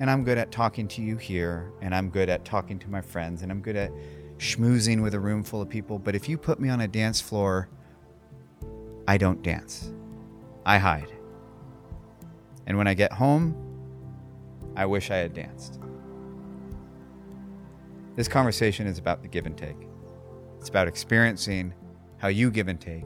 and 0.00 0.10
I'm 0.10 0.24
good 0.24 0.38
at 0.38 0.50
talking 0.50 0.88
to 0.88 1.02
you 1.02 1.16
here, 1.16 1.72
and 1.80 1.94
I'm 1.94 2.10
good 2.10 2.28
at 2.28 2.44
talking 2.44 2.78
to 2.80 2.90
my 2.90 3.00
friends, 3.00 3.42
and 3.42 3.52
I'm 3.52 3.60
good 3.60 3.76
at 3.76 3.92
schmoozing 4.38 5.02
with 5.02 5.14
a 5.14 5.20
room 5.20 5.42
full 5.42 5.62
of 5.62 5.68
people. 5.68 5.98
But 5.98 6.14
if 6.14 6.28
you 6.28 6.36
put 6.36 6.60
me 6.60 6.68
on 6.68 6.80
a 6.80 6.88
dance 6.88 7.20
floor, 7.20 7.68
I 9.06 9.18
don't 9.18 9.42
dance. 9.42 9.92
I 10.64 10.78
hide. 10.78 11.12
And 12.66 12.78
when 12.78 12.86
I 12.86 12.94
get 12.94 13.12
home, 13.12 13.54
I 14.76 14.86
wish 14.86 15.10
I 15.10 15.16
had 15.16 15.34
danced. 15.34 15.78
This 18.16 18.28
conversation 18.28 18.86
is 18.86 18.98
about 18.98 19.22
the 19.22 19.28
give 19.28 19.46
and 19.46 19.56
take. 19.56 19.76
It's 20.58 20.68
about 20.68 20.88
experiencing 20.88 21.74
how 22.18 22.28
you 22.28 22.50
give 22.50 22.68
and 22.68 22.80
take. 22.80 23.04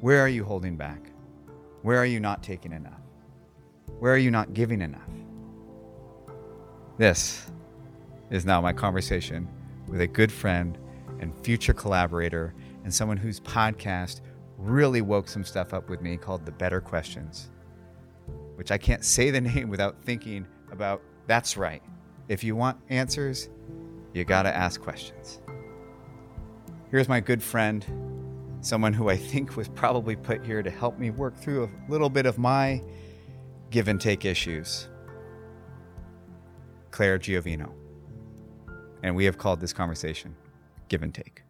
Where 0.00 0.20
are 0.20 0.28
you 0.28 0.44
holding 0.44 0.76
back? 0.76 1.10
Where 1.82 1.98
are 1.98 2.06
you 2.06 2.20
not 2.20 2.42
taking 2.42 2.72
enough? 2.72 3.00
Where 3.98 4.12
are 4.12 4.18
you 4.18 4.30
not 4.30 4.52
giving 4.54 4.80
enough? 4.80 5.10
This 6.96 7.50
is 8.30 8.44
now 8.44 8.60
my 8.60 8.72
conversation 8.72 9.48
with 9.90 10.00
a 10.00 10.06
good 10.06 10.32
friend 10.32 10.78
and 11.18 11.36
future 11.44 11.74
collaborator 11.74 12.54
and 12.84 12.94
someone 12.94 13.16
whose 13.16 13.40
podcast 13.40 14.20
really 14.56 15.02
woke 15.02 15.28
some 15.28 15.44
stuff 15.44 15.74
up 15.74 15.88
with 15.90 16.00
me 16.00 16.16
called 16.16 16.46
The 16.46 16.52
Better 16.52 16.80
Questions, 16.80 17.50
which 18.54 18.70
I 18.70 18.78
can't 18.78 19.04
say 19.04 19.30
the 19.30 19.40
name 19.40 19.68
without 19.68 20.02
thinking 20.02 20.46
about 20.70 21.02
that's 21.26 21.56
right. 21.56 21.82
If 22.28 22.44
you 22.44 22.56
want 22.56 22.78
answers, 22.88 23.48
you 24.14 24.24
got 24.24 24.44
to 24.44 24.56
ask 24.56 24.80
questions. 24.80 25.40
Here's 26.90 27.08
my 27.08 27.20
good 27.20 27.42
friend, 27.42 27.84
someone 28.60 28.92
who 28.92 29.08
I 29.08 29.16
think 29.16 29.56
was 29.56 29.68
probably 29.68 30.16
put 30.16 30.44
here 30.44 30.62
to 30.62 30.70
help 30.70 30.98
me 30.98 31.10
work 31.10 31.36
through 31.36 31.64
a 31.64 31.90
little 31.90 32.10
bit 32.10 32.26
of 32.26 32.38
my 32.38 32.82
give 33.70 33.88
and 33.88 34.00
take 34.00 34.24
issues. 34.24 34.88
Claire 36.90 37.18
Giovino. 37.18 37.79
And 39.02 39.16
we 39.16 39.24
have 39.24 39.38
called 39.38 39.60
this 39.60 39.72
conversation 39.72 40.36
Give 40.88 41.02
and 41.02 41.14
Take. 41.14 41.42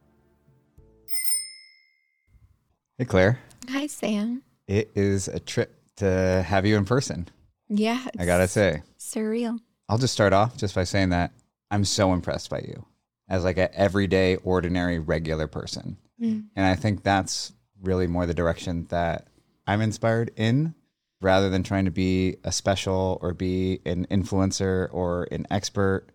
Hey, 2.99 3.05
Claire. 3.05 3.39
Hi, 3.71 3.87
Sam. 3.87 4.43
It 4.69 4.91
is 4.95 5.29
a 5.29 5.41
trip 5.41 5.75
to 5.97 6.45
have 6.47 6.67
you 6.67 6.77
in 6.77 6.85
person. 6.85 7.29
Yeah. 7.69 8.05
I 8.19 8.27
got 8.27 8.39
to 8.39 8.49
say, 8.49 8.83
surreal. 8.99 9.59
I'll 9.89 9.99
just 9.99 10.15
start 10.15 10.33
off 10.33 10.57
just 10.57 10.75
by 10.75 10.85
saying 10.85 11.11
that 11.11 11.33
I'm 11.71 11.85
so 11.85 12.13
impressed 12.13 12.51
by 12.51 12.61
you 12.61 12.85
as 13.29 13.45
like 13.45 13.59
an 13.59 13.69
everyday, 13.73 14.37
ordinary, 14.37 14.99
regular 14.99 15.47
person. 15.47 15.97
Mm. 16.21 16.47
And 16.55 16.67
I 16.67 16.75
think 16.75 17.03
that's 17.03 17.53
really 17.83 18.07
more 18.07 18.27
the 18.27 18.35
direction 18.35 18.87
that 18.91 19.29
I'm 19.67 19.81
inspired 19.81 20.33
in 20.37 20.75
rather 21.21 21.51
than 21.51 21.63
trying 21.63 21.85
to 21.85 21.91
be 21.91 22.37
a 22.45 22.53
special 22.53 23.19
or 23.23 23.35
be 23.35 23.81
an 23.85 24.07
influencer 24.11 24.89
or 24.93 25.29
an 25.31 25.47
expert. 25.51 26.07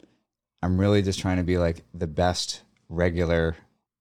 I'm 0.65 0.80
really 0.80 1.04
just 1.04 1.19
trying 1.19 1.38
to 1.38 1.43
be 1.43 1.60
like 1.60 1.84
the 1.93 2.08
best, 2.08 2.63
regular, 2.89 3.56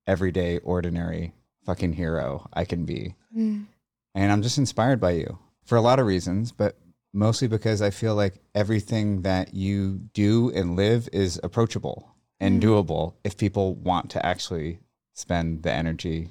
everyday, 0.07 0.59
ordinary 0.61 1.35
fucking 1.66 1.92
hero 1.92 2.48
I 2.55 2.64
can 2.64 2.87
be. 2.87 3.14
Mm. 3.37 3.66
And 4.14 4.33
I'm 4.33 4.40
just 4.40 4.57
inspired 4.57 4.98
by 4.98 5.11
you 5.11 5.38
for 5.66 5.77
a 5.77 5.83
lot 5.83 5.98
of 5.98 6.07
reasons, 6.07 6.53
but 6.53 6.79
mostly 7.12 7.48
because 7.48 7.83
I 7.83 7.90
feel 7.90 8.14
like 8.14 8.37
everything 8.55 9.22
that 9.22 9.53
you 9.53 9.98
do 10.14 10.50
and 10.55 10.74
live 10.74 11.07
is 11.12 11.38
approachable 11.44 12.14
and 12.40 12.62
Mm. 12.62 12.64
doable 12.66 13.14
if 13.24 13.37
people 13.37 13.74
want 13.74 14.11
to 14.12 14.24
actually 14.24 14.79
spend 15.12 15.64
the 15.64 15.70
energy 15.72 16.31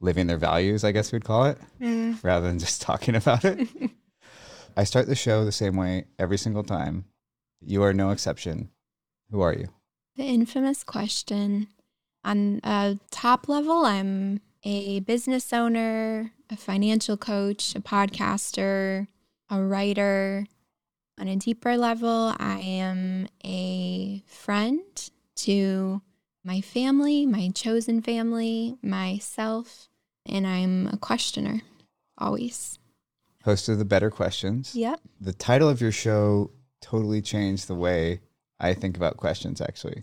living 0.00 0.26
their 0.26 0.38
values, 0.38 0.84
I 0.84 0.92
guess 0.92 1.12
we'd 1.12 1.24
call 1.24 1.44
it, 1.44 1.58
Mm. 1.80 2.22
rather 2.24 2.46
than 2.46 2.58
just 2.58 2.80
talking 2.90 3.14
about 3.14 3.44
it. 3.44 3.68
I 4.76 4.84
start 4.84 5.06
the 5.06 5.14
show 5.14 5.44
the 5.44 5.52
same 5.52 5.76
way 5.76 6.06
every 6.18 6.38
single 6.38 6.64
time. 6.64 7.04
You 7.60 7.82
are 7.82 7.92
no 7.92 8.08
exception. 8.10 8.70
Who 9.30 9.40
are 9.40 9.52
you? 9.52 9.68
The 10.16 10.24
infamous 10.24 10.84
question. 10.84 11.68
On 12.24 12.60
a 12.64 12.98
top 13.10 13.48
level, 13.48 13.84
I'm 13.84 14.40
a 14.64 15.00
business 15.00 15.52
owner, 15.52 16.32
a 16.50 16.56
financial 16.56 17.16
coach, 17.16 17.74
a 17.74 17.80
podcaster, 17.80 19.06
a 19.50 19.62
writer. 19.62 20.46
On 21.20 21.28
a 21.28 21.36
deeper 21.36 21.76
level, 21.76 22.34
I 22.38 22.58
am 22.60 23.28
a 23.44 24.22
friend 24.26 24.82
to 25.36 26.02
my 26.44 26.60
family, 26.60 27.26
my 27.26 27.50
chosen 27.54 28.02
family, 28.02 28.76
myself, 28.82 29.88
and 30.26 30.46
I'm 30.46 30.86
a 30.88 30.96
questioner 30.96 31.62
always. 32.16 32.78
Host 33.44 33.68
of 33.68 33.78
the 33.78 33.84
Better 33.84 34.10
Questions. 34.10 34.74
Yep. 34.74 35.00
The 35.20 35.32
title 35.32 35.68
of 35.68 35.80
your 35.80 35.92
show 35.92 36.50
totally 36.80 37.22
changed 37.22 37.68
the 37.68 37.74
way 37.74 38.20
I 38.60 38.74
think 38.74 38.96
about 38.96 39.16
questions, 39.16 39.60
actually. 39.60 40.02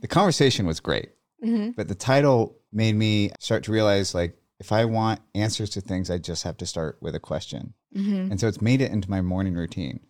The 0.00 0.08
conversation 0.08 0.66
was 0.66 0.80
great, 0.80 1.10
Mm-hmm. 1.44 1.70
but 1.76 1.88
the 1.88 1.94
title 1.94 2.56
made 2.72 2.94
me 2.94 3.30
start 3.40 3.64
to 3.64 3.72
realize 3.72 4.14
like, 4.14 4.36
if 4.58 4.72
I 4.72 4.86
want 4.86 5.20
answers 5.34 5.68
to 5.70 5.80
things, 5.82 6.10
I 6.10 6.16
just 6.18 6.44
have 6.44 6.56
to 6.58 6.66
start 6.66 6.96
with 7.02 7.14
a 7.14 7.20
question. 7.20 7.74
Mm-hmm. 7.94 8.30
And 8.30 8.40
so 8.40 8.48
it's 8.48 8.62
made 8.62 8.80
it 8.80 8.90
into 8.90 9.10
my 9.10 9.20
morning 9.20 9.54
routine 9.54 10.00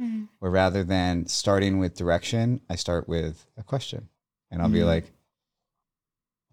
Mm. 0.00 0.28
where 0.38 0.50
rather 0.50 0.82
than 0.84 1.26
starting 1.26 1.78
with 1.78 1.94
direction, 1.94 2.62
I 2.70 2.76
start 2.76 3.08
with 3.08 3.46
a 3.58 3.62
question. 3.62 4.08
And 4.50 4.62
I'll 4.62 4.70
be 4.70 4.78
Mhm. 4.78 4.86
like, 4.86 5.12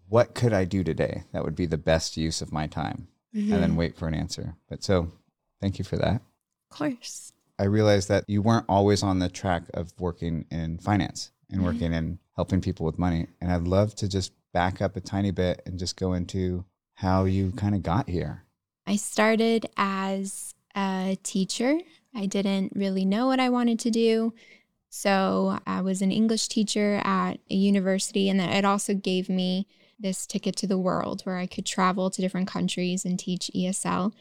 what 0.08 0.34
could 0.34 0.52
I 0.52 0.64
do 0.64 0.84
today 0.84 1.24
that 1.32 1.42
would 1.44 1.54
be 1.56 1.66
the 1.66 1.78
best 1.78 2.16
use 2.16 2.42
of 2.42 2.52
my 2.52 2.66
time? 2.66 3.08
And 3.32 3.50
then 3.50 3.76
wait 3.76 3.96
for 3.96 4.08
an 4.08 4.14
answer. 4.14 4.56
But 4.68 4.82
so 4.84 5.12
thank 5.60 5.78
you 5.78 5.84
for 5.84 5.96
that. 5.96 6.16
Of 6.70 6.76
course. 6.76 7.29
I 7.60 7.64
realized 7.64 8.08
that 8.08 8.24
you 8.26 8.40
weren't 8.40 8.64
always 8.70 9.02
on 9.02 9.18
the 9.18 9.28
track 9.28 9.64
of 9.74 9.92
working 9.98 10.46
in 10.50 10.78
finance 10.78 11.30
and 11.50 11.58
mm-hmm. 11.58 11.66
working 11.66 11.92
in 11.92 12.18
helping 12.34 12.62
people 12.62 12.86
with 12.86 12.98
money. 12.98 13.26
And 13.40 13.52
I'd 13.52 13.68
love 13.68 13.94
to 13.96 14.08
just 14.08 14.32
back 14.54 14.80
up 14.80 14.96
a 14.96 15.00
tiny 15.00 15.30
bit 15.30 15.60
and 15.66 15.78
just 15.78 15.96
go 15.96 16.14
into 16.14 16.64
how 16.94 17.24
you 17.24 17.52
kind 17.52 17.74
of 17.74 17.82
got 17.82 18.08
here. 18.08 18.44
I 18.86 18.96
started 18.96 19.66
as 19.76 20.54
a 20.74 21.18
teacher. 21.22 21.78
I 22.14 22.24
didn't 22.24 22.72
really 22.74 23.04
know 23.04 23.26
what 23.26 23.40
I 23.40 23.50
wanted 23.50 23.78
to 23.80 23.90
do. 23.90 24.32
So 24.88 25.58
I 25.66 25.82
was 25.82 26.00
an 26.00 26.10
English 26.10 26.48
teacher 26.48 27.00
at 27.04 27.34
a 27.50 27.54
university, 27.54 28.28
and 28.28 28.40
then 28.40 28.48
it 28.48 28.64
also 28.64 28.94
gave 28.94 29.28
me 29.28 29.66
this 30.00 30.26
ticket 30.26 30.56
to 30.56 30.66
the 30.66 30.78
world 30.78 31.22
where 31.22 31.36
I 31.36 31.46
could 31.46 31.66
travel 31.66 32.10
to 32.10 32.22
different 32.22 32.48
countries 32.48 33.04
and 33.04 33.18
teach 33.18 33.50
ESL. 33.54 34.12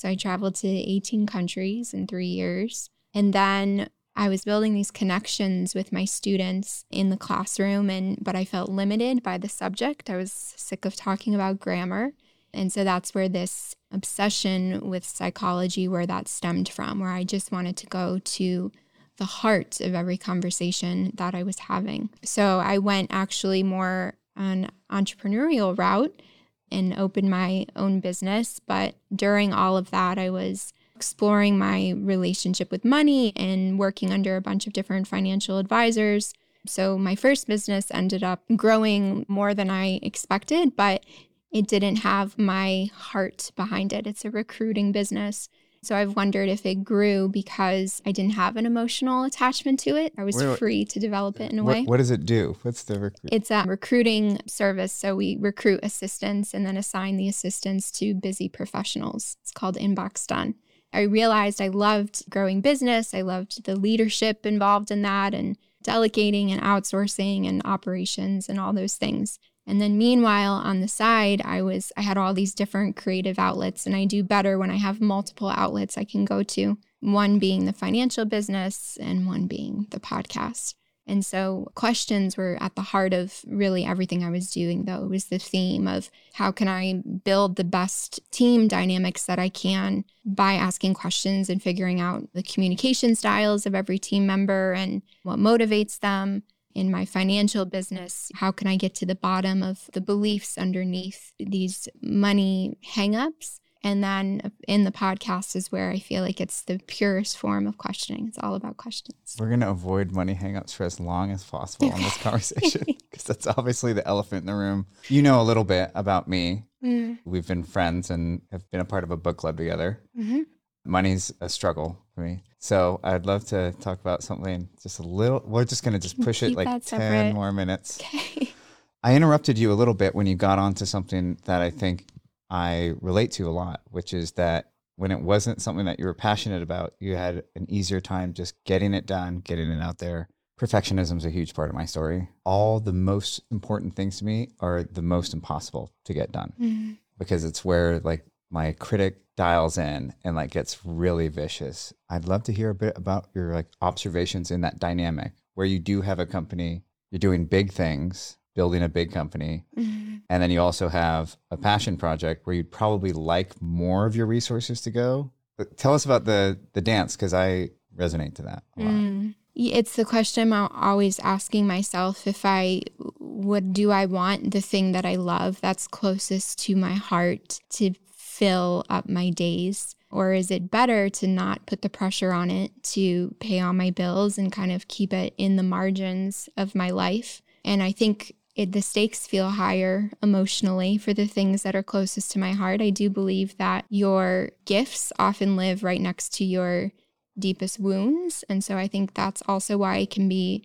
So 0.00 0.08
I 0.08 0.14
traveled 0.14 0.54
to 0.56 0.66
18 0.66 1.26
countries 1.26 1.92
in 1.92 2.06
three 2.06 2.26
years. 2.26 2.88
And 3.12 3.34
then 3.34 3.90
I 4.16 4.30
was 4.30 4.44
building 4.44 4.72
these 4.72 4.90
connections 4.90 5.74
with 5.74 5.92
my 5.92 6.06
students 6.06 6.86
in 6.90 7.10
the 7.10 7.18
classroom 7.18 7.90
and 7.90 8.16
but 8.22 8.34
I 8.34 8.46
felt 8.46 8.70
limited 8.70 9.22
by 9.22 9.36
the 9.36 9.48
subject. 9.48 10.08
I 10.08 10.16
was 10.16 10.32
sick 10.32 10.86
of 10.86 10.96
talking 10.96 11.34
about 11.34 11.60
grammar. 11.60 12.12
And 12.54 12.72
so 12.72 12.82
that's 12.82 13.14
where 13.14 13.28
this 13.28 13.76
obsession 13.92 14.88
with 14.88 15.04
psychology 15.04 15.86
where 15.86 16.06
that 16.06 16.28
stemmed 16.28 16.70
from 16.70 17.00
where 17.00 17.10
I 17.10 17.22
just 17.22 17.52
wanted 17.52 17.76
to 17.76 17.86
go 17.86 18.18
to 18.18 18.72
the 19.18 19.24
heart 19.26 19.82
of 19.82 19.94
every 19.94 20.16
conversation 20.16 21.12
that 21.16 21.34
I 21.34 21.42
was 21.42 21.58
having. 21.58 22.08
So 22.24 22.58
I 22.58 22.78
went 22.78 23.10
actually 23.12 23.62
more 23.62 24.14
an 24.34 24.70
entrepreneurial 24.90 25.76
route 25.78 26.22
and 26.70 26.98
opened 26.98 27.30
my 27.30 27.66
own 27.76 28.00
business, 28.00 28.60
but 28.60 28.94
during 29.14 29.52
all 29.52 29.76
of 29.76 29.90
that 29.90 30.18
I 30.18 30.30
was 30.30 30.72
exploring 30.94 31.58
my 31.58 31.94
relationship 31.96 32.70
with 32.70 32.84
money 32.84 33.32
and 33.34 33.78
working 33.78 34.12
under 34.12 34.36
a 34.36 34.42
bunch 34.42 34.66
of 34.66 34.72
different 34.72 35.08
financial 35.08 35.58
advisors. 35.58 36.34
So 36.66 36.98
my 36.98 37.14
first 37.14 37.46
business 37.46 37.90
ended 37.90 38.22
up 38.22 38.42
growing 38.54 39.24
more 39.26 39.54
than 39.54 39.70
I 39.70 39.98
expected, 40.02 40.76
but 40.76 41.04
it 41.50 41.66
didn't 41.66 41.96
have 41.96 42.38
my 42.38 42.90
heart 42.94 43.50
behind 43.56 43.92
it. 43.92 44.06
It's 44.06 44.24
a 44.24 44.30
recruiting 44.30 44.92
business. 44.92 45.48
So 45.82 45.96
I've 45.96 46.14
wondered 46.14 46.50
if 46.50 46.66
it 46.66 46.84
grew 46.84 47.28
because 47.28 48.02
I 48.04 48.12
didn't 48.12 48.34
have 48.34 48.56
an 48.56 48.66
emotional 48.66 49.24
attachment 49.24 49.80
to 49.80 49.96
it. 49.96 50.12
I 50.18 50.24
was 50.24 50.36
Wait, 50.36 50.58
free 50.58 50.84
to 50.84 51.00
develop 51.00 51.40
it 51.40 51.50
in 51.52 51.58
a 51.58 51.64
What, 51.64 51.74
way. 51.74 51.84
what 51.84 51.96
does 51.96 52.10
it 52.10 52.26
do? 52.26 52.56
What's 52.62 52.82
the 52.84 53.00
recruit? 53.00 53.30
It's 53.32 53.50
a 53.50 53.64
recruiting 53.66 54.40
service. 54.46 54.92
So 54.92 55.16
we 55.16 55.38
recruit 55.40 55.80
assistants 55.82 56.52
and 56.52 56.66
then 56.66 56.76
assign 56.76 57.16
the 57.16 57.28
assistants 57.28 57.90
to 57.92 58.12
busy 58.14 58.48
professionals. 58.48 59.38
It's 59.40 59.52
called 59.52 59.76
Inbox 59.76 60.26
Done. 60.26 60.54
I 60.92 61.02
realized 61.02 61.62
I 61.62 61.68
loved 61.68 62.28
growing 62.28 62.60
business. 62.60 63.14
I 63.14 63.22
loved 63.22 63.64
the 63.64 63.76
leadership 63.76 64.44
involved 64.44 64.90
in 64.90 65.00
that 65.02 65.32
and 65.32 65.56
delegating 65.82 66.52
and 66.52 66.60
outsourcing 66.60 67.48
and 67.48 67.62
operations 67.64 68.50
and 68.50 68.60
all 68.60 68.74
those 68.74 68.96
things. 68.96 69.38
And 69.66 69.80
then 69.80 69.98
meanwhile 69.98 70.54
on 70.54 70.80
the 70.80 70.88
side, 70.88 71.42
I 71.44 71.62
was 71.62 71.92
I 71.96 72.02
had 72.02 72.18
all 72.18 72.34
these 72.34 72.54
different 72.54 72.96
creative 72.96 73.38
outlets 73.38 73.86
and 73.86 73.94
I 73.94 74.04
do 74.04 74.22
better 74.22 74.58
when 74.58 74.70
I 74.70 74.76
have 74.76 75.00
multiple 75.00 75.48
outlets 75.48 75.96
I 75.96 76.04
can 76.04 76.24
go 76.24 76.42
to. 76.42 76.78
One 77.00 77.38
being 77.38 77.64
the 77.64 77.72
financial 77.72 78.24
business 78.24 78.98
and 79.00 79.26
one 79.26 79.46
being 79.46 79.86
the 79.90 80.00
podcast. 80.00 80.74
And 81.10 81.26
so 81.26 81.72
questions 81.74 82.36
were 82.36 82.56
at 82.60 82.76
the 82.76 82.82
heart 82.82 83.12
of 83.12 83.40
really 83.44 83.84
everything 83.84 84.22
I 84.22 84.30
was 84.30 84.48
doing, 84.48 84.84
though. 84.84 85.02
It 85.02 85.10
was 85.10 85.24
the 85.24 85.40
theme 85.40 85.88
of 85.88 86.08
how 86.34 86.52
can 86.52 86.68
I 86.68 87.02
build 87.24 87.56
the 87.56 87.64
best 87.64 88.20
team 88.30 88.68
dynamics 88.68 89.24
that 89.24 89.38
I 89.38 89.48
can 89.48 90.04
by 90.24 90.52
asking 90.52 90.94
questions 90.94 91.50
and 91.50 91.60
figuring 91.60 92.00
out 92.00 92.28
the 92.32 92.44
communication 92.44 93.16
styles 93.16 93.66
of 93.66 93.74
every 93.74 93.98
team 93.98 94.24
member 94.24 94.72
and 94.72 95.02
what 95.24 95.40
motivates 95.40 95.98
them. 95.98 96.44
In 96.74 96.90
my 96.90 97.04
financial 97.04 97.64
business, 97.64 98.30
how 98.34 98.52
can 98.52 98.66
I 98.68 98.76
get 98.76 98.94
to 98.96 99.06
the 99.06 99.14
bottom 99.16 99.62
of 99.62 99.90
the 99.92 100.00
beliefs 100.00 100.56
underneath 100.56 101.32
these 101.38 101.88
money 102.00 102.78
hangups? 102.94 103.58
And 103.82 104.04
then 104.04 104.52
in 104.68 104.84
the 104.84 104.92
podcast 104.92 105.56
is 105.56 105.72
where 105.72 105.90
I 105.90 105.98
feel 105.98 106.22
like 106.22 106.38
it's 106.38 106.62
the 106.62 106.78
purest 106.86 107.38
form 107.38 107.66
of 107.66 107.78
questioning. 107.78 108.28
It's 108.28 108.36
all 108.38 108.54
about 108.54 108.76
questions. 108.76 109.16
We're 109.38 109.48
going 109.48 109.60
to 109.60 109.70
avoid 109.70 110.12
money 110.12 110.34
hangups 110.34 110.74
for 110.74 110.84
as 110.84 111.00
long 111.00 111.30
as 111.32 111.42
possible 111.44 111.90
on 111.90 112.02
this 112.02 112.16
conversation 112.22 112.82
because 113.10 113.24
that's 113.24 113.46
obviously 113.46 113.94
the 113.94 114.06
elephant 114.06 114.42
in 114.42 114.46
the 114.46 114.54
room. 114.54 114.86
You 115.08 115.22
know 115.22 115.40
a 115.40 115.44
little 115.44 115.64
bit 115.64 115.90
about 115.94 116.28
me. 116.28 116.66
Mm, 116.84 117.20
We've 117.24 117.46
been 117.48 117.62
friends 117.64 118.10
and 118.10 118.42
have 118.52 118.70
been 118.70 118.80
a 118.80 118.84
part 118.84 119.02
of 119.02 119.10
a 119.10 119.16
book 119.16 119.38
club 119.38 119.56
together. 119.56 120.02
mhm. 120.18 120.42
Money's 120.84 121.32
a 121.40 121.48
struggle 121.48 121.98
for 122.14 122.22
me. 122.22 122.42
So 122.58 123.00
I'd 123.02 123.26
love 123.26 123.44
to 123.48 123.72
talk 123.80 124.00
about 124.00 124.22
something 124.22 124.68
just 124.82 124.98
a 124.98 125.02
little. 125.02 125.42
We're 125.46 125.64
just 125.64 125.82
going 125.82 125.94
to 125.94 125.98
just 125.98 126.20
push 126.20 126.42
it 126.42 126.54
like 126.54 126.66
10 126.66 126.82
separate. 126.82 127.32
more 127.34 127.52
minutes. 127.52 128.00
Okay. 128.00 128.52
I 129.02 129.14
interrupted 129.16 129.58
you 129.58 129.72
a 129.72 129.74
little 129.74 129.94
bit 129.94 130.14
when 130.14 130.26
you 130.26 130.34
got 130.34 130.58
onto 130.58 130.84
something 130.84 131.38
that 131.46 131.62
I 131.62 131.70
think 131.70 132.06
I 132.50 132.92
relate 133.00 133.30
to 133.32 133.48
a 133.48 133.50
lot, 133.50 133.80
which 133.90 134.12
is 134.12 134.32
that 134.32 134.72
when 134.96 135.10
it 135.10 135.22
wasn't 135.22 135.62
something 135.62 135.86
that 135.86 135.98
you 135.98 136.04
were 136.04 136.12
passionate 136.12 136.62
about, 136.62 136.92
you 137.00 137.16
had 137.16 137.44
an 137.56 137.64
easier 137.70 138.00
time 138.00 138.34
just 138.34 138.62
getting 138.64 138.92
it 138.92 139.06
done, 139.06 139.38
getting 139.38 139.70
it 139.70 139.80
out 139.80 139.96
there. 139.98 140.28
Perfectionism 140.60 141.16
is 141.16 141.24
a 141.24 141.30
huge 141.30 141.54
part 141.54 141.70
of 141.70 141.74
my 141.74 141.86
story. 141.86 142.28
All 142.44 142.80
the 142.80 142.92
most 142.92 143.40
important 143.50 143.96
things 143.96 144.18
to 144.18 144.26
me 144.26 144.50
are 144.60 144.82
the 144.82 145.00
most 145.00 145.32
impossible 145.32 145.90
to 146.04 146.12
get 146.12 146.32
done 146.32 146.52
Mm, 146.60 146.96
because 147.18 147.44
it's 147.44 147.64
where 147.64 148.00
like 148.00 148.26
my 148.50 148.72
critic 148.72 149.18
dials 149.36 149.78
in 149.78 150.12
and 150.24 150.36
like 150.36 150.50
gets 150.50 150.84
really 150.84 151.28
vicious. 151.28 151.94
I'd 152.10 152.26
love 152.26 152.42
to 152.44 152.52
hear 152.52 152.70
a 152.70 152.74
bit 152.74 152.96
about 152.96 153.28
your 153.34 153.54
like 153.54 153.68
observations 153.80 154.50
in 154.50 154.60
that 154.62 154.78
dynamic 154.78 155.32
where 155.54 155.66
you 155.66 155.78
do 155.78 156.02
have 156.02 156.18
a 156.18 156.26
company, 156.26 156.82
you're 157.10 157.18
doing 157.18 157.46
big 157.46 157.72
things, 157.72 158.36
building 158.54 158.82
a 158.82 158.88
big 158.88 159.12
company, 159.12 159.64
mm. 159.76 160.20
and 160.28 160.42
then 160.42 160.50
you 160.50 160.60
also 160.60 160.88
have 160.88 161.36
a 161.50 161.56
passion 161.56 161.96
project 161.96 162.46
where 162.46 162.54
you'd 162.54 162.70
probably 162.70 163.12
like 163.12 163.60
more 163.62 164.06
of 164.06 164.16
your 164.16 164.26
resources 164.26 164.80
to 164.82 164.90
go. 164.90 165.32
But 165.56 165.76
tell 165.76 165.94
us 165.94 166.04
about 166.04 166.24
the 166.24 166.58
the 166.72 166.80
dance 166.80 167.16
because 167.16 167.34
I 167.34 167.70
resonate 167.96 168.34
to 168.36 168.42
that. 168.42 168.64
Mm. 168.78 169.34
It's 169.54 169.96
the 169.96 170.04
question 170.04 170.52
I'm 170.52 170.68
always 170.72 171.18
asking 171.18 171.66
myself 171.66 172.26
if 172.26 172.44
I 172.44 172.82
what 173.18 173.72
do 173.72 173.90
I 173.90 174.06
want 174.06 174.52
the 174.52 174.60
thing 174.60 174.92
that 174.92 175.04
I 175.04 175.16
love 175.16 175.60
that's 175.60 175.86
closest 175.86 176.58
to 176.66 176.76
my 176.76 176.92
heart 176.92 177.60
to 177.70 177.92
fill 178.40 178.84
up 178.88 179.06
my 179.06 179.28
days 179.28 179.94
or 180.10 180.32
is 180.32 180.50
it 180.50 180.70
better 180.70 181.10
to 181.10 181.26
not 181.26 181.66
put 181.66 181.82
the 181.82 181.90
pressure 181.90 182.32
on 182.32 182.50
it 182.50 182.70
to 182.82 183.34
pay 183.38 183.60
all 183.60 183.74
my 183.74 183.90
bills 183.90 184.38
and 184.38 184.50
kind 184.50 184.72
of 184.72 184.88
keep 184.88 185.12
it 185.12 185.34
in 185.36 185.56
the 185.56 185.62
margins 185.62 186.48
of 186.56 186.74
my 186.74 186.88
life 186.88 187.42
and 187.64 187.82
I 187.82 187.92
think 187.92 188.34
it, 188.56 188.72
the 188.72 188.82
stakes 188.82 189.26
feel 189.26 189.50
higher 189.50 190.10
emotionally 190.22 190.98
for 190.98 191.12
the 191.12 191.26
things 191.26 191.62
that 191.62 191.76
are 191.76 191.82
closest 191.82 192.32
to 192.32 192.38
my 192.38 192.52
heart. 192.52 192.80
I 192.80 192.90
do 192.90 193.08
believe 193.08 193.56
that 193.58 193.84
your 193.88 194.50
gifts 194.64 195.12
often 195.18 195.56
live 195.56 195.82
right 195.82 196.00
next 196.00 196.34
to 196.34 196.44
your 196.44 196.92
deepest 197.38 197.78
wounds. 197.78 198.44
And 198.48 198.64
so 198.64 198.76
I 198.76 198.88
think 198.88 199.14
that's 199.14 199.42
also 199.46 199.78
why 199.78 199.98
it 199.98 200.10
can 200.10 200.28
be 200.28 200.64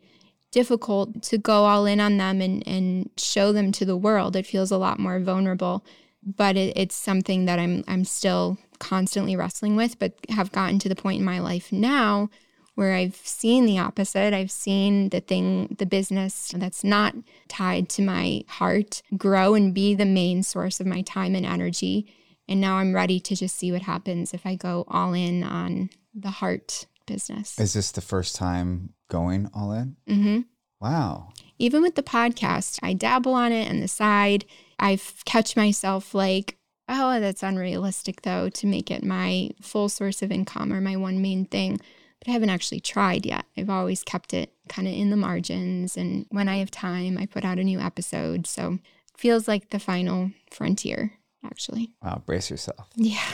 difficult 0.52 1.22
to 1.24 1.38
go 1.38 1.66
all 1.66 1.86
in 1.86 2.00
on 2.00 2.18
them 2.18 2.42
and, 2.42 2.66
and 2.68 3.10
show 3.18 3.52
them 3.52 3.72
to 3.74 3.86
the 3.86 3.98
world. 3.98 4.36
It 4.36 4.48
feels 4.48 4.72
a 4.72 4.78
lot 4.78 5.00
more 5.00 5.20
vulnerable. 5.20 5.86
But 6.26 6.58
it, 6.58 6.76
it's 6.76 6.96
something 6.96 7.46
that 7.46 7.60
I'm 7.60 7.84
I'm 7.88 8.04
still 8.04 8.58
constantly 8.80 9.36
wrestling 9.36 9.76
with, 9.76 10.00
but 10.00 10.14
have 10.30 10.52
gotten 10.52 10.80
to 10.80 10.90
the 10.90 10.96
point 10.96 11.20
in 11.20 11.26
my 11.26 11.40
life 11.40 11.72
now 11.72 12.30
where 12.76 12.94
I've 12.94 13.16
seen 13.16 13.66
the 13.66 13.80
opposite. 13.80 14.34
I've 14.34 14.52
seen 14.52 15.10
the 15.10 15.22
thing, 15.22 15.76
the 15.80 15.86
business 15.86 16.54
that's 16.56 16.84
not 16.84 17.16
tied 17.48 17.90
to 17.90 18.02
my 18.02 18.44
heart 18.48 19.02
grow 19.18 19.54
and 19.54 19.74
be 19.74 19.96
the 19.96 20.06
main 20.06 20.44
source 20.44 20.80
of 20.80 20.86
my 20.86 21.02
time 21.02 21.36
and 21.36 21.46
energy. 21.46 22.14
And 22.48 22.62
now 22.62 22.76
I'm 22.76 22.94
ready 22.94 23.20
to 23.22 23.36
just 23.36 23.58
see 23.58 23.72
what 23.72 23.84
happens 23.84 24.34
if 24.34 24.46
I 24.46 24.56
go 24.56 24.84
all 24.88 25.14
in 25.14 25.44
on 25.44 25.90
the 26.14 26.30
heart 26.30 26.86
business. 27.08 27.58
Is 27.60 27.74
this 27.74 27.92
the 27.92 28.02
first 28.02 28.36
time 28.36 28.94
going 29.10 29.50
all 29.54 29.72
in? 29.72 29.96
hmm 30.08 30.42
Wow. 30.82 31.30
Even 31.58 31.82
with 31.82 31.96
the 31.96 32.04
podcast, 32.04 32.80
I 32.84 32.94
dabble 32.94 33.34
on 33.34 33.54
it 33.54 33.70
on 33.70 33.80
the 33.80 33.88
side. 33.88 34.46
I 34.80 35.00
catch 35.26 35.56
myself 35.56 36.14
like, 36.14 36.58
oh, 36.88 37.20
that's 37.20 37.44
unrealistic 37.44 38.22
though 38.22 38.50
to 38.50 38.68
make 38.68 38.92
it 38.92 39.04
my 39.04 39.52
full 39.62 39.90
source 39.90 40.22
of 40.22 40.32
income 40.32 40.72
or 40.72 40.82
my 40.82 40.96
one 40.96 41.22
main 41.22 41.46
thing. 41.46 41.80
But 42.20 42.30
I 42.30 42.32
haven't 42.32 42.50
actually 42.50 42.80
tried 42.80 43.26
yet. 43.26 43.46
I've 43.58 43.70
always 43.70 44.04
kept 44.04 44.34
it 44.34 44.52
kind 44.70 44.88
of 44.88 44.94
in 44.94 45.10
the 45.10 45.18
margins. 45.18 45.98
And 45.98 46.26
when 46.30 46.48
I 46.48 46.58
have 46.58 46.72
time, 46.72 47.18
I 47.18 47.26
put 47.26 47.46
out 47.46 47.60
a 47.60 47.64
new 47.64 47.80
episode. 47.80 48.48
So 48.48 48.74
it 48.74 49.20
feels 49.20 49.48
like 49.48 49.70
the 49.70 49.80
final 49.80 50.32
frontier, 50.50 51.14
actually. 51.46 51.92
Wow. 52.02 52.24
Brace 52.26 52.50
yourself. 52.50 52.88
Yeah. 52.96 53.26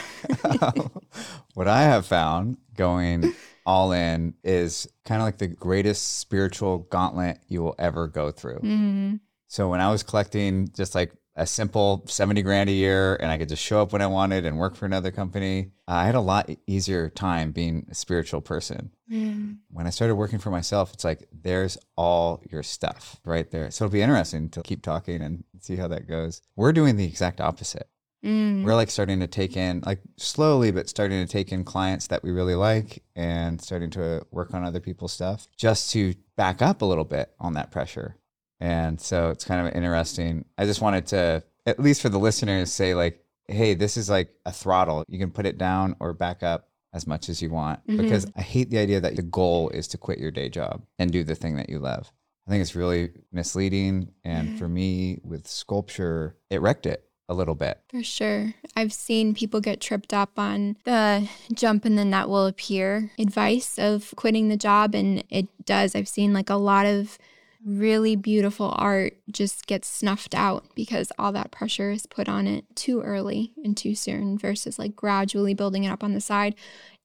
what 1.54 1.68
I 1.68 1.82
have 1.82 2.06
found 2.06 2.58
going 2.76 3.34
all 3.64 3.92
in 3.92 4.34
is 4.42 4.88
kind 5.04 5.20
of 5.22 5.26
like 5.26 5.38
the 5.38 5.48
greatest 5.48 6.18
spiritual 6.18 6.78
gauntlet 6.78 7.38
you 7.48 7.62
will 7.62 7.76
ever 7.78 8.08
go 8.08 8.30
through. 8.30 8.58
Mhm. 8.60 9.20
So 9.46 9.68
when 9.68 9.80
I 9.80 9.90
was 9.90 10.02
collecting 10.02 10.70
just 10.74 10.94
like 10.94 11.12
a 11.34 11.46
simple 11.46 12.04
70 12.06 12.42
grand 12.42 12.68
a 12.68 12.72
year 12.72 13.16
and 13.16 13.30
I 13.30 13.38
could 13.38 13.48
just 13.48 13.62
show 13.62 13.80
up 13.80 13.92
when 13.92 14.02
I 14.02 14.06
wanted 14.06 14.44
and 14.44 14.58
work 14.58 14.76
for 14.76 14.86
another 14.86 15.10
company. 15.10 15.70
Uh, 15.88 15.92
I 15.92 16.04
had 16.04 16.14
a 16.14 16.20
lot 16.20 16.50
easier 16.66 17.08
time 17.08 17.52
being 17.52 17.86
a 17.90 17.94
spiritual 17.94 18.40
person. 18.40 18.90
Mm. 19.10 19.58
When 19.70 19.86
I 19.86 19.90
started 19.90 20.16
working 20.16 20.38
for 20.38 20.50
myself, 20.50 20.92
it's 20.92 21.04
like 21.04 21.28
there's 21.32 21.78
all 21.96 22.42
your 22.50 22.62
stuff 22.62 23.18
right 23.24 23.50
there. 23.50 23.70
So 23.70 23.84
it'll 23.84 23.92
be 23.92 24.02
interesting 24.02 24.50
to 24.50 24.62
keep 24.62 24.82
talking 24.82 25.22
and 25.22 25.44
see 25.60 25.76
how 25.76 25.88
that 25.88 26.06
goes. 26.06 26.42
We're 26.56 26.72
doing 26.72 26.96
the 26.96 27.06
exact 27.06 27.40
opposite. 27.40 27.88
Mm. 28.24 28.62
We're 28.62 28.74
like 28.74 28.90
starting 28.90 29.20
to 29.20 29.26
take 29.26 29.56
in, 29.56 29.82
like 29.84 30.00
slowly, 30.16 30.70
but 30.70 30.88
starting 30.88 31.26
to 31.26 31.30
take 31.30 31.50
in 31.50 31.64
clients 31.64 32.06
that 32.08 32.22
we 32.22 32.30
really 32.30 32.54
like 32.54 33.02
and 33.16 33.60
starting 33.60 33.90
to 33.90 34.24
work 34.30 34.54
on 34.54 34.64
other 34.64 34.80
people's 34.80 35.12
stuff 35.12 35.48
just 35.56 35.90
to 35.92 36.14
back 36.36 36.62
up 36.62 36.82
a 36.82 36.84
little 36.84 37.04
bit 37.04 37.32
on 37.40 37.54
that 37.54 37.70
pressure. 37.70 38.16
And 38.62 39.00
so 39.00 39.30
it's 39.30 39.44
kind 39.44 39.66
of 39.66 39.74
interesting. 39.74 40.44
I 40.56 40.66
just 40.66 40.80
wanted 40.80 41.06
to, 41.08 41.42
at 41.66 41.80
least 41.80 42.00
for 42.00 42.08
the 42.08 42.18
listeners, 42.20 42.70
say, 42.70 42.94
like, 42.94 43.18
hey, 43.48 43.74
this 43.74 43.96
is 43.96 44.08
like 44.08 44.28
a 44.46 44.52
throttle. 44.52 45.02
You 45.08 45.18
can 45.18 45.32
put 45.32 45.46
it 45.46 45.58
down 45.58 45.96
or 45.98 46.12
back 46.12 46.44
up 46.44 46.68
as 46.94 47.04
much 47.04 47.28
as 47.28 47.42
you 47.42 47.50
want 47.50 47.84
Mhm. 47.88 47.96
because 48.02 48.24
I 48.36 48.42
hate 48.42 48.70
the 48.70 48.78
idea 48.78 49.00
that 49.00 49.16
the 49.16 49.22
goal 49.22 49.68
is 49.70 49.88
to 49.88 49.98
quit 49.98 50.18
your 50.20 50.30
day 50.30 50.48
job 50.48 50.82
and 50.96 51.10
do 51.10 51.24
the 51.24 51.34
thing 51.34 51.56
that 51.56 51.70
you 51.70 51.80
love. 51.80 52.12
I 52.46 52.50
think 52.52 52.62
it's 52.62 52.76
really 52.76 53.10
misleading. 53.32 54.12
And 54.22 54.56
for 54.58 54.68
me, 54.68 55.18
with 55.24 55.48
sculpture, 55.48 56.36
it 56.48 56.60
wrecked 56.60 56.86
it 56.86 57.04
a 57.28 57.34
little 57.34 57.54
bit. 57.56 57.80
For 57.88 58.04
sure. 58.04 58.54
I've 58.76 58.92
seen 58.92 59.34
people 59.34 59.60
get 59.60 59.80
tripped 59.80 60.12
up 60.14 60.38
on 60.38 60.76
the 60.84 61.28
jump 61.52 61.84
and 61.84 61.98
the 61.98 62.04
net 62.04 62.28
will 62.28 62.46
appear 62.46 63.10
advice 63.18 63.76
of 63.78 64.12
quitting 64.16 64.48
the 64.50 64.56
job. 64.56 64.94
And 64.94 65.24
it 65.30 65.48
does. 65.64 65.96
I've 65.96 66.08
seen 66.08 66.32
like 66.32 66.50
a 66.50 66.54
lot 66.56 66.86
of 66.86 67.18
really 67.64 68.16
beautiful 68.16 68.74
art 68.76 69.14
just 69.30 69.66
gets 69.66 69.88
snuffed 69.88 70.34
out 70.34 70.64
because 70.74 71.12
all 71.18 71.32
that 71.32 71.50
pressure 71.50 71.90
is 71.90 72.06
put 72.06 72.28
on 72.28 72.46
it 72.46 72.64
too 72.74 73.00
early 73.02 73.52
and 73.64 73.76
too 73.76 73.94
soon 73.94 74.36
versus 74.36 74.78
like 74.78 74.96
gradually 74.96 75.54
building 75.54 75.84
it 75.84 75.90
up 75.90 76.02
on 76.02 76.14
the 76.14 76.20
side. 76.20 76.54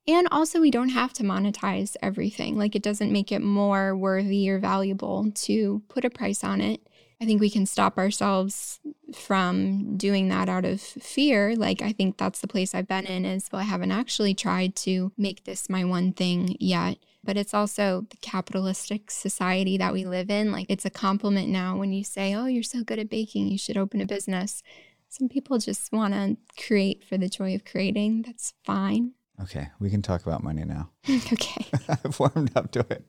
And 0.07 0.27
also, 0.31 0.61
we 0.61 0.71
don't 0.71 0.89
have 0.89 1.11
to 1.13 1.23
monetize 1.23 1.97
everything. 2.01 2.57
Like, 2.57 2.75
it 2.75 2.81
doesn't 2.81 3.11
make 3.11 3.29
it 3.29 3.41
more 3.41 3.93
worthy 3.93 4.49
or 4.49 4.57
valuable 4.57 5.29
to 5.33 5.81
put 5.89 6.05
a 6.05 6.09
price 6.09 6.45
on 6.45 6.61
it. 6.61 6.79
I 7.19 7.25
think 7.25 7.41
we 7.41 7.49
can 7.49 7.65
stop 7.65 7.97
ourselves 7.97 8.79
from 9.13 9.97
doing 9.97 10.29
that 10.29 10.47
out 10.47 10.63
of 10.63 10.79
fear. 10.79 11.55
Like, 11.57 11.81
I 11.81 11.91
think 11.91 12.17
that's 12.17 12.39
the 12.39 12.47
place 12.47 12.73
I've 12.73 12.87
been 12.87 13.05
in 13.05 13.25
is, 13.25 13.49
well, 13.51 13.61
I 13.61 13.65
haven't 13.65 13.91
actually 13.91 14.33
tried 14.33 14.77
to 14.77 15.11
make 15.17 15.43
this 15.43 15.69
my 15.69 15.83
one 15.83 16.13
thing 16.13 16.55
yet. 16.59 16.99
But 17.27 17.35
it's 17.35 17.53
also 17.53 18.07
the 18.09 18.15
capitalistic 18.21 19.11
society 19.11 19.77
that 19.79 19.91
we 19.91 20.05
live 20.05 20.29
in. 20.29 20.49
Like, 20.49 20.67
it's 20.69 20.85
a 20.85 20.89
compliment 20.89 21.49
now 21.49 21.75
when 21.75 21.91
you 21.91 22.05
say, 22.05 22.33
oh, 22.33 22.45
you're 22.45 22.63
so 22.63 22.85
good 22.85 22.99
at 22.99 23.09
baking, 23.09 23.49
you 23.49 23.57
should 23.57 23.75
open 23.75 23.99
a 23.99 24.05
business. 24.05 24.63
Some 25.09 25.27
people 25.27 25.57
just 25.57 25.91
want 25.91 26.13
to 26.13 26.37
create 26.63 27.03
for 27.03 27.17
the 27.17 27.27
joy 27.27 27.53
of 27.53 27.65
creating. 27.65 28.21
That's 28.21 28.53
fine. 28.63 29.11
Okay, 29.43 29.67
we 29.77 29.89
can 29.89 30.01
talk 30.01 30.25
about 30.25 30.41
money 30.41 30.63
now. 30.63 30.89
okay. 31.09 31.65
I've 31.89 32.17
warmed 32.17 32.55
up 32.55 32.71
to 32.71 32.85
it. 32.89 33.05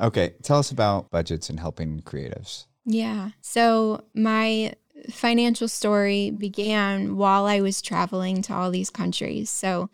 Okay, 0.00 0.32
tell 0.42 0.58
us 0.58 0.70
about 0.70 1.10
budgets 1.10 1.50
and 1.50 1.60
helping 1.60 2.00
creatives. 2.00 2.64
Yeah. 2.86 3.32
So 3.42 4.04
my 4.14 4.72
financial 5.10 5.68
story 5.68 6.30
began 6.30 7.16
while 7.16 7.44
I 7.44 7.60
was 7.60 7.82
traveling 7.82 8.40
to 8.42 8.54
all 8.54 8.70
these 8.70 8.88
countries. 8.88 9.50
So 9.50 9.90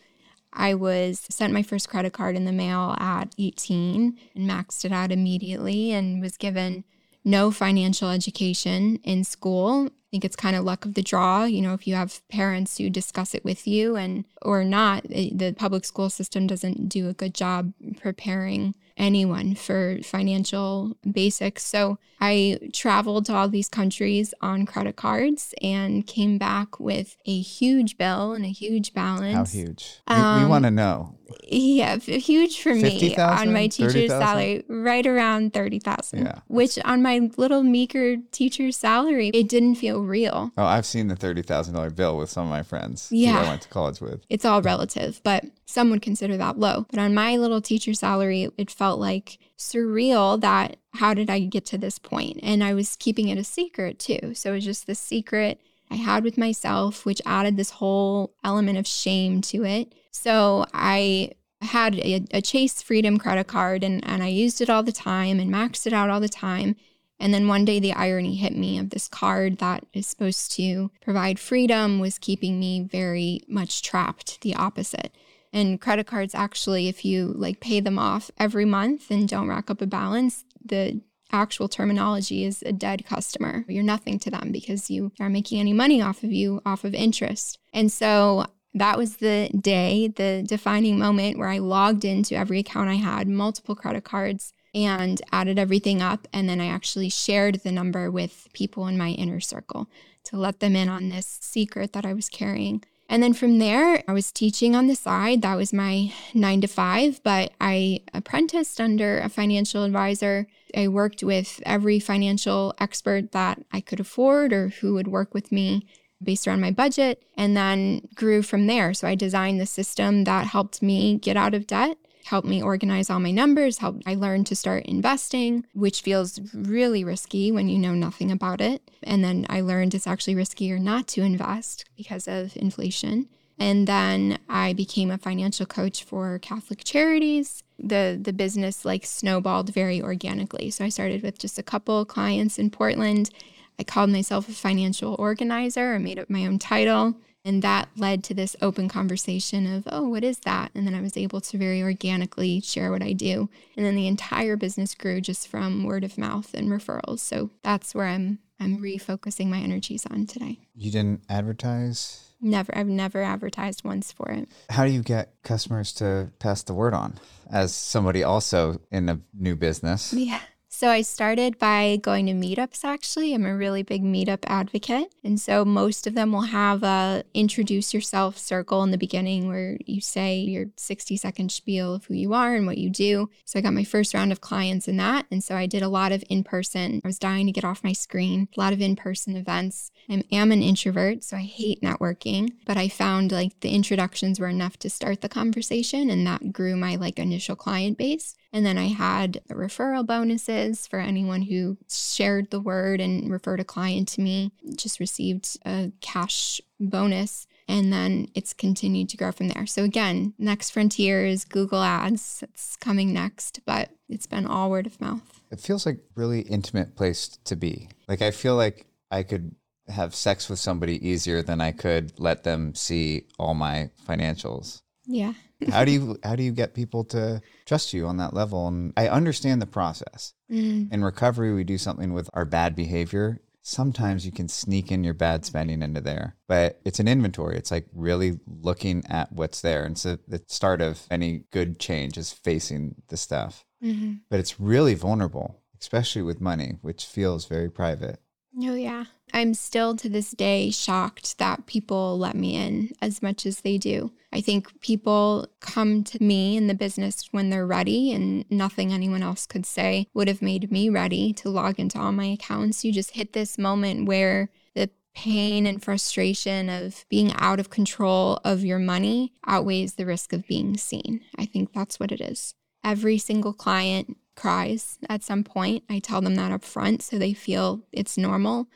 I 0.53 0.75
was 0.75 1.21
sent 1.29 1.53
my 1.53 1.63
first 1.63 1.89
credit 1.89 2.13
card 2.13 2.37
in 2.37 2.45
the 2.45 2.53
mail 2.53 2.97
at 2.99 3.35
18 3.39 4.19
and 4.35 4.51
maxed 4.51 4.85
it 4.85 4.93
out 4.93 5.13
immediately 5.13 5.93
and 5.93 6.21
was 6.21 6.37
given 6.37 6.85
no 7.25 7.51
financial 7.51 8.11
education 8.11 9.01
in 9.05 9.25
school. 9.25 9.87
I 9.87 10.11
think 10.11 10.25
it's 10.25 10.37
kind 10.37 10.57
of 10.57 10.65
luck 10.65 10.87
of 10.87 10.95
the 10.95 11.03
draw, 11.03 11.45
you 11.45 11.61
know, 11.61 11.75
if 11.75 11.87
you 11.87 11.95
have 11.95 12.27
parents 12.29 12.79
who 12.79 12.89
discuss 12.89 13.35
it 13.35 13.45
with 13.45 13.67
you 13.67 13.97
and 13.97 14.25
or 14.41 14.65
not, 14.65 15.03
the 15.05 15.55
public 15.57 15.85
school 15.85 16.09
system 16.09 16.47
doesn't 16.47 16.89
do 16.89 17.09
a 17.09 17.15
good 17.15 17.35
job 17.35 17.75
preparing 18.01 18.75
anyone 18.99 19.55
for 19.55 19.99
financial 20.03 20.97
basics. 21.11 21.65
So 21.65 21.99
I 22.21 22.59
traveled 22.73 23.27
to 23.27 23.35
all 23.35 23.49
these 23.49 23.69
countries 23.69 24.35
on 24.41 24.67
credit 24.67 24.97
cards 24.97 25.55
and 25.63 26.07
came 26.07 26.37
back 26.37 26.81
with 26.81 27.17
a 27.27 27.41
huge 27.41 27.97
bill 27.97 28.33
and 28.33 28.45
a 28.45 28.49
huge 28.49 28.93
balance. 28.93 29.35
How 29.53 29.59
huge? 29.59 30.01
we 30.09 30.15
we 30.17 30.21
Um, 30.21 30.49
want 30.49 30.65
to 30.65 30.71
know. 30.71 31.15
Yeah, 31.47 31.97
huge 31.99 32.61
for 32.61 32.75
me 32.75 32.83
50,000? 32.99 33.49
on 33.49 33.53
my 33.55 33.67
teacher's 33.69 33.93
30,000? 33.93 34.27
salary, 34.27 34.65
right 34.69 35.07
around 35.07 35.53
30,000. 35.53 36.25
Yeah. 36.25 36.39
Which 36.49 36.79
on 36.85 37.03
my 37.03 37.31
little 37.37 37.63
meager 37.63 38.17
teacher's 38.33 38.77
salary, 38.79 39.29
it 39.35 39.49
didn't 39.49 39.75
feel 39.77 40.03
real. 40.03 40.51
Oh, 40.57 40.65
I've 40.65 40.87
seen 40.87 41.09
the 41.09 41.17
thirty 41.17 41.43
thousand 41.43 41.75
dollar 41.75 41.91
bill 41.91 42.17
with 42.17 42.31
some 42.31 42.45
of 42.45 42.51
my 42.51 42.63
friends. 42.63 43.11
who 43.11 43.27
I 43.27 43.43
went 43.43 43.63
to 43.63 43.69
college 43.69 44.01
with. 44.01 44.23
It's 44.31 44.45
all 44.47 44.63
relative, 44.63 45.21
but 45.23 45.45
some 45.69 45.91
would 45.91 46.01
consider 46.01 46.39
that 46.39 46.59
low. 46.59 46.87
But 46.91 46.99
on 46.99 47.15
my 47.15 47.37
little 47.37 47.61
teacher 47.61 47.93
salary, 47.93 48.49
it 48.57 48.71
felt 48.71 48.99
like 48.99 49.39
surreal 49.59 50.41
that 50.41 50.79
how 50.95 51.13
did 51.13 51.29
I 51.29 51.41
get 51.41 51.67
to 51.67 51.79
this 51.79 51.99
point? 51.99 52.41
And 52.43 52.65
I 52.65 52.73
was 52.73 52.97
keeping 52.97 53.29
it 53.29 53.37
a 53.37 53.45
secret 53.45 53.99
too. 53.99 54.33
So 54.35 54.53
it 54.53 54.55
was 54.55 54.65
just 54.65 54.87
this 54.87 54.99
secret 54.99 55.61
I 55.91 55.97
had 55.97 56.25
with 56.25 56.39
myself, 56.39 57.05
which 57.05 57.21
added 57.27 57.59
this 57.59 57.71
whole 57.71 58.35
element 58.43 58.79
of 58.79 58.87
shame 58.87 59.43
to 59.43 59.65
it. 59.65 59.95
So 60.11 60.65
I 60.73 61.33
had 61.61 61.97
a, 61.97 62.25
a 62.31 62.41
Chase 62.41 62.81
Freedom 62.81 63.19
credit 63.19 63.47
card 63.47 63.85
and, 63.85 64.03
and 64.09 64.23
I 64.23 64.29
used 64.29 64.63
it 64.63 64.71
all 64.71 64.83
the 64.83 64.91
time 64.91 65.39
and 65.39 65.53
maxed 65.53 65.87
it 65.87 65.93
out 65.93 66.09
all 66.09 66.21
the 66.21 66.31
time. 66.31 66.77
And 67.21 67.35
then 67.35 67.47
one 67.47 67.67
day 67.67 67.79
the 67.79 67.93
irony 67.93 68.37
hit 68.37 68.57
me 68.57 68.79
of 68.79 68.89
this 68.89 69.07
card 69.07 69.59
that 69.59 69.85
is 69.93 70.07
supposed 70.07 70.51
to 70.53 70.91
provide 71.03 71.39
freedom 71.39 71.99
was 71.99 72.19
keeping 72.19 72.59
me 72.59 72.81
very 72.81 73.43
much 73.47 73.83
trapped, 73.83 74.41
the 74.41 74.55
opposite. 74.55 75.13
And 75.53 75.81
credit 75.81 76.07
cards 76.07 76.35
actually, 76.35 76.89
if 76.89 77.05
you 77.05 77.33
like 77.37 77.61
pay 77.61 77.81
them 77.81 77.99
off 77.99 78.31
every 78.39 78.65
month 78.65 79.11
and 79.11 79.29
don't 79.29 79.49
rack 79.49 79.71
up 79.71 79.81
a 79.81 79.87
balance, 79.87 80.45
the 80.65 81.01
actual 81.33 81.69
terminology 81.69 82.45
is 82.45 82.63
a 82.63 82.73
dead 82.73 83.05
customer. 83.05 83.65
You're 83.69 83.83
nothing 83.83 84.19
to 84.21 84.31
them 84.31 84.51
because 84.53 84.91
you 84.91 85.13
aren't 85.21 85.33
making 85.33 85.61
any 85.61 85.73
money 85.73 86.01
off 86.01 86.23
of 86.23 86.33
you, 86.33 86.61
off 86.65 86.85
of 86.85 86.95
interest. 86.95 87.59
And 87.73 87.93
so 87.93 88.47
that 88.75 88.99
was 88.99 89.17
the 89.17 89.51
day, 89.59 90.09
the 90.09 90.45
defining 90.47 90.99
moment 90.99 91.39
where 91.39 91.49
I 91.49 91.59
logged 91.59 92.05
into 92.05 92.35
every 92.35 92.61
account 92.61 92.89
I 92.89 92.95
had, 92.95 93.29
multiple 93.29 93.75
credit 93.75 94.05
cards, 94.05 94.53
and 94.75 95.21
added 95.33 95.59
everything 95.59 96.03
up. 96.03 96.29
And 96.33 96.49
then 96.49 96.61
I 96.61 96.67
actually 96.67 97.09
shared 97.09 97.57
the 97.57 97.73
number 97.73 98.11
with 98.11 98.49
people 98.53 98.87
in 98.87 98.99
my 98.99 99.11
inner 99.11 99.41
circle 99.41 99.89
to 100.25 100.37
let 100.37 100.61
them 100.61 100.77
in 100.77 100.89
on 100.89 101.09
this 101.09 101.39
secret 101.41 101.93
that 101.95 102.07
I 102.07 102.13
was 102.13 102.29
carrying. 102.29 102.85
And 103.09 103.23
then 103.23 103.33
from 103.33 103.59
there, 103.59 104.05
I 104.07 104.13
was 104.13 104.31
teaching 104.31 104.77
on 104.77 104.87
the 104.87 104.95
side. 104.95 105.41
That 105.41 105.57
was 105.57 105.73
my 105.73 106.13
nine 106.35 106.61
to 106.61 106.67
five, 106.67 107.23
but 107.23 107.53
I 107.61 108.01
apprenticed 108.13 108.81
under 108.81 109.19
a 109.19 109.31
financial 109.31 109.85
advisor. 109.85 110.47
I 110.77 110.89
worked 110.89 111.23
with 111.23 111.63
every 111.65 112.01
financial 112.01 112.75
expert 112.79 113.33
that 113.33 113.65
I 113.73 113.81
could 113.81 114.01
afford 114.01 114.53
or 114.53 114.69
who 114.69 114.93
would 114.95 115.09
work 115.09 115.33
with 115.33 115.51
me 115.51 115.87
based 116.23 116.49
around 116.49 116.61
my 116.61 116.73
budget, 116.73 117.23
and 117.37 117.57
then 117.57 118.03
grew 118.15 118.43
from 118.43 118.67
there. 118.67 118.93
So 118.93 119.07
I 119.07 119.15
designed 119.15 119.61
the 119.61 119.67
system 119.67 120.25
that 120.25 120.49
helped 120.49 120.83
me 120.83 121.17
get 121.17 121.37
out 121.37 121.55
of 121.55 121.67
debt 121.67 121.97
helped 122.29 122.47
me 122.47 122.63
organize 122.63 123.11
all 123.11 123.21
my 123.21 123.31
numbers 123.31 123.79
helped 123.79 124.03
i 124.07 124.15
learned 124.15 124.47
to 124.47 124.55
start 124.55 124.85
investing 124.85 125.65
which 125.73 126.03
feels 126.03 126.41
really 126.55 127.03
risky 127.05 127.51
when 127.51 127.69
you 127.69 127.79
know 127.79 127.95
nothing 127.95 128.31
about 128.31 128.61
it. 128.61 128.83
And 129.03 129.25
then 129.25 129.47
i 129.49 129.61
learned 129.61 129.95
it's 129.95 130.07
actually 130.07 130.35
riskier 130.35 130.79
not 130.81 131.09
to 131.09 131.23
invest 131.23 131.85
because 131.97 132.29
of 132.29 132.57
inflation. 132.57 133.29
And 133.59 133.89
then 133.89 134.39
i 134.49 134.73
became 134.73 135.11
a 135.11 135.19
financial 135.19 135.67
coach 135.67 136.05
for 136.05 136.39
catholic 136.39 136.85
charities. 136.85 137.63
The 137.79 138.19
the 138.21 138.33
business 138.33 138.85
like 138.85 139.07
snowballed 139.07 139.73
very 139.73 140.03
organically. 140.03 140.71
So 140.71 140.85
i 140.85 140.89
started 140.89 141.23
with 141.23 141.39
just 141.39 141.59
a 141.59 141.63
couple 141.63 142.05
clients 142.05 142.59
in 142.59 142.71
portland. 142.71 143.31
I 143.79 143.85
called 143.85 144.11
myself 144.11 144.49
a 144.49 144.53
financial 144.53 145.15
organizer. 145.19 145.95
I 145.95 145.99
made 145.99 146.19
up 146.19 146.29
my 146.29 146.45
own 146.47 146.59
title 146.59 147.15
and 147.45 147.63
that 147.63 147.89
led 147.97 148.25
to 148.25 148.35
this 148.35 148.57
open 148.61 148.89
conversation 148.89 149.67
of, 149.73 149.85
oh, 149.91 150.09
what 150.09 150.25
is 150.25 150.41
that? 150.41 150.71
And 150.75 150.87
then 150.87 150.95
I 150.95 151.01
was 151.01 151.17
able 151.17 151.41
to 151.43 151.59
very 151.59 151.83
organically 151.83 152.61
share 152.61 152.91
what 152.91 153.03
I 153.03 153.13
do. 153.13 153.49
And 153.77 153.87
then 153.87 153.95
the 153.95 154.09
entire 154.09 154.57
business 154.57 154.95
grew 154.95 155.21
just 155.21 155.49
from 155.49 155.85
word 155.85 156.05
of 156.05 156.19
mouth 156.19 156.53
and 156.55 156.69
referrals. 156.69 157.21
So 157.21 157.51
that's 157.63 157.95
where 157.95 158.07
I'm 158.07 158.41
I'm 158.61 158.79
refocusing 158.79 159.47
my 159.47 159.59
energies 159.59 160.05
on 160.11 160.27
today. 160.27 160.59
You 160.75 160.91
didn't 160.91 161.23
advertise. 161.29 162.35
Never 162.41 162.77
I've 162.77 162.87
never 162.87 163.23
advertised 163.23 163.85
once 163.85 164.13
for 164.13 164.31
it. 164.31 164.49
How 164.71 164.85
do 164.85 164.91
you 164.91 165.03
get 165.03 165.33
customers 165.43 165.93
to 165.95 166.33
pass 166.39 166.63
the 166.63 166.75
word 166.75 166.95
on 166.95 167.15
as 167.51 167.75
somebody 167.75 168.25
also 168.25 168.81
in 168.91 169.09
a 169.09 169.21
new 169.33 169.57
business? 169.57 170.13
Yeah. 170.13 170.41
So 170.79 170.91
I 170.91 171.03
started 171.03 171.59
by 171.59 171.99
going 172.01 172.27
to 172.27 172.35
meetups 172.35 172.85
actually. 172.85 173.35
I'm 173.35 173.45
a 173.45 173.57
really 173.57 173.83
big 173.83 174.05
meetup 174.05 174.45
advocate. 174.47 175.13
And 175.25 175.41
so 175.41 175.65
most 175.65 176.07
of 176.07 176.15
them 176.15 176.31
will 176.31 176.43
have 176.43 176.85
a 176.85 177.25
introduce 177.35 177.93
yourself 177.93 178.39
circle 178.39 178.85
in 178.85 178.93
the 178.93 178.97
beginning 178.97 179.49
where 179.49 179.77
you 179.87 180.01
say 180.01 180.37
your 180.37 180.67
60 180.77 181.17
second 181.17 181.51
spiel 181.51 181.95
of 181.95 182.05
who 182.05 182.15
you 182.15 182.33
are 182.33 182.55
and 182.55 182.65
what 182.65 182.79
you 182.79 182.91
do. 182.91 183.29
So 183.45 183.59
I 183.59 183.63
got 183.63 183.73
my 183.73 183.83
first 183.83 184.15
round 184.15 184.31
of 184.31 184.41
clients 184.41 184.87
in 184.87 184.99
that. 184.99 185.27
And 185.33 185.43
so 185.43 185.57
I 185.57 185.67
did 185.67 185.83
a 185.83 185.89
lot 185.89 186.13
of 186.13 186.23
in 186.29 186.45
person. 186.45 187.01
I 187.05 187.09
was 187.09 187.19
dying 187.19 187.47
to 187.47 187.53
get 187.53 187.65
off 187.65 187.83
my 187.83 187.93
screen, 187.93 188.47
a 188.57 188.61
lot 188.61 188.73
of 188.73 188.81
in 188.81 188.95
person 188.95 189.35
events. 189.35 189.91
I 190.09 190.23
am 190.31 190.53
an 190.53 190.63
introvert, 190.63 191.25
so 191.25 191.39
I 191.39 191.43
hate 191.43 191.83
networking, 191.83 192.53
but 192.65 192.77
I 192.77 192.87
found 192.87 193.33
like 193.33 193.59
the 193.63 193.75
introductions 193.75 194.39
were 194.39 194.47
enough 194.47 194.79
to 194.79 194.91
start 194.91 195.23
the 195.23 195.29
conversation 195.29 196.09
and 196.09 196.25
that 196.29 196.53
grew 196.53 196.77
my 196.77 196.95
like 196.95 197.19
initial 197.19 197.57
client 197.57 197.99
base. 197.99 198.37
And 198.53 198.65
then 198.65 198.79
I 198.79 198.89
had 198.89 199.41
referral 199.51 200.07
bonuses 200.07 200.87
for 200.87 200.99
anyone 200.99 201.43
who 201.43 201.77
shared 201.89 202.51
the 202.51 202.61
word 202.61 203.01
and 203.01 203.31
referred 203.31 203.61
a 203.61 203.65
client 203.65 204.09
to 204.09 204.23
me, 204.23 204.53
just 204.75 205.01
received 205.01 205.59
a 205.67 205.93
cash 206.01 206.61
bonus. 206.81 207.47
And 207.69 207.93
then 207.93 208.29
it's 208.35 208.55
continued 208.55 209.11
to 209.11 209.19
grow 209.19 209.31
from 209.31 209.49
there. 209.49 209.67
So, 209.67 209.85
again, 209.85 210.33
next 210.39 210.71
frontier 210.71 211.27
is 211.27 211.45
Google 211.45 211.83
Ads. 211.83 212.43
It's 212.43 212.77
coming 212.77 213.13
next, 213.13 213.61
but 213.67 213.91
it's 214.09 214.27
been 214.27 214.47
all 214.47 214.71
word 214.71 214.87
of 214.87 214.99
mouth. 215.01 215.43
It 215.51 215.61
feels 215.61 215.85
like 215.85 215.99
really 216.15 216.41
intimate 216.41 216.97
place 216.97 217.29
to 217.45 217.57
be. 217.57 217.91
Like 218.09 218.23
I 218.23 218.31
feel 218.31 218.57
like 218.57 218.87
I 219.11 219.23
could 219.23 219.55
have 219.89 220.15
sex 220.15 220.49
with 220.49 220.59
somebody 220.59 221.07
easier 221.07 221.43
than 221.43 221.61
I 221.61 221.73
could 221.73 222.19
let 222.19 222.45
them 222.45 222.75
see 222.75 223.27
all 223.39 223.55
my 223.55 223.91
financials. 224.07 224.83
Yeah. 225.09 225.33
how 225.71 225.85
do 225.85 225.91
you 225.91 226.19
how 226.23 226.37
do 226.37 226.43
you 226.43 226.53
get 226.53 226.75
people 226.75 227.03
to 227.05 227.41
trust 227.67 227.93
you 227.93 228.07
on 228.07 228.19
that 228.19 228.35
level? 228.35 228.69
And 228.69 228.93
I 228.97 229.09
understand 229.09 229.61
the 229.61 229.67
process. 229.67 230.35
Mm. 230.51 230.93
In 230.93 231.03
recovery, 231.03 231.53
we 231.53 231.65
do 231.65 231.79
something 231.79 232.13
with 232.13 232.31
our 232.35 232.45
bad 232.45 232.77
behavior. 232.77 233.41
Sometimes 233.63 234.25
you 234.25 234.33
can 234.33 234.49
sneak 234.49 234.93
in 234.93 235.05
your 235.05 235.15
bad 235.15 235.45
spending 235.45 235.83
into 235.83 236.01
there, 236.01 236.37
but 236.47 236.81
it's 236.85 237.01
an 237.01 237.09
inventory. 237.09 237.57
It's 237.57 237.71
like 237.71 237.87
really 237.93 238.39
looking 238.47 239.03
at 239.09 239.33
what's 239.33 239.61
there. 239.61 239.85
And 239.85 239.99
so 239.99 240.19
the 240.27 240.43
start 240.47 240.81
of 240.81 241.03
any 241.11 241.45
good 241.51 241.79
change 241.79 242.17
is 242.17 242.33
facing 242.33 242.95
the 243.09 243.17
stuff. 243.17 243.65
hmm 243.83 244.15
But 244.31 244.41
it's 244.41 244.61
really 244.61 244.95
vulnerable, 244.95 245.61
especially 245.81 246.23
with 246.23 246.41
money, 246.41 246.79
which 246.81 247.05
feels 247.05 247.47
very 247.47 247.71
private. 247.71 248.21
Oh, 248.57 248.75
yeah. 248.75 249.05
I'm 249.33 249.55
still 249.55 249.95
to 249.97 250.09
this 250.09 250.31
day 250.31 250.71
shocked 250.71 251.39
that 251.39 251.67
people 251.67 252.19
let 252.19 252.35
me 252.35 252.57
in 252.57 252.93
as 253.03 253.23
much 253.23 253.45
as 253.47 253.61
they 253.61 253.79
do. 253.79 254.13
I 254.33 254.41
think 254.41 254.81
people 254.81 255.49
come 255.61 256.03
to 256.05 256.23
me 256.23 256.57
in 256.57 256.67
the 256.67 256.75
business 256.75 257.29
when 257.31 257.51
they're 257.51 257.67
ready, 257.67 258.13
and 258.13 258.45
nothing 258.51 258.93
anyone 258.93 259.23
else 259.23 259.47
could 259.47 259.67
say 259.67 260.07
would 260.15 260.29
have 260.29 260.43
made 260.43 260.73
me 260.73 260.89
ready 260.89 261.33
to 261.35 261.51
log 261.51 261.79
into 261.79 261.99
all 261.99 262.13
my 262.13 262.27
accounts. 262.27 262.85
You 262.85 262.93
just 262.93 263.13
hit 263.13 263.33
this 263.33 263.59
moment 263.59 264.07
where 264.07 264.51
the 264.75 264.91
pain 265.15 265.67
and 265.67 265.83
frustration 265.83 266.69
of 266.69 267.05
being 267.09 267.33
out 267.35 267.61
of 267.61 267.71
control 267.71 268.41
of 268.45 268.65
your 268.65 268.79
money 268.79 269.33
outweighs 269.47 269.95
the 269.95 270.07
risk 270.07 270.33
of 270.33 270.47
being 270.47 270.77
seen. 270.77 271.21
I 271.37 271.45
think 271.45 271.73
that's 271.73 272.01
what 272.01 272.13
it 272.13 272.21
is. 272.21 272.55
Every 272.85 273.19
single 273.19 273.53
client 273.53 274.17
cries 274.39 274.99
at 275.09 275.25
some 275.25 275.43
point. 275.43 275.83
I 275.91 275.99
tell 275.99 276.21
them 276.21 276.37
that 276.37 276.53
up 276.53 276.65
front 276.65 277.03
so 277.03 277.19
they 277.19 277.35
feel 277.35 277.83
it's 277.93 278.17
normal. 278.17 278.69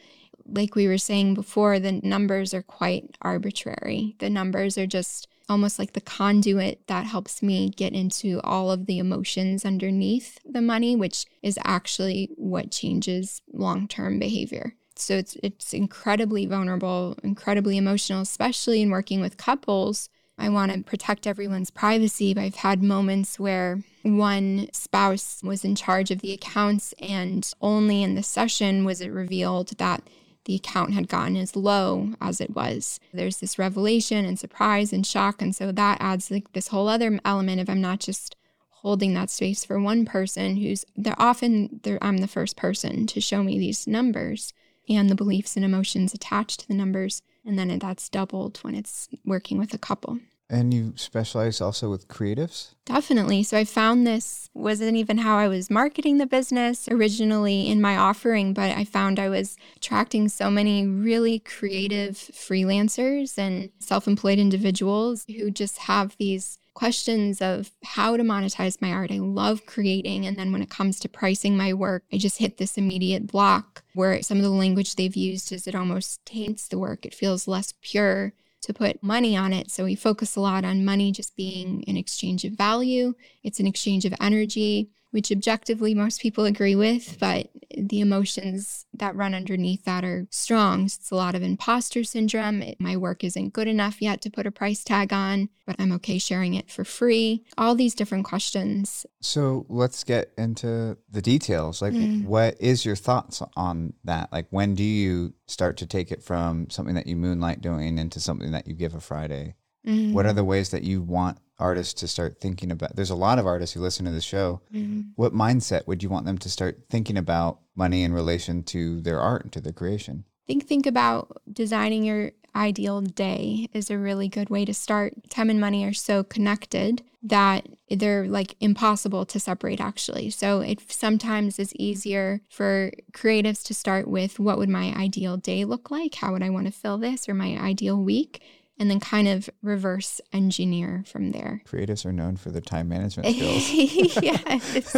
Like 0.45 0.75
we 0.75 0.89
were 0.89 0.99
saying 0.99 1.35
before, 1.35 1.79
the 1.79 1.93
numbers 2.03 2.53
are 2.53 2.63
quite 2.63 3.17
arbitrary. 3.23 4.17
The 4.19 4.29
numbers 4.29 4.77
are 4.77 4.89
just 4.89 5.29
almost 5.49 5.79
like 5.79 5.93
the 5.93 6.01
conduit 6.01 6.87
that 6.89 7.07
helps 7.07 7.43
me 7.43 7.71
get 7.71 7.93
into 7.93 8.41
all 8.43 8.71
of 8.71 8.87
the 8.87 8.99
emotions 8.99 9.65
underneath 9.65 10.39
the 10.45 10.63
money, 10.63 10.97
which 10.97 11.27
is 11.43 11.59
actually 11.65 12.31
what 12.37 12.73
changes 12.73 13.41
long 13.53 13.87
term 13.87 14.19
behavior. 14.19 14.75
So 14.97 15.15
it's 15.15 15.37
it's 15.43 15.73
incredibly 15.73 16.45
vulnerable, 16.47 17.17
incredibly 17.23 17.77
emotional, 17.77 18.23
especially 18.23 18.83
in 18.83 18.91
working 18.91 19.21
with 19.21 19.37
couples. 19.37 20.09
I 20.43 20.49
want 20.49 20.73
to 20.73 20.83
protect 20.83 21.29
everyone's 21.29 21.71
privacy, 21.71 22.35
I've 22.37 22.57
had 22.57 22.83
moments 22.83 23.39
where 23.39 23.85
one 24.03 24.69
spouse 24.73 25.41
was 25.45 25.65
in 25.65 25.77
charge 25.77 26.11
of 26.11 26.21
the 26.21 26.33
accounts, 26.33 26.93
and 26.99 27.49
only 27.61 28.03
in 28.03 28.17
the 28.17 28.25
session 28.25 28.85
was 28.85 29.01
it 29.01 29.13
revealed 29.13 29.69
that 29.79 30.03
the 30.45 30.57
account 30.57 30.95
had 30.95 31.07
gotten 31.07 31.37
as 31.37 31.55
low 31.55 32.15
as 32.21 32.41
it 32.41 32.57
was. 32.57 32.99
There's 33.13 33.37
this 33.37 33.57
revelation 33.57 34.25
and 34.25 34.37
surprise 34.37 34.93
and 34.93 35.07
shock. 35.07 35.41
And 35.41 35.55
so 35.55 35.71
that 35.71 35.99
adds 36.01 36.29
like 36.29 36.53
this 36.55 36.69
whole 36.69 36.89
other 36.89 37.21
element 37.25 37.61
of 37.61 37.71
I'm 37.71 37.81
not 37.81 38.01
just 38.01 38.35
holding 38.71 39.15
that 39.15 39.31
space 39.31 39.65
for 39.65 39.79
one 39.79 40.05
person 40.05 40.57
who's 40.57 40.85
they're 40.97 41.15
often 41.17 41.79
they're, 41.85 42.03
I'm 42.03 42.17
the 42.17 42.27
first 42.27 42.57
person 42.57 43.07
to 43.07 43.21
show 43.21 43.45
me 43.45 43.61
these 43.61 43.87
numbers 43.87 44.53
and 44.89 45.09
the 45.09 45.15
beliefs 45.15 45.55
and 45.55 45.65
emotions 45.65 46.13
attached 46.13 46.59
to 46.61 46.67
the 46.67 46.75
numbers. 46.75 47.23
And 47.45 47.57
then 47.57 47.79
that's 47.79 48.09
doubled 48.09 48.59
when 48.63 48.75
it's 48.75 49.09
working 49.25 49.59
with 49.59 49.73
a 49.73 49.79
couple. 49.79 50.19
And 50.53 50.75
you 50.75 50.93
specialize 50.97 51.63
also 51.63 51.89
with 51.89 52.09
creatives? 52.09 52.75
Definitely. 52.85 53.43
So 53.43 53.57
I 53.57 53.65
found 53.65 54.07
this 54.07 54.51
wasn't 54.53 54.99
even 54.99 55.17
how 55.17 55.39
I 55.39 55.49
was 55.49 55.71
marketing 55.71 56.19
the 56.19 56.27
business 56.27 56.89
originally 56.91 57.71
in 57.71 57.81
my 57.81 57.97
offering, 57.97 58.53
but 58.53 58.71
I 58.71 58.85
found 58.85 59.19
I 59.19 59.31
was 59.31 59.57
attracting 59.77 60.29
so 60.29 60.51
many 60.51 60.87
really 60.87 61.39
creative 61.39 62.17
freelancers 62.17 63.39
and 63.39 63.71
self 63.79 64.07
employed 64.07 64.39
individuals 64.39 65.25
who 65.27 65.51
just 65.51 65.79
have 65.79 66.15
these 66.19 66.59
questions 66.75 67.41
of 67.41 67.71
how 67.83 68.19
to 68.19 68.23
monetize 68.23 68.81
my 68.83 68.93
art. 68.93 69.11
I 69.11 69.19
love 69.19 69.65
creating. 69.65 70.27
And 70.27 70.37
then 70.37 70.53
when 70.53 70.63
it 70.63 70.69
comes 70.69 71.01
to 71.01 71.09
pricing 71.09 71.57
my 71.57 71.73
work, 71.73 72.05
I 72.13 72.19
just 72.19 72.39
hit 72.39 72.59
this 72.59 72.77
immediate 72.77 73.27
block 73.27 73.85
where 73.95 74.21
some 74.23 74.37
of 74.37 74.43
the 74.43 74.51
language 74.51 74.97
they've 74.97 75.17
used 75.17 75.51
is 75.51 75.67
it 75.67 75.75
almost 75.75 76.25
taints 76.27 76.69
the 76.69 76.79
work. 76.79 77.07
It 77.07 77.15
feels 77.15 77.49
less 77.49 77.73
pure 77.81 78.35
to 78.63 78.73
put 78.73 79.03
money 79.03 79.37
on 79.37 79.53
it. 79.53 79.71
So 79.71 79.85
we 79.85 79.95
focus 79.95 80.37
a 80.37 80.41
lot 80.41 80.65
on 80.65 80.85
money 80.85 81.13
just 81.13 81.37
being 81.37 81.85
an 81.87 81.97
exchange 81.97 82.45
of 82.45 82.53
value, 82.53 83.15
it's 83.43 83.61
an 83.61 83.67
exchange 83.67 84.05
of 84.05 84.15
energy, 84.21 84.91
which 85.13 85.31
objectively 85.31 85.95
most 85.95 86.21
people 86.21 86.45
agree 86.45 86.75
with, 86.75 87.17
but 87.21 87.49
the 87.77 88.01
emotions 88.01 88.85
that 88.93 89.15
run 89.15 89.35
underneath 89.35 89.85
that 89.85 90.05
are 90.05 90.27
strong. 90.31 90.85
It's 90.85 91.11
a 91.11 91.15
lot 91.15 91.35
of 91.35 91.43
imposter 91.43 92.05
syndrome. 92.05 92.61
It, 92.61 92.79
my 92.81 92.97
work 92.97 93.23
isn't 93.25 93.53
good 93.53 93.69
enough 93.69 94.03
yet 94.03 94.21
to 94.23 94.31
put 94.31 94.47
a 94.47 94.51
price 94.51 94.85
tag 94.85 95.13
on, 95.13 95.49
but 95.67 95.77
I'm 95.79 95.93
okay 95.93 96.19
sharing 96.19 96.55
it 96.55 96.71
for 96.71 96.85
free. 96.85 97.45
All 97.57 97.75
these 97.75 97.95
different 97.95 98.25
questions. 98.25 99.07
So 99.21 99.65
let's 99.69 100.05
get 100.05 100.33
into 100.37 100.99
the 101.11 101.23
details. 101.23 101.81
Like, 101.81 101.93
Mm. 101.95 102.25
what 102.25 102.57
is 102.61 102.85
your 102.85 102.97
thoughts 102.97 103.43
on 103.57 103.93
that? 104.05 104.33
Like, 104.33 104.47
when 104.51 104.75
do 104.75 104.83
you 104.85 105.35
start 105.47 105.77
to 105.79 105.87
take 105.87 106.11
it 106.11 106.23
from 106.23 106.69
something 106.71 106.95
that 106.95 107.07
you 107.07 107.17
moonlight 107.17 107.61
doing 107.61 107.97
into 107.99 108.19
something 108.21 108.51
that 108.53 108.67
you 108.67 108.75
give 108.75 108.95
a 108.95 109.01
Friday? 109.01 109.55
Mm. 109.87 110.13
What 110.13 110.27
are 110.27 110.33
the 110.33 110.45
ways 110.45 110.71
that 110.71 110.85
you 110.85 111.03
want 111.03 111.39
artists 111.63 111.95
to 112.01 112.09
start 112.09 112.41
thinking 112.41 112.71
about? 112.71 112.97
There's 112.97 113.11
a 113.11 113.15
lot 113.15 113.39
of 113.39 113.47
artists 113.47 113.75
who 113.75 113.81
listen 113.81 114.05
to 114.05 114.11
the 114.11 114.21
show. 114.21 114.61
Mm. 114.75 115.13
What 115.17 115.33
mindset 115.33 115.87
would 115.87 116.03
you 116.03 116.11
want 116.11 116.27
them 116.27 116.39
to 116.39 116.51
start 116.51 116.83
thinking 116.91 117.17
about 117.17 117.61
money 117.75 118.03
in 118.03 118.13
relation 118.13 118.63
to 118.65 119.01
their 119.01 119.21
art 119.21 119.45
and 119.45 119.53
to 119.53 119.61
their 119.61 119.73
creation? 119.73 120.25
think 120.47 120.67
think 120.69 120.87
about 120.87 121.41
designing 121.51 122.05
your 122.05 122.33
ideal 122.55 123.01
day 123.01 123.69
is 123.73 123.91
a 123.91 123.97
really 123.97 124.29
good 124.29 124.51
way 124.51 124.65
to 124.65 124.75
start. 124.75 125.15
Time 125.31 125.49
and 125.49 125.61
money 125.61 125.85
are 125.85 125.95
so 125.95 126.23
connected 126.23 127.03
that 127.23 127.67
they're 127.89 128.27
like 128.27 128.57
impossible 128.61 129.25
to 129.25 129.41
separate 129.41 129.81
actually. 129.81 130.29
So 130.29 130.61
it 130.61 130.81
sometimes 130.93 131.59
is 131.59 131.75
easier 131.77 132.43
for 132.51 132.91
creatives 133.13 133.63
to 133.65 133.75
start 133.75 134.09
with 134.09 134.39
what 134.39 134.59
would 134.59 134.69
my 134.69 134.93
ideal 134.95 135.37
day 135.37 135.65
look 135.65 135.91
like? 135.91 136.17
How 136.17 136.33
would 136.33 136.43
I 136.43 136.51
want 136.51 136.67
to 136.67 136.73
fill 136.73 136.99
this 136.99 137.29
or 137.29 137.35
my 137.35 137.57
ideal 137.59 137.97
week? 137.97 138.43
And 138.83 138.91
then 138.91 138.99
kind 138.99 139.29
of 139.29 139.49
reverse 139.63 140.21
engineer 140.33 141.05
from 141.07 141.31
there. 141.31 141.63
Creatives 141.71 142.05
are 142.05 142.13
known 142.13 142.37
for 142.37 142.51
their 142.51 142.61
time 142.61 142.89
management 142.89 143.29
skills. 143.29 144.17
yes. 144.23 144.97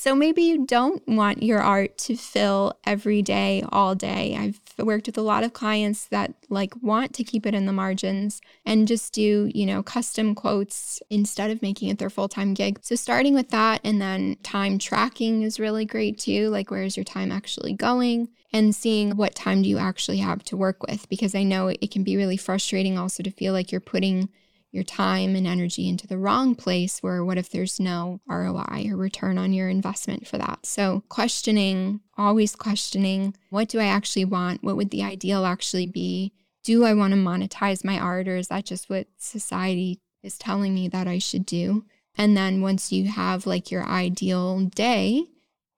So 0.00 0.14
maybe 0.14 0.42
you 0.42 0.66
don't 0.66 1.06
want 1.06 1.42
your 1.42 1.60
art 1.60 1.96
to 1.98 2.16
fill 2.16 2.74
every 2.86 3.22
day, 3.22 3.62
all 3.70 3.94
day. 3.94 4.36
I've 4.36 4.58
worked 4.78 5.06
with 5.06 5.18
a 5.18 5.22
lot 5.22 5.42
of 5.42 5.52
clients 5.52 6.06
that 6.06 6.32
like 6.48 6.74
want 6.82 7.12
to 7.14 7.24
keep 7.24 7.44
it 7.44 7.54
in 7.54 7.66
the 7.66 7.72
margins 7.72 8.40
and 8.64 8.88
just 8.88 9.12
do, 9.12 9.50
you 9.54 9.66
know, 9.66 9.82
custom 9.82 10.34
quotes 10.34 11.02
instead 11.10 11.50
of 11.50 11.60
making 11.60 11.88
it 11.88 11.98
their 11.98 12.08
full-time 12.08 12.54
gig. 12.54 12.78
So 12.82 12.94
starting 12.94 13.34
with 13.34 13.50
that 13.50 13.80
and 13.84 14.00
then 14.00 14.36
time 14.42 14.78
tracking 14.78 15.42
is 15.42 15.60
really 15.60 15.84
great 15.84 16.18
too. 16.18 16.48
Like 16.48 16.70
where's 16.70 16.96
your 16.96 17.04
time 17.04 17.30
actually 17.32 17.74
going? 17.74 18.28
And 18.52 18.74
seeing 18.74 19.16
what 19.16 19.34
time 19.34 19.62
do 19.62 19.68
you 19.68 19.78
actually 19.78 20.18
have 20.18 20.42
to 20.44 20.56
work 20.56 20.82
with 20.86 21.08
because 21.08 21.34
I 21.34 21.44
know 21.44 21.68
it 21.68 21.90
can 21.90 22.02
be 22.02 22.16
really 22.16 22.36
frustrating 22.36 22.98
also 22.98 23.22
to 23.22 23.30
feel 23.30 23.52
like 23.52 23.70
you're 23.70 23.80
putting 23.80 24.28
your 24.72 24.84
time 24.84 25.34
and 25.34 25.46
energy 25.46 25.88
into 25.88 26.06
the 26.06 26.18
wrong 26.18 26.54
place 26.54 27.00
where 27.00 27.24
what 27.24 27.38
if 27.38 27.50
there's 27.50 27.80
no 27.80 28.20
ROI 28.28 28.86
or 28.88 28.96
return 28.96 29.36
on 29.36 29.52
your 29.52 29.68
investment 29.68 30.26
for 30.26 30.38
that? 30.38 30.64
So, 30.64 31.02
questioning, 31.08 32.00
always 32.16 32.54
questioning, 32.54 33.34
what 33.50 33.68
do 33.68 33.80
I 33.80 33.86
actually 33.86 34.24
want? 34.24 34.62
What 34.62 34.76
would 34.76 34.90
the 34.90 35.02
ideal 35.02 35.44
actually 35.44 35.86
be? 35.86 36.32
Do 36.62 36.84
I 36.84 36.94
want 36.94 37.12
to 37.14 37.18
monetize 37.18 37.84
my 37.84 37.98
art 37.98 38.28
or 38.28 38.36
is 38.36 38.48
that 38.48 38.64
just 38.64 38.88
what 38.90 39.08
society 39.16 40.00
is 40.22 40.38
telling 40.38 40.74
me 40.74 40.88
that 40.88 41.08
I 41.08 41.18
should 41.18 41.46
do? 41.46 41.84
And 42.16 42.36
then 42.36 42.60
once 42.60 42.92
you 42.92 43.08
have 43.08 43.46
like 43.46 43.70
your 43.70 43.84
ideal 43.86 44.60
day, 44.60 45.24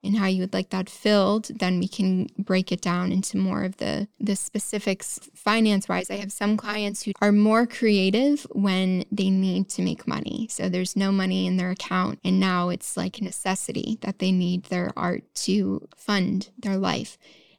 and 0.04 0.16
how 0.16 0.26
you 0.26 0.40
would 0.40 0.52
like 0.52 0.70
that 0.70 0.90
filled, 0.90 1.46
then 1.58 1.78
we 1.78 1.88
can 1.88 2.28
break 2.38 2.72
it 2.72 2.80
down 2.80 3.12
into 3.12 3.36
more 3.36 3.64
of 3.64 3.76
the 3.76 4.08
the 4.18 4.36
specifics 4.36 5.18
finance 5.34 5.88
wise. 5.88 6.10
I 6.10 6.16
have 6.16 6.32
some 6.32 6.56
clients 6.56 7.02
who 7.02 7.12
are 7.20 7.32
more 7.32 7.66
creative 7.66 8.46
when 8.50 9.04
they 9.12 9.30
need 9.30 9.68
to 9.70 9.82
make 9.82 10.06
money. 10.06 10.46
So 10.50 10.68
there's 10.68 10.96
no 10.96 11.12
money 11.12 11.46
in 11.46 11.56
their 11.56 11.70
account 11.70 12.18
and 12.24 12.40
now 12.40 12.68
it's 12.68 12.96
like 12.96 13.18
a 13.18 13.24
necessity 13.24 13.98
that 14.02 14.18
they 14.18 14.32
need 14.32 14.64
their 14.64 14.92
art 14.96 15.22
to 15.34 15.88
fund 15.96 16.50
their 16.58 16.76
life. 16.76 17.18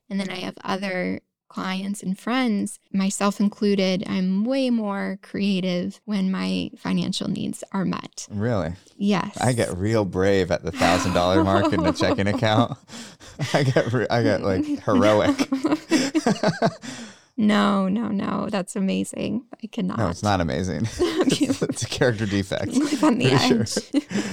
And 0.10 0.20
then 0.20 0.30
I 0.30 0.36
have 0.36 0.58
other 0.64 1.22
clients 1.48 2.02
and 2.02 2.18
friends, 2.18 2.80
myself 2.92 3.40
included, 3.40 4.04
I'm 4.08 4.44
way 4.44 4.70
more 4.70 5.20
creative 5.22 6.02
when 6.06 6.32
my 6.32 6.72
financial 6.78 7.30
needs 7.30 7.64
are 7.72 7.86
met. 7.86 8.28
Really? 8.32 8.74
Yes. 8.98 9.38
I 9.40 9.54
get 9.54 9.76
real 9.78 10.04
brave 10.06 10.50
at 10.50 10.64
the 10.64 10.72
thousand 10.72 11.14
dollar 11.14 11.44
mark 11.44 11.72
in 11.72 11.84
the 11.84 11.92
checking 11.92 12.28
account. 12.36 12.78
I 13.54 13.64
get 13.64 13.94
re- 13.94 14.08
I 14.10 14.24
get 14.24 14.42
like 14.42 14.66
heroic. 14.66 15.48
no, 17.38 17.88
no, 17.88 18.08
no. 18.08 18.48
That's 18.50 18.76
amazing. 18.76 19.46
I 19.62 19.68
cannot. 19.68 19.98
No, 20.00 20.10
it's 20.10 20.24
not 20.24 20.42
amazing. 20.42 20.88
it's, 21.00 21.62
it's 21.62 21.84
a 21.84 21.88
character 21.88 22.26
defect. 22.26 22.74
Live 22.74 23.04
on 23.04 23.18
the 23.20 23.32
edge. 23.32 23.70
Sure. 23.70 24.24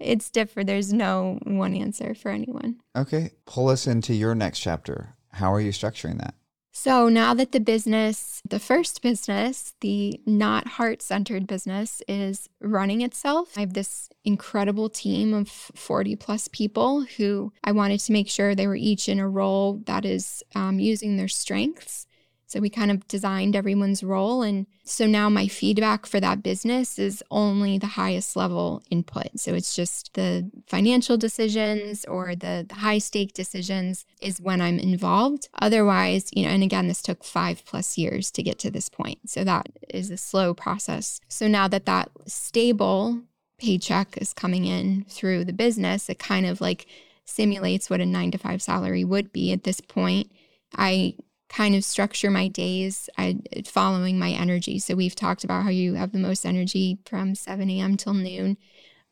it's 0.00 0.30
different. 0.30 0.66
There's 0.66 0.92
no 0.92 1.38
one 1.44 1.74
answer 1.74 2.14
for 2.14 2.30
anyone. 2.30 2.76
Okay. 2.96 3.32
Pull 3.46 3.68
us 3.68 3.86
into 3.86 4.14
your 4.14 4.34
next 4.34 4.60
chapter. 4.60 5.14
How 5.34 5.52
are 5.52 5.60
you 5.60 5.70
structuring 5.70 6.18
that? 6.18 6.34
So 6.76 7.08
now 7.08 7.34
that 7.34 7.52
the 7.52 7.60
business, 7.60 8.42
the 8.48 8.58
first 8.58 9.00
business, 9.00 9.74
the 9.80 10.20
not 10.26 10.66
heart 10.66 11.02
centered 11.02 11.46
business, 11.46 12.02
is 12.08 12.48
running 12.60 13.00
itself, 13.00 13.56
I 13.56 13.60
have 13.60 13.74
this 13.74 14.08
incredible 14.24 14.88
team 14.88 15.34
of 15.34 15.48
40 15.48 16.16
plus 16.16 16.48
people 16.48 17.02
who 17.16 17.52
I 17.62 17.70
wanted 17.70 18.00
to 18.00 18.12
make 18.12 18.28
sure 18.28 18.54
they 18.54 18.66
were 18.66 18.74
each 18.74 19.08
in 19.08 19.20
a 19.20 19.28
role 19.28 19.82
that 19.86 20.04
is 20.04 20.42
um, 20.56 20.80
using 20.80 21.16
their 21.16 21.28
strengths 21.28 22.08
so 22.46 22.60
we 22.60 22.70
kind 22.70 22.90
of 22.90 23.06
designed 23.08 23.56
everyone's 23.56 24.02
role. 24.02 24.42
And 24.42 24.66
so 24.84 25.06
now 25.06 25.28
my 25.28 25.48
feedback 25.48 26.06
for 26.06 26.20
that 26.20 26.42
business 26.42 26.98
is 26.98 27.22
only 27.30 27.78
the 27.78 27.86
highest 27.86 28.36
level 28.36 28.82
input. 28.90 29.40
So 29.40 29.54
it's 29.54 29.74
just 29.74 30.14
the 30.14 30.50
financial 30.66 31.16
decisions 31.16 32.04
or 32.04 32.34
the, 32.34 32.66
the 32.68 32.76
high 32.76 32.98
stake 32.98 33.32
decisions 33.32 34.04
is 34.20 34.40
when 34.40 34.60
I'm 34.60 34.78
involved. 34.78 35.48
Otherwise, 35.60 36.30
you 36.32 36.44
know, 36.44 36.50
and 36.50 36.62
again, 36.62 36.88
this 36.88 37.02
took 37.02 37.24
five 37.24 37.64
plus 37.64 37.96
years 37.96 38.30
to 38.32 38.42
get 38.42 38.58
to 38.60 38.70
this 38.70 38.88
point. 38.88 39.30
So 39.30 39.44
that 39.44 39.68
is 39.88 40.10
a 40.10 40.16
slow 40.16 40.54
process. 40.54 41.20
So 41.28 41.48
now 41.48 41.68
that 41.68 41.86
that 41.86 42.10
stable 42.26 43.22
paycheck 43.58 44.16
is 44.18 44.32
coming 44.32 44.66
in 44.66 45.06
through 45.08 45.44
the 45.44 45.52
business, 45.52 46.08
it 46.08 46.18
kind 46.18 46.46
of 46.46 46.60
like 46.60 46.86
simulates 47.24 47.88
what 47.88 48.00
a 48.00 48.06
nine 48.06 48.30
to 48.30 48.38
five 48.38 48.62
salary 48.62 49.04
would 49.04 49.32
be 49.32 49.52
at 49.52 49.64
this 49.64 49.80
point. 49.80 50.30
I 50.76 51.14
kind 51.54 51.76
of 51.76 51.84
structure 51.84 52.30
my 52.30 52.48
days 52.48 53.08
I, 53.16 53.38
following 53.64 54.18
my 54.18 54.30
energy. 54.30 54.80
So 54.80 54.96
we've 54.96 55.14
talked 55.14 55.44
about 55.44 55.62
how 55.62 55.70
you 55.70 55.94
have 55.94 56.10
the 56.10 56.18
most 56.18 56.44
energy 56.44 56.98
from 57.06 57.36
7 57.36 57.70
a.m. 57.70 57.96
till 57.96 58.14
noon. 58.14 58.56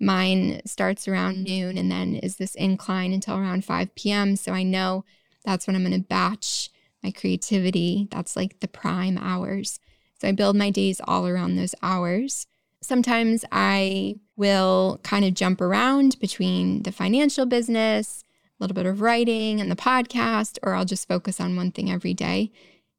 Mine 0.00 0.60
starts 0.66 1.06
around 1.06 1.44
noon 1.44 1.78
and 1.78 1.90
then 1.90 2.16
is 2.16 2.36
this 2.36 2.56
incline 2.56 3.12
until 3.12 3.38
around 3.38 3.64
5 3.64 3.94
p.m. 3.94 4.34
So 4.34 4.52
I 4.52 4.64
know 4.64 5.04
that's 5.44 5.68
when 5.68 5.76
I'm 5.76 5.84
going 5.84 5.92
to 5.92 6.08
batch 6.08 6.68
my 7.04 7.12
creativity. 7.12 8.08
That's 8.10 8.34
like 8.34 8.58
the 8.58 8.68
prime 8.68 9.18
hours. 9.18 9.78
So 10.20 10.26
I 10.26 10.32
build 10.32 10.56
my 10.56 10.70
days 10.70 11.00
all 11.04 11.28
around 11.28 11.54
those 11.54 11.76
hours. 11.80 12.48
Sometimes 12.80 13.44
I 13.52 14.16
will 14.36 14.98
kind 15.04 15.24
of 15.24 15.34
jump 15.34 15.60
around 15.60 16.18
between 16.18 16.82
the 16.82 16.90
financial 16.90 17.46
business, 17.46 18.24
little 18.62 18.74
bit 18.74 18.86
of 18.86 19.00
writing 19.00 19.60
and 19.60 19.70
the 19.70 19.76
podcast, 19.76 20.58
or 20.62 20.74
I'll 20.74 20.84
just 20.84 21.08
focus 21.08 21.40
on 21.40 21.56
one 21.56 21.72
thing 21.72 21.90
every 21.90 22.14
day. 22.14 22.50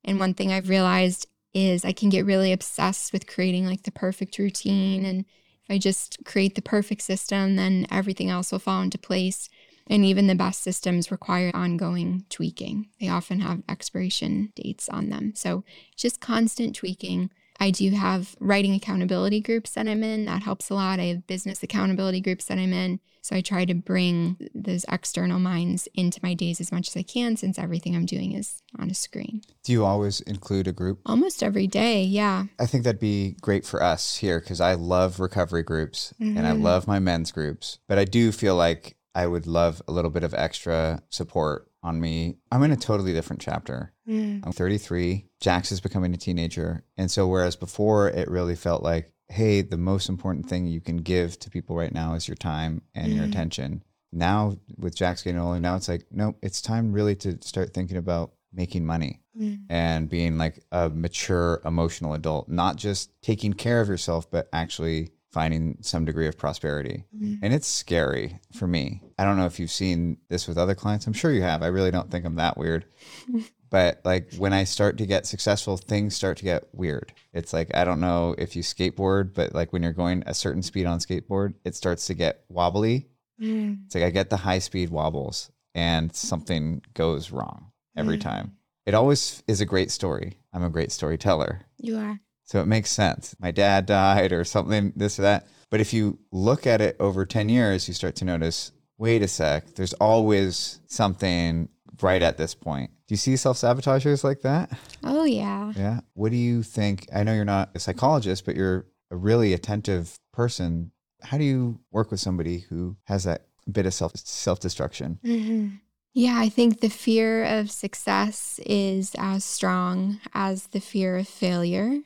And 0.04 0.20
one 0.20 0.34
thing 0.34 0.52
I've 0.52 0.70
realized 0.70 1.28
is 1.54 1.86
I 1.86 1.94
can 1.94 2.10
get 2.10 2.26
really 2.26 2.52
obsessed 2.52 3.14
with 3.14 3.28
creating 3.28 3.66
like 3.66 3.84
the 3.84 3.92
perfect 3.92 4.38
routine. 4.38 5.06
And 5.06 5.22
if 5.22 5.72
I 5.72 5.78
just 5.78 6.18
create 6.26 6.56
the 6.56 6.62
perfect 6.62 7.02
system, 7.02 7.56
then 7.56 7.88
everything 7.90 8.30
else 8.30 8.52
will 8.52 8.60
fall 8.60 8.82
into 8.82 8.98
place. 8.98 9.50
And 9.88 10.06
even 10.06 10.28
the 10.28 10.36
best 10.36 10.64
systems 10.64 11.12
require 11.12 11.52
ongoing 11.54 12.26
tweaking. 12.30 12.90
They 13.00 13.10
often 13.10 13.42
have 13.42 13.64
expiration 13.68 14.52
dates 14.56 14.90
on 14.90 15.10
them. 15.10 15.34
So 15.36 15.64
just 15.96 16.22
constant 16.22 16.76
tweaking 16.76 17.32
I 17.64 17.72
do 17.72 17.92
have 17.92 18.36
writing 18.42 18.76
accountability 18.76 19.40
groups 19.40 19.72
that 19.72 19.88
I'm 19.88 20.04
in. 20.04 20.26
That 20.26 20.44
helps 20.44 20.70
a 20.70 20.74
lot. 20.74 21.00
I 21.00 21.04
have 21.04 21.26
business 21.28 21.64
accountability 21.64 22.20
groups 22.20 22.44
that 22.46 22.58
I'm 22.58 22.74
in. 22.74 23.00
So 23.22 23.38
I 23.38 23.42
try 23.42 23.64
to 23.64 23.74
bring 23.74 24.50
those 24.54 24.84
external 24.92 25.40
minds 25.40 25.88
into 25.94 26.20
my 26.22 26.34
days 26.34 26.60
as 26.60 26.74
much 26.74 26.90
as 26.90 26.98
I 26.98 27.04
can 27.04 27.38
since 27.38 27.58
everything 27.58 27.96
I'm 27.96 28.06
doing 28.06 28.34
is 28.34 28.62
on 28.78 28.90
a 28.90 28.94
screen. 28.94 29.44
Do 29.64 29.72
you 29.72 29.86
always 29.86 30.20
include 30.20 30.68
a 30.68 30.74
group? 30.74 31.00
Almost 31.06 31.42
every 31.42 31.68
day, 31.68 32.04
yeah. 32.04 32.48
I 32.60 32.66
think 32.66 32.84
that'd 32.84 33.00
be 33.00 33.38
great 33.40 33.66
for 33.66 33.82
us 33.82 34.18
here 34.18 34.42
because 34.42 34.60
I 34.60 34.74
love 34.74 35.22
recovery 35.22 35.64
groups 35.64 36.14
mm-hmm. 36.20 36.38
and 36.38 36.46
I 36.46 36.52
mm-hmm. 36.52 36.64
love 36.64 36.86
my 36.86 37.00
men's 37.00 37.32
groups. 37.32 37.80
But 37.88 37.98
I 37.98 38.04
do 38.04 38.34
feel 38.34 38.58
like 38.58 38.98
I 39.16 39.28
would 39.28 39.48
love 39.48 39.82
a 39.88 39.92
little 39.92 40.12
bit 40.12 40.24
of 40.24 40.34
extra 40.34 41.02
support 41.10 41.70
on 41.84 42.00
me. 42.00 42.38
I'm 42.52 42.64
in 42.64 42.72
a 42.72 42.78
totally 42.78 43.14
different 43.14 43.42
chapter. 43.42 43.94
Mm. 44.08 44.42
I'm 44.46 44.52
33. 44.52 45.28
Jax 45.40 45.72
is 45.72 45.82
becoming 45.82 46.14
a 46.14 46.18
teenager. 46.18 46.84
And 46.98 47.12
so, 47.12 47.28
whereas 47.28 47.56
before 47.56 48.10
it 48.10 48.30
really 48.30 48.56
felt 48.56 48.82
like, 48.84 49.14
hey, 49.28 49.62
the 49.62 49.78
most 49.78 50.10
important 50.10 50.48
thing 50.48 50.66
you 50.66 50.82
can 50.82 50.98
give 50.98 51.40
to 51.40 51.50
people 51.50 51.76
right 51.76 51.94
now 51.94 52.14
is 52.14 52.28
your 52.28 52.36
time 52.36 52.82
and 52.96 53.12
mm. 53.12 53.16
your 53.18 53.26
attention. 53.26 53.84
Now, 54.12 54.58
with 54.78 54.96
Jax 54.96 55.24
getting 55.24 55.40
older, 55.40 55.60
now 55.60 55.76
it's 55.76 55.90
like, 55.90 56.06
nope, 56.12 56.38
it's 56.42 56.62
time 56.62 56.94
really 56.94 57.16
to 57.18 57.38
start 57.42 57.74
thinking 57.74 57.98
about 57.98 58.34
making 58.54 58.86
money 58.86 59.22
mm. 59.40 59.60
and 59.70 60.08
being 60.08 60.38
like 60.38 60.64
a 60.72 60.90
mature 60.90 61.62
emotional 61.66 62.14
adult, 62.14 62.48
not 62.48 62.76
just 62.76 63.12
taking 63.22 63.54
care 63.54 63.82
of 63.82 63.90
yourself, 63.90 64.30
but 64.30 64.48
actually 64.54 65.10
finding 65.34 65.78
some 65.82 66.06
degree 66.06 66.28
of 66.28 66.38
prosperity. 66.38 67.04
Mm-hmm. 67.14 67.44
And 67.44 67.54
it's 67.54 67.68
scary 67.68 68.40
for 68.54 68.68
me. 68.68 69.02
I 69.18 69.26
don't 69.26 69.36
know 69.36 69.48
if 69.48 69.60
you've 69.60 69.72
seen 69.72 70.18
this 70.30 70.48
with 70.48 70.60
other 70.60 70.76
clients. 70.76 71.08
I'm 71.08 71.14
sure 71.14 71.32
you 71.32 71.42
have. 71.42 71.64
I 71.64 71.68
really 71.68 71.92
don't 71.92 72.12
think 72.12 72.24
I'm 72.24 72.36
that 72.36 72.56
weird. 72.56 72.86
but 73.72 74.00
like 74.06 74.32
when 74.36 74.54
I 74.54 74.64
start 74.64 75.00
to 75.00 75.08
get 75.08 75.26
successful, 75.26 75.76
things 75.76 76.16
start 76.16 76.38
to 76.38 76.44
get 76.44 76.68
weird. 76.72 77.12
It's 77.34 77.52
like 77.52 77.76
I 77.76 77.84
don't 77.84 78.00
know 78.00 78.36
if 78.38 78.56
you 78.56 78.62
skateboard, 78.62 79.34
but 79.34 79.56
like 79.56 79.74
when 79.74 79.82
you're 79.82 79.92
going 79.92 80.24
a 80.28 80.36
certain 80.36 80.62
speed 80.62 80.86
on 80.86 81.00
skateboard, 81.00 81.56
it 81.66 81.76
starts 81.76 82.06
to 82.08 82.14
get 82.14 82.46
wobbly. 82.48 83.10
Mm. 83.42 83.86
It's 83.88 83.96
like 83.96 84.04
I 84.04 84.12
get 84.12 84.30
the 84.30 84.38
high 84.38 84.60
speed 84.60 84.92
wobbles 84.92 85.52
and 85.74 86.16
something 86.16 86.84
goes 86.94 87.32
wrong 87.32 87.72
every 87.98 88.18
mm. 88.18 88.22
time. 88.22 88.58
It 88.86 88.94
always 88.94 89.42
is 89.48 89.62
a 89.62 89.66
great 89.66 89.90
story. 89.90 90.38
I'm 90.54 90.64
a 90.64 90.70
great 90.70 90.92
storyteller. 90.92 91.62
You 91.80 91.98
are. 91.98 92.20
So 92.44 92.62
it 92.62 92.68
makes 92.68 92.90
sense. 92.90 93.36
My 93.40 93.52
dad 93.52 93.86
died 93.86 94.32
or 94.32 94.44
something, 94.44 94.94
this 94.96 95.18
or 95.20 95.24
that. 95.24 95.48
But 95.70 95.82
if 95.82 95.94
you 95.94 96.20
look 96.32 96.68
at 96.68 96.82
it 96.82 96.96
over 97.00 97.26
10 97.26 97.50
years, 97.50 97.88
you 97.88 97.94
start 97.94 98.16
to 98.18 98.26
notice 98.26 98.72
wait 98.98 99.22
a 99.22 99.28
sec, 99.28 99.76
there's 99.76 99.94
always 99.94 100.80
something 100.88 101.68
right 102.02 102.22
at 102.22 102.38
this 102.38 102.56
point. 102.56 102.92
Do 103.08 103.14
you 103.14 103.18
see 103.18 103.36
self 103.36 103.58
sabotagers 103.58 104.24
like 104.24 104.42
that? 104.42 104.72
Oh, 105.04 105.26
yeah. 105.26 105.74
Yeah. 105.76 106.00
What 106.14 106.32
do 106.32 106.38
you 106.38 106.64
think? 106.64 107.08
I 107.14 107.24
know 107.24 107.34
you're 107.34 107.46
not 107.46 107.72
a 107.76 107.80
psychologist, 107.80 108.46
but 108.46 108.56
you're 108.56 108.86
a 109.12 109.16
really 109.16 109.54
attentive 109.54 110.16
person. 110.32 110.92
How 111.22 111.38
do 111.38 111.44
you 111.44 111.80
work 111.92 112.12
with 112.12 112.20
somebody 112.20 112.60
who 112.60 112.98
has 113.06 113.24
that 113.26 113.48
bit 113.70 113.86
of 113.86 113.94
self 113.94 114.16
self 114.16 114.60
destruction? 114.60 115.20
Mm-hmm. 115.24 115.76
Yeah, 116.14 116.38
I 116.38 116.50
think 116.50 116.80
the 116.80 116.90
fear 116.90 117.44
of 117.44 117.72
success 117.72 118.60
is 118.66 119.16
as 119.18 119.44
strong 119.44 120.20
as 120.34 120.68
the 120.68 120.80
fear 120.80 121.18
of 121.18 121.28
failure. 121.28 122.00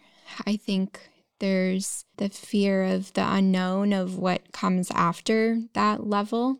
I 0.46 0.56
think 0.58 1.10
there's 1.40 2.06
the 2.18 2.30
fear 2.30 2.84
of 2.84 3.14
the 3.14 3.26
unknown 3.26 3.94
of 3.94 4.18
what 4.18 4.52
comes 4.52 4.90
after 4.92 5.62
that 5.74 6.08
level. 6.08 6.60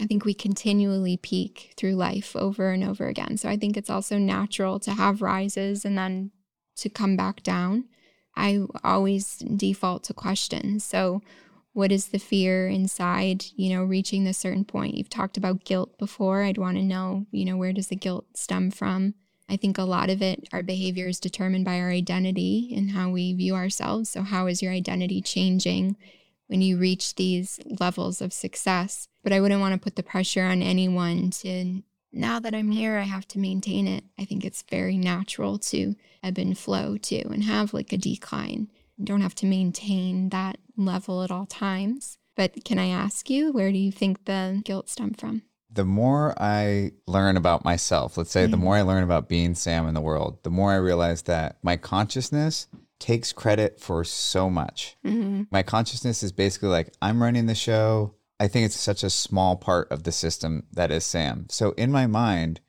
I 0.00 0.06
think 0.06 0.24
we 0.24 0.34
continually 0.34 1.16
peak 1.16 1.72
through 1.76 1.94
life 1.94 2.36
over 2.36 2.70
and 2.70 2.84
over 2.84 3.06
again. 3.06 3.36
So 3.36 3.48
I 3.48 3.56
think 3.56 3.76
it's 3.76 3.90
also 3.90 4.18
natural 4.18 4.78
to 4.80 4.92
have 4.92 5.22
rises 5.22 5.84
and 5.84 5.96
then 5.96 6.32
to 6.76 6.88
come 6.88 7.16
back 7.16 7.42
down. 7.42 7.84
I 8.36 8.60
always 8.84 9.38
default 9.38 10.04
to 10.04 10.14
questions. 10.14 10.84
So, 10.84 11.22
what 11.72 11.92
is 11.92 12.08
the 12.08 12.18
fear 12.18 12.68
inside, 12.68 13.44
you 13.54 13.74
know, 13.74 13.84
reaching 13.84 14.24
this 14.24 14.38
certain 14.38 14.64
point? 14.64 14.94
You've 14.94 15.10
talked 15.10 15.36
about 15.36 15.64
guilt 15.64 15.98
before. 15.98 16.42
I'd 16.42 16.56
want 16.56 16.78
to 16.78 16.82
know, 16.82 17.26
you 17.30 17.44
know, 17.44 17.56
where 17.56 17.72
does 17.72 17.88
the 17.88 17.96
guilt 17.96 18.24
stem 18.34 18.70
from? 18.70 19.14
I 19.48 19.56
think 19.56 19.78
a 19.78 19.84
lot 19.84 20.10
of 20.10 20.22
it, 20.22 20.48
our 20.52 20.62
behavior 20.62 21.06
is 21.06 21.20
determined 21.20 21.64
by 21.64 21.78
our 21.80 21.90
identity 21.90 22.72
and 22.76 22.90
how 22.90 23.10
we 23.10 23.32
view 23.32 23.54
ourselves. 23.54 24.10
So, 24.10 24.22
how 24.22 24.46
is 24.46 24.62
your 24.62 24.72
identity 24.72 25.20
changing 25.22 25.96
when 26.48 26.62
you 26.62 26.78
reach 26.78 27.14
these 27.14 27.60
levels 27.80 28.20
of 28.20 28.32
success? 28.32 29.08
But 29.22 29.32
I 29.32 29.40
wouldn't 29.40 29.60
want 29.60 29.74
to 29.74 29.80
put 29.80 29.96
the 29.96 30.02
pressure 30.02 30.44
on 30.44 30.62
anyone 30.62 31.30
to, 31.30 31.82
now 32.12 32.40
that 32.40 32.54
I'm 32.54 32.70
here, 32.70 32.98
I 32.98 33.02
have 33.02 33.28
to 33.28 33.38
maintain 33.38 33.86
it. 33.86 34.04
I 34.18 34.24
think 34.24 34.44
it's 34.44 34.64
very 34.68 34.96
natural 34.96 35.58
to 35.58 35.94
ebb 36.22 36.38
and 36.38 36.58
flow 36.58 36.96
too 36.96 37.22
and 37.30 37.44
have 37.44 37.72
like 37.72 37.92
a 37.92 37.98
decline. 37.98 38.68
You 38.96 39.04
don't 39.04 39.20
have 39.20 39.34
to 39.36 39.46
maintain 39.46 40.30
that 40.30 40.58
level 40.76 41.22
at 41.22 41.30
all 41.30 41.46
times. 41.46 42.18
But 42.36 42.64
can 42.64 42.78
I 42.78 42.88
ask 42.88 43.30
you, 43.30 43.52
where 43.52 43.72
do 43.72 43.78
you 43.78 43.90
think 43.90 44.24
the 44.24 44.60
guilt 44.64 44.90
stemmed 44.90 45.18
from? 45.18 45.42
The 45.76 45.84
more 45.84 46.34
I 46.36 46.92
learn 47.06 47.36
about 47.36 47.64
myself, 47.64 48.16
let's 48.18 48.30
say 48.30 48.46
the 48.46 48.56
Mhm. 48.56 48.60
more 48.60 48.76
I 48.76 48.82
learn 48.82 49.04
about 49.04 49.28
being 49.28 49.54
Sam 49.54 49.86
in 49.86 49.94
the 49.94 50.00
world, 50.00 50.38
the 50.42 50.50
more 50.50 50.72
I 50.72 50.76
realize 50.76 51.22
that 51.22 51.58
my 51.62 51.76
consciousness 51.76 52.66
takes 52.98 53.32
credit 53.32 53.78
for 53.80 54.02
so 54.04 54.50
much. 54.50 54.96
Mm-hmm. 55.04 55.42
My 55.50 55.62
consciousness 55.62 56.22
is 56.22 56.32
basically 56.32 56.70
like, 56.70 56.92
I'm 57.00 57.22
running 57.22 57.46
the 57.46 57.54
show. 57.54 58.14
I 58.40 58.48
think 58.48 58.66
it's 58.66 58.80
such 58.80 59.02
a 59.04 59.10
small 59.10 59.56
part 59.56 59.90
of 59.90 60.02
the 60.02 60.12
system 60.12 60.64
that 60.72 60.90
is 60.90 61.04
Sam. 61.04 61.46
So 61.50 61.70
in 61.72 61.92
my 61.92 62.06
mind, 62.06 62.60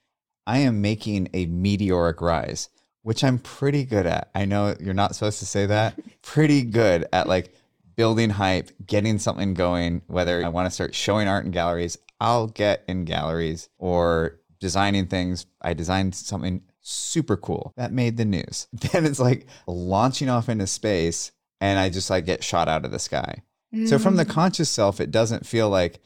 I 0.46 0.60
am 0.60 0.82
making 0.82 1.30
a 1.34 1.46
meteoric 1.46 2.22
rise, 2.22 2.70
which 3.04 3.24
I'm 3.24 3.40
pretty 3.40 3.84
good 3.86 4.06
at. 4.06 4.30
I 4.36 4.46
know 4.46 4.76
you're 4.80 4.94
not 4.94 5.16
supposed 5.16 5.40
to 5.40 5.46
say 5.46 5.66
that. 5.66 5.98
pretty 6.22 6.64
good 6.64 7.06
at 7.14 7.28
like 7.28 7.54
building 7.96 8.30
hype, 8.32 8.70
getting 8.86 9.18
something 9.20 9.54
going, 9.54 10.02
whether 10.08 10.44
I 10.46 10.50
want 10.50 10.68
to 10.68 10.72
start 10.72 10.94
showing 10.94 11.28
art 11.28 11.46
in 11.46 11.52
galleries, 11.52 11.98
I'll 12.20 12.48
get 12.48 12.84
in 12.88 13.06
galleries 13.06 13.70
or 13.78 14.40
designing 14.60 15.08
things. 15.08 15.46
I 15.62 15.74
designed 15.74 16.16
something 16.16 16.62
super 16.82 17.38
cool 17.38 17.74
that 17.78 17.92
made 17.92 18.18
the 18.18 18.26
news. 18.26 18.68
Then 18.92 19.06
it's 19.06 19.20
like 19.20 19.46
launching 19.68 20.30
off 20.30 20.50
into 20.50 20.68
space 20.68 21.32
and 21.62 21.78
I 21.80 21.90
just 21.90 22.10
like 22.10 22.26
get 22.26 22.44
shot 22.44 22.68
out 22.68 22.86
of 22.86 22.92
the 22.92 23.00
sky. 23.00 23.44
So 23.86 24.00
from 24.00 24.16
the 24.16 24.26
Mm. 24.26 24.30
conscious 24.30 24.70
self, 24.70 25.02
it 25.02 25.12
doesn't 25.12 25.46
feel 25.46 25.70
like 25.70 26.00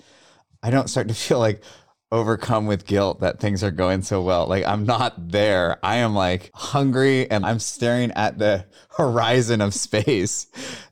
I 0.64 0.70
don't 0.72 0.90
start 0.90 1.08
to 1.10 1.14
feel 1.28 1.40
like 1.40 1.64
overcome 2.14 2.66
with 2.66 2.86
guilt 2.86 3.22
that 3.22 3.40
things 3.40 3.64
are 3.64 3.72
going 3.72 4.02
so 4.02 4.22
well. 4.22 4.46
Like 4.48 4.66
I'm 4.66 4.86
not 4.86 5.30
there. 5.32 5.78
I 5.82 5.98
am 5.98 6.14
like 6.14 6.50
hungry 6.54 7.30
and 7.32 7.46
I'm 7.46 7.60
staring 7.60 8.12
at 8.14 8.38
the 8.38 8.66
horizon 8.98 9.62
of 9.62 9.74
space. 9.74 10.48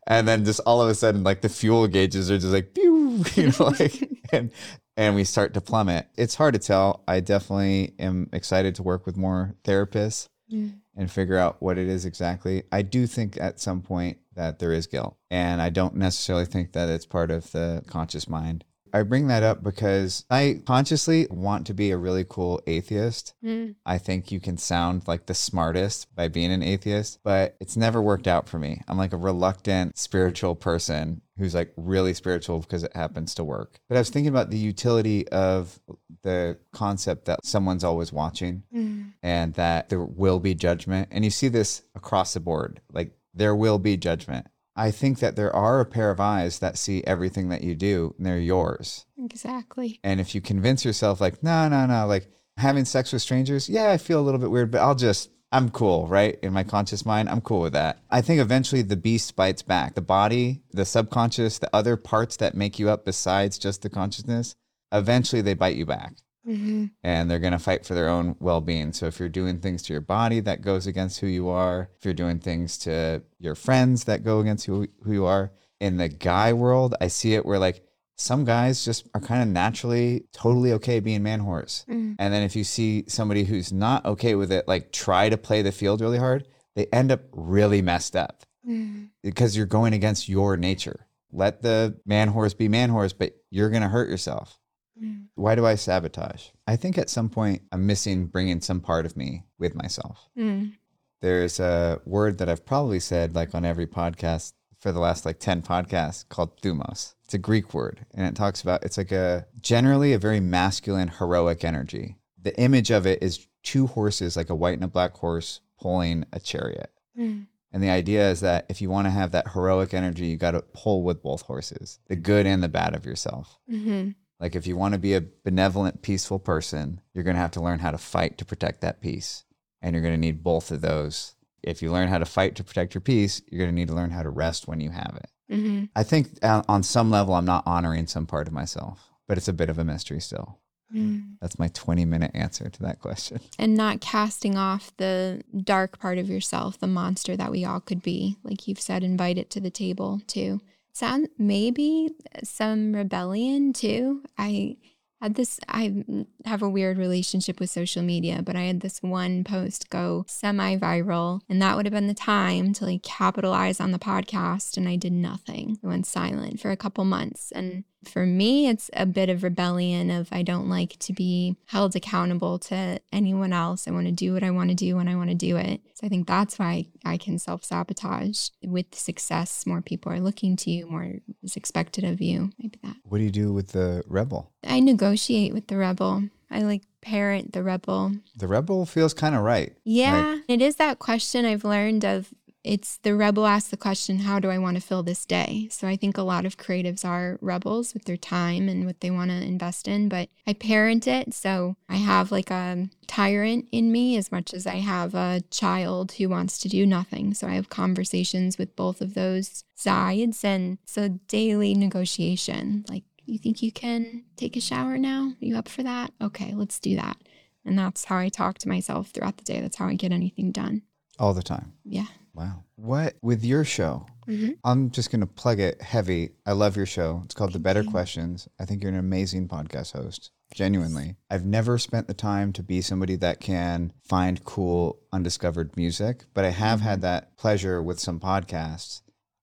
And 0.08 0.28
then 0.28 0.46
just 0.46 0.62
all 0.66 0.82
of 0.82 0.88
a 0.90 0.96
sudden, 0.96 1.24
like 1.24 1.42
the 1.42 1.50
fuel 1.50 1.88
gauges 1.88 2.32
are 2.32 2.38
just 2.38 2.54
like, 2.54 2.74
pew, 2.74 3.24
you 3.36 3.48
know, 3.48 3.66
like, 3.80 4.10
and, 4.32 4.52
and 5.00 5.16
we 5.16 5.24
start 5.24 5.54
to 5.54 5.62
plummet. 5.62 6.08
It's 6.18 6.36
hard 6.36 6.54
to 6.56 6.60
tell. 6.60 7.04
I 7.08 7.22
definitely 7.22 7.94
am 8.00 8.28
excited 8.34 8.76
to 8.76 8.84
work 8.84 9.06
with 9.06 9.16
more 9.16 9.56
therapists 9.64 10.28
Mm. 10.52 10.80
and 10.96 11.10
figure 11.12 11.38
out 11.38 11.62
what 11.62 11.78
it 11.78 11.88
is 11.88 12.06
exactly. 12.06 12.64
I 12.72 12.82
do 12.82 13.06
think 13.08 13.38
at 13.40 13.60
some 13.60 13.82
point 13.82 14.18
that 14.36 14.58
there 14.60 14.74
is 14.74 14.88
guilt, 14.88 15.16
and 15.30 15.62
I 15.62 15.70
don't 15.70 15.96
necessarily 15.96 16.46
think 16.46 16.74
that 16.74 16.90
it's 16.90 17.06
part 17.06 17.30
of 17.32 17.52
the 17.52 17.84
conscious 17.88 18.28
mind. 18.28 18.66
I 18.94 19.04
bring 19.04 19.28
that 19.28 19.44
up 19.44 19.64
because 19.64 20.26
I 20.30 20.62
consciously 20.66 21.28
want 21.30 21.68
to 21.68 21.74
be 21.74 21.92
a 21.92 21.98
really 21.98 22.26
cool 22.28 22.62
atheist. 22.68 23.34
Mm. 23.44 23.76
I 23.86 23.98
think 23.98 24.32
you 24.32 24.40
can 24.40 24.58
sound 24.58 25.08
like 25.08 25.26
the 25.26 25.34
smartest 25.34 26.14
by 26.16 26.28
being 26.28 26.52
an 26.52 26.64
atheist, 26.64 27.20
but 27.24 27.56
it's 27.60 27.78
never 27.78 28.02
worked 28.02 28.28
out 28.28 28.48
for 28.50 28.60
me. 28.60 28.82
I'm 28.88 28.98
like 28.98 29.14
a 29.14 29.18
reluctant 29.18 29.98
spiritual 29.98 30.56
person 30.56 31.22
who's 31.38 31.56
like 31.56 31.72
really 31.78 32.14
spiritual 32.14 32.60
because 32.60 32.84
it 32.84 32.96
happens 32.96 33.34
to 33.36 33.44
work. 33.44 33.80
But 33.88 33.96
I 33.96 34.00
was 34.00 34.10
thinking 34.10 34.30
about 34.30 34.50
the 34.50 34.58
utility 34.58 35.28
of 35.30 35.80
the 36.22 36.58
concept 36.74 37.26
that 37.26 37.46
someone's 37.46 37.84
always 37.84 38.12
watching 38.12 38.64
Mm. 38.76 39.14
and 39.24 39.54
that 39.54 39.90
there 39.90 40.04
will 40.04 40.40
be 40.40 40.54
judgment. 40.54 41.08
And 41.12 41.24
you 41.24 41.32
see 41.32 41.48
this 41.48 41.84
across 41.96 42.34
the 42.34 42.40
board 42.40 42.82
like 42.92 43.14
there 43.34 43.56
will 43.56 43.80
be 43.80 43.96
judgment. 43.96 44.48
I 44.80 44.92
think 44.92 45.20
that 45.20 45.36
there 45.36 45.54
are 45.54 45.82
a 45.82 45.86
pair 45.86 46.10
of 46.10 46.22
eyes 46.22 46.60
that 46.60 46.78
see 46.78 47.04
everything 47.04 47.50
that 47.50 47.66
you 47.66 47.76
do 47.76 48.16
and 48.18 48.26
they're 48.26 48.40
yours. 48.40 49.06
Exactly. 49.18 50.00
And 50.06 50.22
if 50.22 50.34
you 50.34 50.40
convince 50.40 50.86
yourself, 50.86 51.20
like, 51.20 51.44
no, 51.44 51.68
no, 51.68 51.86
no, 51.86 52.08
like 52.08 52.32
having 52.56 52.86
sex 52.86 53.12
with 53.12 53.22
strangers, 53.22 53.68
yeah, 53.68 53.92
I 53.92 53.98
feel 53.98 54.22
a 54.22 54.24
little 54.24 54.40
bit 54.40 54.52
weird, 54.52 54.72
but 54.72 54.80
I'll 54.80 54.96
just, 54.96 55.32
I'm 55.52 55.70
cool, 55.70 56.08
right? 56.08 56.40
In 56.42 56.54
my 56.54 56.64
conscious 56.64 57.06
mind, 57.06 57.28
I'm 57.28 57.42
cool 57.42 57.60
with 57.60 57.74
that. 57.74 58.00
I 58.10 58.22
think 58.22 58.40
eventually 58.40 58.82
the 58.82 58.96
beast 58.96 59.36
bites 59.36 59.64
back. 59.64 59.96
The 59.96 60.02
body, 60.02 60.62
the 60.72 60.86
subconscious, 60.86 61.60
the 61.60 61.76
other 61.76 61.98
parts 61.98 62.38
that 62.38 62.56
make 62.56 62.80
you 62.80 62.90
up 62.90 63.04
besides 63.04 63.60
just 63.60 63.82
the 63.82 63.90
consciousness, 63.90 64.56
eventually 64.94 65.42
they 65.42 65.56
bite 65.56 65.76
you 65.76 65.86
back 65.86 66.14
Mm-hmm. 66.48 66.86
and 67.04 67.30
they're 67.30 67.38
going 67.40 67.54
to 67.54 67.60
fight 67.60 67.86
for 67.86 67.94
their 67.94 68.10
own 68.10 68.36
well-being. 68.40 68.94
So 68.94 69.06
if 69.06 69.20
you're 69.20 69.30
doing 69.30 69.60
things 69.60 69.84
to 69.84 69.94
your 69.94 70.02
body 70.02 70.40
that 70.40 70.62
goes 70.62 70.88
against 70.88 71.20
who 71.20 71.28
you 71.28 71.50
are, 71.50 71.90
if 71.98 72.06
you're 72.06 72.14
doing 72.14 72.40
things 72.40 72.78
to 72.80 73.22
your 73.40 73.56
friends 73.56 74.06
that 74.06 74.24
go 74.24 74.40
against 74.40 74.66
who, 74.66 74.88
who 75.04 75.14
you 75.14 75.26
are, 75.26 75.52
in 75.80 75.98
the 75.98 76.10
guy 76.10 76.54
world, 76.54 76.96
I 77.00 77.08
see 77.08 77.36
it 77.36 77.46
where 77.46 77.60
like 77.60 77.84
some 78.16 78.46
guys 78.46 78.84
just 78.84 79.08
are 79.14 79.22
kind 79.22 79.42
of 79.44 79.48
naturally 79.50 80.26
totally 80.34 80.74
okay 80.74 81.00
being 81.00 81.24
man 81.24 81.40
horse. 81.42 81.86
Mm. 81.90 82.16
And 82.20 82.34
then 82.34 82.44
if 82.44 82.56
you 82.56 82.64
see 82.64 83.06
somebody 83.08 83.44
who's 83.44 83.72
not 83.72 84.06
okay 84.06 84.36
with 84.36 84.52
it, 84.52 84.68
like 84.68 84.92
try 84.92 85.30
to 85.30 85.38
play 85.38 85.62
the 85.62 85.72
field 85.72 86.02
really 86.02 86.18
hard, 86.18 86.48
they 86.76 86.88
end 86.88 87.12
up 87.12 87.22
really 87.32 87.82
messed 87.82 88.16
up 88.16 88.44
Mm. 88.68 89.10
because 89.24 89.56
you're 89.56 89.66
going 89.66 89.94
against 89.94 90.28
your 90.28 90.58
nature. 90.58 91.08
Let 91.32 91.62
the 91.62 91.98
man 92.06 92.28
horse 92.28 92.54
be 92.54 92.68
man 92.68 92.90
horse, 92.90 93.14
but 93.14 93.34
you're 93.50 93.70
going 93.70 93.84
to 93.84 93.88
hurt 93.88 94.10
yourself. 94.10 94.59
Mm. 95.02 95.28
Why 95.36 95.56
do 95.56 95.66
I 95.66 95.76
sabotage? 95.76 96.50
I 96.68 96.76
think 96.76 96.98
at 96.98 97.10
some 97.10 97.30
point 97.30 97.62
I'm 97.72 97.86
missing 97.86 98.28
bringing 98.28 98.62
some 98.62 98.82
part 98.82 99.06
of 99.06 99.16
me 99.16 99.44
with 99.58 99.76
myself. 99.76 100.30
Mm. 100.38 100.74
There's 101.22 101.60
a 101.60 102.02
word 102.06 102.38
that 102.38 102.50
I've 102.50 102.66
probably 102.66 103.00
said 103.00 103.36
like 103.36 103.54
on 103.54 103.66
every 103.66 103.88
podcast 103.88 104.54
for 104.80 104.92
the 104.92 105.00
last 105.00 105.26
like 105.26 105.40
10 105.40 105.62
podcasts 105.62 106.28
called 106.28 106.62
thumos. 106.62 107.16
It's 107.26 107.34
a 107.34 107.40
Greek 107.40 107.74
word 107.74 108.06
and 108.14 108.26
it 108.26 108.36
talks 108.36 108.62
about 108.62 108.84
it's 108.84 108.98
like 108.98 109.12
a 109.12 109.46
generally 109.60 110.14
a 110.14 110.20
very 110.20 110.40
masculine 110.40 111.10
heroic 111.10 111.64
energy. 111.64 112.18
The 112.42 112.58
image 112.60 112.90
of 112.90 113.06
it 113.06 113.22
is 113.22 113.48
two 113.64 113.88
horses 113.88 114.38
like 114.38 114.50
a 114.50 114.56
white 114.56 114.76
and 114.76 114.84
a 114.84 114.88
black 114.88 115.16
horse 115.16 115.60
pulling 115.80 116.26
a 116.32 116.40
chariot. 116.40 116.92
Mm. 117.18 117.48
And 117.72 117.84
the 117.84 117.90
idea 117.90 118.32
is 118.32 118.40
that 118.40 118.66
if 118.70 118.82
you 118.82 118.90
want 118.90 119.06
to 119.06 119.12
have 119.12 119.32
that 119.32 119.50
heroic 119.50 119.94
energy, 119.94 120.26
you 120.26 120.38
got 120.38 120.52
to 120.52 120.62
pull 120.62 121.04
with 121.04 121.22
both 121.22 121.44
horses, 121.44 122.00
the 122.08 122.16
good 122.16 122.48
and 122.48 122.64
the 122.64 122.70
bad 122.70 122.96
of 122.96 123.06
yourself. 123.06 123.60
Mm-hmm. 123.72 124.12
Like 124.40 124.56
if 124.56 124.66
you 124.66 124.78
want 124.78 124.94
to 124.94 125.00
be 125.00 125.14
a 125.14 125.24
benevolent, 125.44 126.02
peaceful 126.02 126.40
person, 126.40 127.02
you're 127.14 127.24
going 127.24 127.36
to 127.36 127.42
have 127.42 127.52
to 127.52 127.62
learn 127.62 127.80
how 127.80 127.92
to 127.92 127.98
fight 127.98 128.38
to 128.38 128.46
protect 128.46 128.82
that 128.82 129.02
peace. 129.02 129.44
And 129.82 129.94
you're 129.94 130.02
going 130.04 130.14
to 130.14 130.20
need 130.20 130.44
both 130.44 130.72
of 130.72 130.82
those. 130.82 131.36
If 131.62 131.82
you 131.82 131.92
learn 131.92 132.08
how 132.08 132.18
to 132.18 132.26
fight 132.26 132.56
to 132.56 132.64
protect 132.64 132.94
your 132.94 133.02
peace, 133.02 133.42
you're 133.50 133.60
going 133.60 133.70
to 133.70 133.76
need 133.76 133.90
to 133.90 133.94
learn 133.94 134.12
how 134.12 134.24
to 134.24 134.30
rest 134.30 134.68
when 134.68 134.80
you 134.80 134.92
have 134.92 135.18
it. 135.18 135.54
Mm-hmm. 135.54 135.86
I 135.96 136.04
think 136.04 136.30
uh, 136.42 136.64
on 136.70 136.84
some 136.84 137.10
level, 137.10 137.34
I'm 137.34 137.46
not 137.46 137.64
honoring 137.66 138.08
some 138.08 138.26
part 138.26 138.48
of 138.48 138.54
myself, 138.54 139.10
but 139.28 139.38
it's 139.38 139.48
a 139.48 139.54
bit 139.54 139.70
of 139.70 139.78
a 139.78 139.84
mystery 139.84 140.22
still. 140.22 140.60
Mm. 140.94 141.36
That's 141.42 141.60
my 141.60 141.68
20 141.70 142.06
minute 142.06 142.32
answer 142.34 142.70
to 142.70 142.84
that 142.84 143.00
question. 143.00 143.40
And 143.60 143.76
not 143.76 144.02
casting 144.02 144.58
off 144.58 144.96
the 144.98 145.44
dark 145.64 146.00
part 146.00 146.18
of 146.18 146.30
yourself, 146.30 146.80
the 146.80 146.88
monster 146.88 147.36
that 147.36 147.52
we 147.52 147.66
all 147.66 147.80
could 147.80 148.02
be. 148.02 148.38
Like 148.44 148.68
you've 148.68 148.80
said, 148.80 149.04
invite 149.04 149.38
it 149.38 149.50
to 149.52 149.60
the 149.60 149.70
table 149.70 150.22
too. 150.28 150.62
Sound 151.00 151.30
maybe 151.38 152.10
some 152.44 152.92
rebellion 152.94 153.72
too. 153.72 154.22
I 154.38 154.76
had 155.22 155.36
this, 155.36 155.58
I 155.70 156.04
have 156.44 156.62
a 156.62 156.68
weird 156.68 156.98
relationship 156.98 157.62
with 157.62 157.70
social 157.70 158.04
media, 158.04 158.42
but 158.44 158.58
I 158.58 158.64
had 158.64 158.82
this 158.82 159.02
one 159.02 159.46
post 159.46 159.90
go 159.90 160.26
semi 160.28 160.76
viral, 160.76 161.40
and 161.48 161.62
that 161.62 161.78
would 161.78 161.86
have 161.86 161.94
been 161.94 162.08
the 162.08 162.14
time 162.14 162.74
to 162.74 162.86
like 162.86 163.02
capitalize 163.02 163.80
on 163.80 163.92
the 163.92 163.98
podcast. 163.98 164.76
And 164.76 164.90
I 164.90 164.98
did 164.98 165.14
nothing. 165.14 165.80
I 165.82 165.88
went 165.88 166.06
silent 166.06 166.60
for 166.60 166.70
a 166.70 166.76
couple 166.76 167.06
months. 167.06 167.54
And 167.54 167.86
for 168.08 168.26
me, 168.26 168.68
it's 168.68 168.90
a 168.94 169.06
bit 169.06 169.30
of 169.30 169.44
rebellion 169.44 170.10
of 170.10 170.30
I 170.32 170.42
don't 170.42 170.70
like 170.70 170.98
to 171.00 171.14
be 171.14 171.58
held 171.66 171.96
accountable 171.96 172.60
to 172.60 173.00
anyone 173.12 173.54
else. 173.54 173.88
I 173.88 173.92
want 173.92 174.06
to 174.06 174.12
do 174.12 174.34
what 174.34 174.44
I 174.44 174.52
want 174.52 174.70
to 174.70 174.76
do 174.76 174.96
when 174.96 175.08
I 175.08 175.16
want 175.16 175.30
to 175.30 175.36
do 175.36 175.58
it. 175.58 175.82
So 175.96 176.06
I 176.06 176.10
think 176.10 176.28
that's 176.28 176.58
why 176.58 176.88
I 177.04 177.18
can 177.18 177.40
self 177.40 177.64
sabotage. 177.64 178.50
With 178.64 178.96
success, 178.96 179.66
more 179.66 179.82
people 179.82 180.12
are 180.12 180.20
looking 180.20 180.56
to 180.58 180.72
you, 180.72 180.88
more 180.88 181.16
is 181.44 181.56
expected 181.56 182.04
of 182.04 182.22
you. 182.22 182.52
Maybe 182.58 182.80
that. 182.84 182.96
What 183.04 183.18
do 183.18 183.24
you 183.24 183.32
do 183.32 183.52
with 183.52 183.70
the 183.70 184.04
rebel? 184.08 184.52
I 184.64 184.80
negotiate 184.80 185.54
with 185.54 185.68
the 185.68 185.78
rebel. 185.78 186.24
I 186.52 186.62
like 186.62 186.84
parent 187.02 187.54
the 187.54 187.64
rebel. 187.64 188.14
The 188.36 188.48
rebel 188.48 188.86
feels 188.86 189.14
kind 189.14 189.36
of 189.36 189.42
right. 189.42 189.76
Yeah. 189.84 190.40
It 190.48 190.62
is 190.62 190.78
that 190.78 191.00
question 191.00 191.46
I've 191.46 191.64
learned 191.64 192.04
of 192.04 192.34
it's 192.64 192.98
the 192.98 193.16
rebel 193.16 193.46
asks 193.46 193.70
the 193.70 193.78
question, 193.78 194.20
how 194.20 194.40
do 194.40 194.50
I 194.50 194.58
want 194.58 194.76
to 194.76 194.82
fill 194.82 195.02
this 195.02 195.26
day? 195.26 195.68
So 195.72 195.88
I 195.88 195.96
think 195.96 196.18
a 196.18 196.24
lot 196.24 196.46
of 196.46 196.58
creatives 196.58 197.06
are 197.06 197.38
rebels 197.42 197.94
with 197.94 198.06
their 198.06 198.18
time 198.18 198.68
and 198.68 198.86
what 198.86 199.00
they 199.00 199.10
want 199.10 199.32
to 199.32 199.38
invest 199.38 199.88
in, 199.88 200.10
but 200.10 200.30
I 200.46 200.54
parent 200.54 201.08
it. 201.08 201.34
So 201.34 201.78
I 201.88 201.96
have 201.96 202.32
like 202.32 202.52
a 202.52 202.90
tyrant 203.08 203.68
in 203.72 203.92
me 203.92 204.18
as 204.18 204.32
much 204.32 204.54
as 204.54 204.68
I 204.68 204.76
have 204.76 205.16
a 205.16 205.42
child 205.50 206.14
who 206.14 206.28
wants 206.28 206.58
to 206.60 206.70
do 206.70 206.86
nothing. 206.86 207.34
So 207.34 207.48
I 207.48 207.54
have 207.54 207.70
conversations 207.70 208.58
with 208.58 208.76
both 208.76 209.00
of 209.00 209.14
those 209.14 209.64
sides. 209.76 210.44
And 210.44 210.80
so 210.86 211.20
daily 211.28 211.74
negotiation, 211.76 212.86
like, 212.90 213.04
you 213.26 213.38
think 213.38 213.62
you 213.62 213.72
can 213.72 214.24
take 214.36 214.58
a 214.58 214.62
shower 214.62 214.98
now? 214.98 215.34
you 215.40 215.56
up 215.56 215.70
for 215.70 215.84
that? 215.84 216.12
Okay, 216.22 216.54
let's 216.56 216.80
do 216.80 216.96
that. 216.96 217.18
And 217.64 217.78
that's 217.78 218.06
how 218.06 218.18
I 218.18 218.30
talk 218.30 218.58
to 218.60 218.70
myself 218.70 219.10
throughout 219.10 219.38
the 219.38 219.44
day. 219.44 219.62
That's 219.62 219.78
how 219.78 219.88
I 219.88 219.94
get 219.94 220.12
anything 220.12 220.52
done. 220.52 220.82
All 221.20 221.34
the 221.34 221.44
time. 221.44 221.74
Yeah. 221.86 222.08
Wow. 222.40 222.64
What 222.78 223.16
with 223.22 223.44
your 223.44 223.66
show? 223.66 224.06
Mhm. 224.26 224.58
I'm 224.64 224.92
just 224.92 225.12
going 225.12 225.20
to 225.20 225.28
plug 225.28 225.60
it 225.60 225.82
heavy. 225.82 226.30
I 226.46 226.54
love 226.54 226.78
your 226.78 226.86
show. 226.86 227.22
It's 227.26 227.34
called 227.36 227.52
The 227.52 227.60
Better 227.60 227.82
you. 227.82 227.90
Questions. 227.92 228.48
I 228.58 228.64
think 228.64 228.82
you're 228.82 228.94
an 228.94 228.98
amazing 228.98 229.50
podcast 229.50 229.92
host. 229.92 230.32
Genuinely. 230.54 231.18
I've 231.30 231.46
never 231.46 231.78
spent 231.78 232.08
the 232.08 232.14
time 232.14 232.54
to 232.54 232.64
be 232.64 232.80
somebody 232.82 233.18
that 233.18 233.42
can 233.42 233.92
find 234.08 234.44
cool, 234.46 235.00
undiscovered 235.12 235.76
music, 235.76 236.26
but 236.34 236.46
I 236.46 236.52
have 236.52 236.80
Mm-hmm. 236.80 236.88
had 236.88 237.02
that 237.02 237.36
pleasure 237.38 237.84
with 237.84 238.00
some 238.00 238.22
podcasts. 238.22 239.02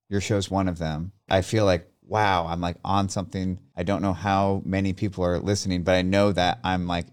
Your 0.09 0.23
show's 0.23 0.51
one 0.51 0.67
of 0.69 0.79
them. 0.79 1.13
I 1.29 1.43
feel 1.43 1.67
like 1.67 1.87
wow, 2.09 2.47
I'm 2.47 2.61
like 2.61 2.77
on 2.85 3.09
something. 3.09 3.59
I 3.77 3.83
don't 3.83 4.01
know 4.01 4.13
how 4.15 4.63
many 4.65 4.93
people 4.95 5.25
are 5.25 5.41
listening, 5.41 5.83
but 5.83 5.97
I 5.97 6.03
know 6.03 6.31
that 6.33 6.61
I'm 6.65 6.87
like 6.87 7.07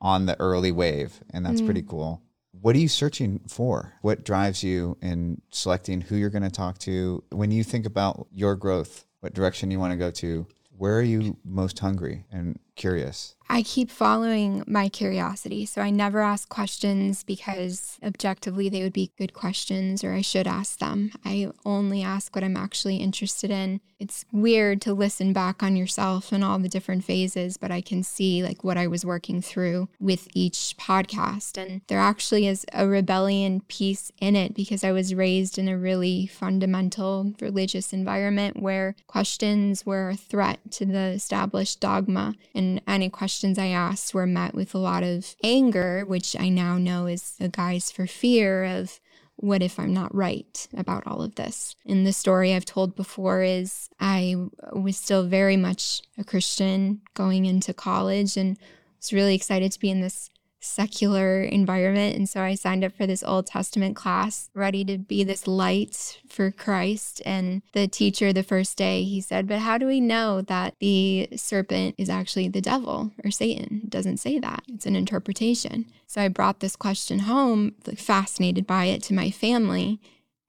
on 0.00 0.24
the 0.26 0.40
early 0.40 0.72
wave, 0.72 1.20
and 1.30 1.44
that's 1.46 1.60
pretty 1.60 1.82
cool. 1.82 2.22
What 2.60 2.74
are 2.74 2.80
you 2.80 2.88
searching 2.88 3.40
for? 3.46 3.94
What 4.02 4.24
drives 4.24 4.62
you 4.62 4.96
in 5.00 5.40
selecting 5.50 6.00
who 6.00 6.16
you're 6.16 6.30
going 6.30 6.42
to 6.42 6.50
talk 6.50 6.78
to? 6.78 7.22
When 7.30 7.50
you 7.50 7.62
think 7.62 7.86
about 7.86 8.26
your 8.32 8.56
growth, 8.56 9.04
what 9.20 9.34
direction 9.34 9.70
you 9.70 9.78
want 9.78 9.92
to 9.92 9.96
go 9.96 10.10
to, 10.10 10.46
where 10.76 10.98
are 10.98 11.02
you 11.02 11.36
most 11.44 11.78
hungry 11.78 12.24
and 12.30 12.58
curious? 12.78 13.34
I 13.50 13.62
keep 13.62 13.90
following 13.90 14.62
my 14.66 14.88
curiosity. 14.88 15.64
So 15.64 15.80
I 15.80 15.90
never 15.90 16.20
ask 16.20 16.48
questions 16.48 17.22
because 17.22 17.98
objectively 18.02 18.68
they 18.68 18.82
would 18.82 18.92
be 18.92 19.12
good 19.16 19.32
questions 19.32 20.04
or 20.04 20.12
I 20.12 20.20
should 20.20 20.46
ask 20.46 20.78
them. 20.78 21.12
I 21.24 21.50
only 21.64 22.02
ask 22.02 22.34
what 22.34 22.44
I'm 22.44 22.56
actually 22.56 22.96
interested 22.96 23.50
in. 23.50 23.80
It's 23.98 24.24
weird 24.30 24.80
to 24.82 24.94
listen 24.94 25.32
back 25.32 25.62
on 25.62 25.74
yourself 25.74 26.30
and 26.30 26.44
all 26.44 26.58
the 26.58 26.68
different 26.68 27.04
phases, 27.04 27.56
but 27.56 27.72
I 27.72 27.80
can 27.80 28.04
see 28.04 28.44
like 28.44 28.62
what 28.62 28.76
I 28.76 28.86
was 28.86 29.04
working 29.04 29.42
through 29.42 29.88
with 29.98 30.28
each 30.34 30.76
podcast. 30.78 31.56
And 31.58 31.80
there 31.88 31.98
actually 31.98 32.46
is 32.46 32.64
a 32.72 32.86
rebellion 32.86 33.62
piece 33.62 34.12
in 34.20 34.36
it 34.36 34.54
because 34.54 34.84
I 34.84 34.92
was 34.92 35.14
raised 35.14 35.58
in 35.58 35.68
a 35.68 35.76
really 35.76 36.26
fundamental 36.26 37.32
religious 37.40 37.92
environment 37.92 38.60
where 38.60 38.94
questions 39.08 39.84
were 39.84 40.10
a 40.10 40.16
threat 40.16 40.60
to 40.72 40.86
the 40.86 40.98
established 40.98 41.80
dogma 41.80 42.34
and 42.54 42.67
any 42.86 43.08
questions 43.10 43.58
I 43.58 43.68
asked 43.68 44.14
were 44.14 44.26
met 44.26 44.54
with 44.54 44.74
a 44.74 44.78
lot 44.78 45.02
of 45.02 45.34
anger, 45.42 46.04
which 46.06 46.36
I 46.38 46.48
now 46.48 46.78
know 46.78 47.06
is 47.06 47.34
a 47.40 47.48
guise 47.48 47.90
for 47.90 48.06
fear 48.06 48.64
of 48.64 49.00
what 49.36 49.62
if 49.62 49.78
I'm 49.78 49.94
not 49.94 50.14
right 50.14 50.66
about 50.76 51.06
all 51.06 51.22
of 51.22 51.36
this? 51.36 51.76
And 51.86 52.06
the 52.06 52.12
story 52.12 52.54
I've 52.54 52.64
told 52.64 52.96
before 52.96 53.42
is 53.42 53.88
I 54.00 54.34
was 54.72 54.96
still 54.96 55.24
very 55.26 55.56
much 55.56 56.02
a 56.18 56.24
Christian 56.24 57.02
going 57.14 57.46
into 57.46 57.72
college 57.72 58.36
and 58.36 58.58
was 58.98 59.12
really 59.12 59.34
excited 59.34 59.70
to 59.72 59.80
be 59.80 59.90
in 59.90 60.00
this 60.00 60.30
secular 60.60 61.42
environment. 61.42 62.16
And 62.16 62.28
so 62.28 62.40
I 62.40 62.54
signed 62.54 62.84
up 62.84 62.96
for 62.96 63.06
this 63.06 63.22
Old 63.22 63.46
Testament 63.46 63.96
class, 63.96 64.50
ready 64.54 64.84
to 64.84 64.98
be 64.98 65.24
this 65.24 65.46
light 65.46 66.20
for 66.28 66.50
Christ. 66.50 67.22
And 67.24 67.62
the 67.72 67.86
teacher, 67.86 68.32
the 68.32 68.42
first 68.42 68.76
day, 68.76 69.04
he 69.04 69.20
said, 69.20 69.46
But 69.46 69.60
how 69.60 69.78
do 69.78 69.86
we 69.86 70.00
know 70.00 70.42
that 70.42 70.74
the 70.80 71.28
serpent 71.36 71.94
is 71.98 72.10
actually 72.10 72.48
the 72.48 72.60
devil 72.60 73.12
or 73.24 73.30
Satan? 73.30 73.82
It 73.84 73.90
doesn't 73.90 74.18
say 74.18 74.38
that, 74.38 74.62
it's 74.68 74.86
an 74.86 74.96
interpretation. 74.96 75.86
So 76.06 76.22
I 76.22 76.28
brought 76.28 76.60
this 76.60 76.76
question 76.76 77.20
home, 77.20 77.74
fascinated 77.96 78.66
by 78.66 78.86
it 78.86 79.02
to 79.04 79.14
my 79.14 79.30
family. 79.30 80.00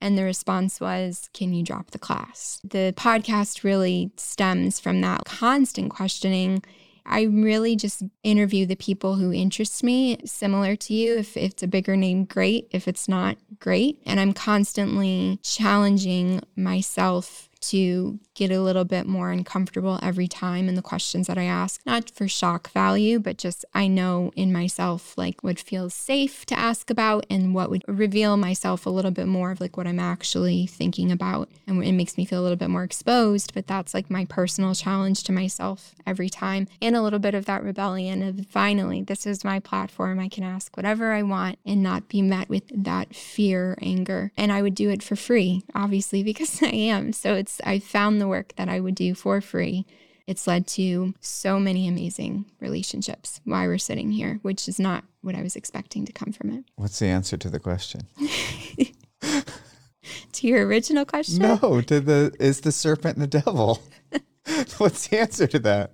And 0.02 0.18
the 0.18 0.24
response 0.24 0.80
was, 0.80 1.30
Can 1.34 1.54
you 1.54 1.64
drop 1.64 1.92
the 1.92 2.00
class? 2.00 2.62
The 2.64 2.94
podcast 2.96 3.64
really 3.64 4.12
stems 4.16 4.80
from 4.80 5.02
that 5.02 5.26
constant 5.26 5.92
questioning 5.92 6.64
I 7.06 7.24
really 7.24 7.76
just 7.76 8.04
interview 8.24 8.66
the 8.66 8.76
people 8.76 9.16
who 9.16 9.32
interest 9.32 9.84
me, 9.84 10.18
similar 10.26 10.76
to 10.76 10.94
you. 10.94 11.18
If, 11.18 11.36
if 11.38 11.52
it's 11.52 11.64
a 11.64 11.68
bigger 11.68 11.96
name, 11.96 12.26
great. 12.26 12.68
If 12.72 12.88
it's 12.88 13.08
not, 13.08 13.38
great. 13.60 14.02
And 14.06 14.20
I'm 14.20 14.34
constantly 14.34 15.40
challenging 15.44 16.42
myself 16.56 17.50
to 17.62 18.20
get 18.40 18.52
a 18.52 18.62
little 18.62 18.86
bit 18.86 19.06
more 19.06 19.32
uncomfortable 19.32 20.00
every 20.02 20.28
time 20.28 20.70
in 20.70 20.76
the 20.76 20.82
questions 20.82 21.28
that 21.28 21.38
I 21.38 21.44
ask, 21.44 21.82
not 21.86 22.10
for 22.10 22.26
shock 22.30 22.72
value, 22.72 23.20
but 23.20 23.38
just 23.38 23.66
I 23.74 23.88
know 23.88 24.32
in 24.34 24.54
myself 24.54 25.18
like 25.18 25.44
what 25.44 25.60
feels 25.60 25.94
safe 25.94 26.46
to 26.46 26.58
ask 26.58 26.90
about 26.90 27.26
and 27.30 27.54
what 27.54 27.70
would 27.70 27.84
reveal 27.86 28.38
myself 28.38 28.86
a 28.86 28.90
little 28.90 29.12
bit 29.12 29.28
more 29.28 29.52
of 29.52 29.60
like 29.60 29.76
what 29.76 29.88
I'm 29.88 30.00
actually 30.00 30.66
thinking 30.68 31.12
about. 31.12 31.50
And 31.68 31.84
it 31.84 31.92
makes 31.92 32.18
me 32.18 32.24
feel 32.24 32.40
a 32.40 32.44
little 32.44 32.56
bit 32.56 32.70
more 32.70 32.86
exposed, 32.86 33.54
but 33.54 33.68
that's 33.68 33.94
like 33.94 34.10
my 34.10 34.24
personal 34.24 34.74
challenge 34.74 35.24
to 35.24 35.34
myself 35.34 35.94
every 36.08 36.30
time. 36.30 36.70
And 36.82 36.96
a 36.96 37.02
little 37.02 37.20
bit 37.20 37.36
of 37.36 37.44
that 37.46 37.62
rebellion 37.62 38.24
of 38.24 38.48
finally, 38.48 39.02
this 39.02 39.28
is 39.28 39.44
my 39.44 39.60
platform. 39.60 40.18
I 40.18 40.30
can 40.30 40.46
ask 40.46 40.78
whatever 40.78 41.12
I 41.12 41.24
want 41.24 41.60
and 41.66 41.84
not 41.84 42.08
be 42.08 42.22
met 42.22 42.48
with 42.48 42.64
that 42.74 43.14
fear, 43.14 43.78
anger. 43.82 44.32
And 44.38 44.50
I 44.50 44.62
would 44.62 44.76
do 44.76 44.90
it 44.90 45.04
for 45.04 45.18
free, 45.18 45.64
obviously, 45.76 46.24
because 46.30 46.64
I 46.64 46.68
am. 46.68 47.12
So 47.12 47.34
it's 47.34 47.60
I 47.66 47.80
found 47.80 48.22
the 48.22 48.29
work 48.30 48.56
that 48.56 48.70
I 48.70 48.80
would 48.80 48.96
do 48.96 49.14
for 49.14 49.42
free. 49.42 49.86
It's 50.28 50.46
led 50.46 50.68
to 50.68 51.16
so 51.20 51.60
many 51.60 51.88
amazing 51.88 52.46
relationships 52.60 53.42
while 53.46 53.66
we're 53.68 53.80
sitting 53.80 54.12
here, 54.12 54.40
which 54.44 54.68
is 54.68 54.80
not 54.80 55.04
what 55.22 55.36
I 55.36 55.42
was 55.42 55.56
expecting 55.56 56.06
to 56.06 56.14
come 56.14 56.32
from 56.32 56.52
it. 56.52 56.66
What's 56.76 57.00
the 57.00 57.08
answer 57.08 57.36
to 57.36 57.50
the 57.50 57.60
question? 57.60 58.02
to 60.34 60.48
your 60.48 60.66
original 60.66 61.06
question? 61.06 61.40
No, 61.40 61.82
to 61.82 62.00
the 62.00 62.36
is 62.40 62.62
the 62.62 62.72
serpent 62.72 63.18
the 63.18 63.28
devil? 63.28 63.82
What's 64.78 65.08
the 65.08 65.20
answer 65.20 65.48
to 65.48 65.60
that? 65.60 65.92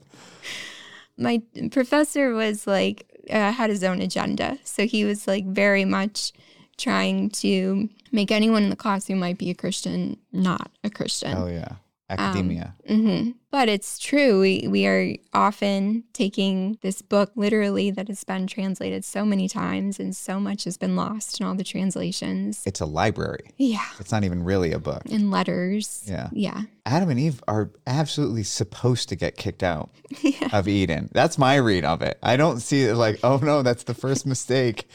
My 1.17 1.41
professor 1.71 2.33
was 2.33 2.67
like 2.67 3.05
uh, 3.29 3.51
had 3.51 3.69
his 3.69 3.83
own 3.83 4.01
agenda, 4.01 4.59
so 4.63 4.85
he 4.85 5.05
was 5.05 5.27
like 5.27 5.45
very 5.45 5.85
much 5.85 6.31
trying 6.77 7.29
to 7.29 7.89
make 8.11 8.31
anyone 8.31 8.63
in 8.63 8.69
the 8.69 8.75
class 8.75 9.07
who 9.07 9.15
might 9.15 9.37
be 9.37 9.49
a 9.49 9.55
Christian 9.55 10.17
not 10.31 10.71
a 10.83 10.89
Christian. 10.89 11.37
Oh 11.37 11.47
yeah, 11.47 11.75
academia. 12.09 12.75
Um, 12.89 12.97
mm-hmm. 12.97 13.31
But 13.51 13.69
it's 13.69 13.97
true. 13.97 14.41
We 14.41 14.67
we 14.67 14.85
are 14.85 15.15
often 15.33 16.03
taking 16.13 16.77
this 16.81 17.01
book 17.01 17.31
literally 17.35 17.89
that 17.91 18.07
has 18.09 18.23
been 18.23 18.47
translated 18.47 19.05
so 19.05 19.25
many 19.25 19.47
times, 19.47 19.99
and 19.99 20.15
so 20.15 20.39
much 20.39 20.65
has 20.65 20.77
been 20.77 20.95
lost 20.95 21.39
in 21.39 21.45
all 21.45 21.55
the 21.55 21.63
translations. 21.63 22.61
It's 22.65 22.81
a 22.81 22.85
library. 22.85 23.51
Yeah. 23.57 23.85
It's 23.99 24.11
not 24.11 24.23
even 24.23 24.43
really 24.43 24.71
a 24.73 24.79
book. 24.79 25.03
In 25.05 25.31
letters. 25.31 26.03
Yeah. 26.05 26.29
Yeah. 26.33 26.63
Adam 26.85 27.09
and 27.09 27.19
Eve 27.19 27.41
are 27.47 27.71
absolutely 27.87 28.43
supposed 28.43 29.09
to 29.09 29.15
get 29.15 29.37
kicked 29.37 29.63
out 29.63 29.89
Yeah. 30.21 30.49
of 30.51 30.67
Eden. 30.67 31.09
That's 31.13 31.37
my 31.37 31.55
read 31.55 31.85
of 31.85 32.01
it. 32.01 32.19
I 32.21 32.35
don't 32.37 32.59
see 32.59 32.83
it 32.83 32.95
like, 32.95 33.19
oh 33.23 33.37
no, 33.37 33.61
that's 33.61 33.83
the 33.83 33.93
first 33.93 34.25
mistake. 34.25 34.87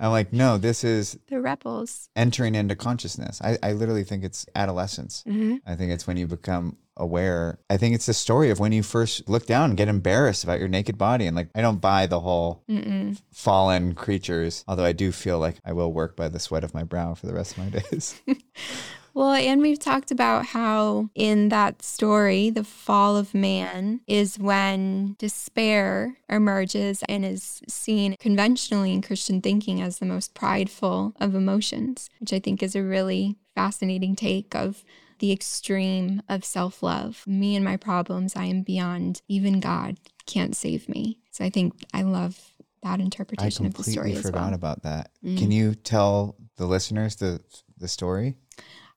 I'm 0.00 0.10
like, 0.10 0.32
no, 0.32 0.56
this 0.58 0.82
is 0.82 1.18
The 1.28 1.40
rebels. 1.40 2.08
entering 2.16 2.54
into 2.54 2.74
consciousness. 2.74 3.40
I, 3.42 3.58
I 3.62 3.72
literally 3.72 4.02
think 4.04 4.24
it's 4.24 4.46
adolescence. 4.54 5.22
Mm-hmm. 5.28 5.56
I 5.66 5.76
think 5.76 5.92
it's 5.92 6.06
when 6.06 6.16
you 6.16 6.26
become 6.26 6.78
aware. 6.96 7.58
I 7.68 7.76
think 7.76 7.94
it's 7.94 8.06
the 8.06 8.14
story 8.14 8.50
of 8.50 8.58
when 8.60 8.72
you 8.72 8.82
first 8.82 9.28
look 9.28 9.46
down 9.46 9.70
and 9.70 9.76
get 9.76 9.88
embarrassed 9.88 10.42
about 10.44 10.58
your 10.58 10.68
naked 10.68 10.96
body. 10.98 11.26
And 11.26 11.36
like, 11.36 11.48
I 11.54 11.60
don't 11.60 11.80
buy 11.80 12.06
the 12.06 12.20
whole 12.20 12.62
Mm-mm. 12.68 13.20
fallen 13.32 13.94
creatures, 13.94 14.64
although 14.66 14.84
I 14.84 14.92
do 14.92 15.12
feel 15.12 15.38
like 15.38 15.56
I 15.64 15.72
will 15.72 15.92
work 15.92 16.16
by 16.16 16.28
the 16.28 16.38
sweat 16.40 16.64
of 16.64 16.74
my 16.74 16.82
brow 16.82 17.14
for 17.14 17.26
the 17.26 17.34
rest 17.34 17.56
of 17.56 17.58
my 17.58 17.68
days. 17.80 18.20
Well, 19.14 19.32
and 19.32 19.60
we've 19.60 19.78
talked 19.78 20.10
about 20.10 20.46
how 20.46 21.10
in 21.14 21.48
that 21.48 21.82
story, 21.82 22.50
the 22.50 22.64
fall 22.64 23.16
of 23.16 23.34
man 23.34 24.00
is 24.06 24.38
when 24.38 25.16
despair 25.18 26.16
emerges 26.28 27.02
and 27.08 27.24
is 27.24 27.62
seen 27.68 28.16
conventionally 28.20 28.92
in 28.92 29.02
Christian 29.02 29.40
thinking 29.40 29.80
as 29.80 29.98
the 29.98 30.06
most 30.06 30.34
prideful 30.34 31.14
of 31.20 31.34
emotions, 31.34 32.08
which 32.20 32.32
I 32.32 32.38
think 32.38 32.62
is 32.62 32.76
a 32.76 32.82
really 32.82 33.36
fascinating 33.54 34.16
take 34.16 34.54
of 34.54 34.84
the 35.18 35.32
extreme 35.32 36.22
of 36.28 36.44
self 36.44 36.82
love. 36.82 37.24
Me 37.26 37.54
and 37.54 37.64
my 37.64 37.76
problems, 37.76 38.34
I 38.34 38.44
am 38.44 38.62
beyond. 38.62 39.22
Even 39.28 39.60
God 39.60 39.98
can't 40.26 40.56
save 40.56 40.88
me. 40.88 41.18
So 41.30 41.44
I 41.44 41.50
think 41.50 41.74
I 41.92 42.02
love 42.02 42.54
that 42.82 43.00
interpretation 43.00 43.66
of 43.66 43.74
the 43.74 43.82
story 43.82 43.92
I 43.92 44.14
completely 44.14 44.22
forgot 44.22 44.46
well. 44.46 44.54
about 44.54 44.82
that. 44.84 45.10
Mm. 45.24 45.38
Can 45.38 45.50
you 45.50 45.74
tell 45.74 46.36
the 46.56 46.66
listeners 46.66 47.16
the 47.16 47.40
the 47.76 47.88
story? 47.88 48.36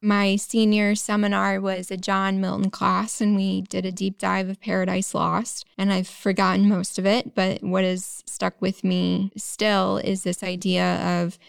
My 0.04 0.36
senior 0.36 0.95
seminar 0.95 1.62
was 1.62 1.89
a 1.89 1.97
John 1.97 2.41
Milton 2.41 2.70
class, 2.70 3.22
and 3.22 3.36
we 3.36 3.62
did 3.62 3.86
a 3.86 3.91
deep 3.91 4.20
dive 4.20 4.49
of 4.49 4.60
Paradise 4.60 5.14
Lost. 5.14 5.66
And 5.78 5.93
I've 5.93 6.08
forgotten 6.08 6.68
most 6.68 6.99
of 6.99 7.06
it, 7.06 7.34
but 7.34 7.64
what 7.64 7.86
has 7.86 8.22
stuck 8.28 8.62
with 8.62 8.84
me 8.84 9.32
still 9.38 9.97
is 9.97 10.24
this 10.24 10.43
idea 10.43 11.22
of 11.24 11.39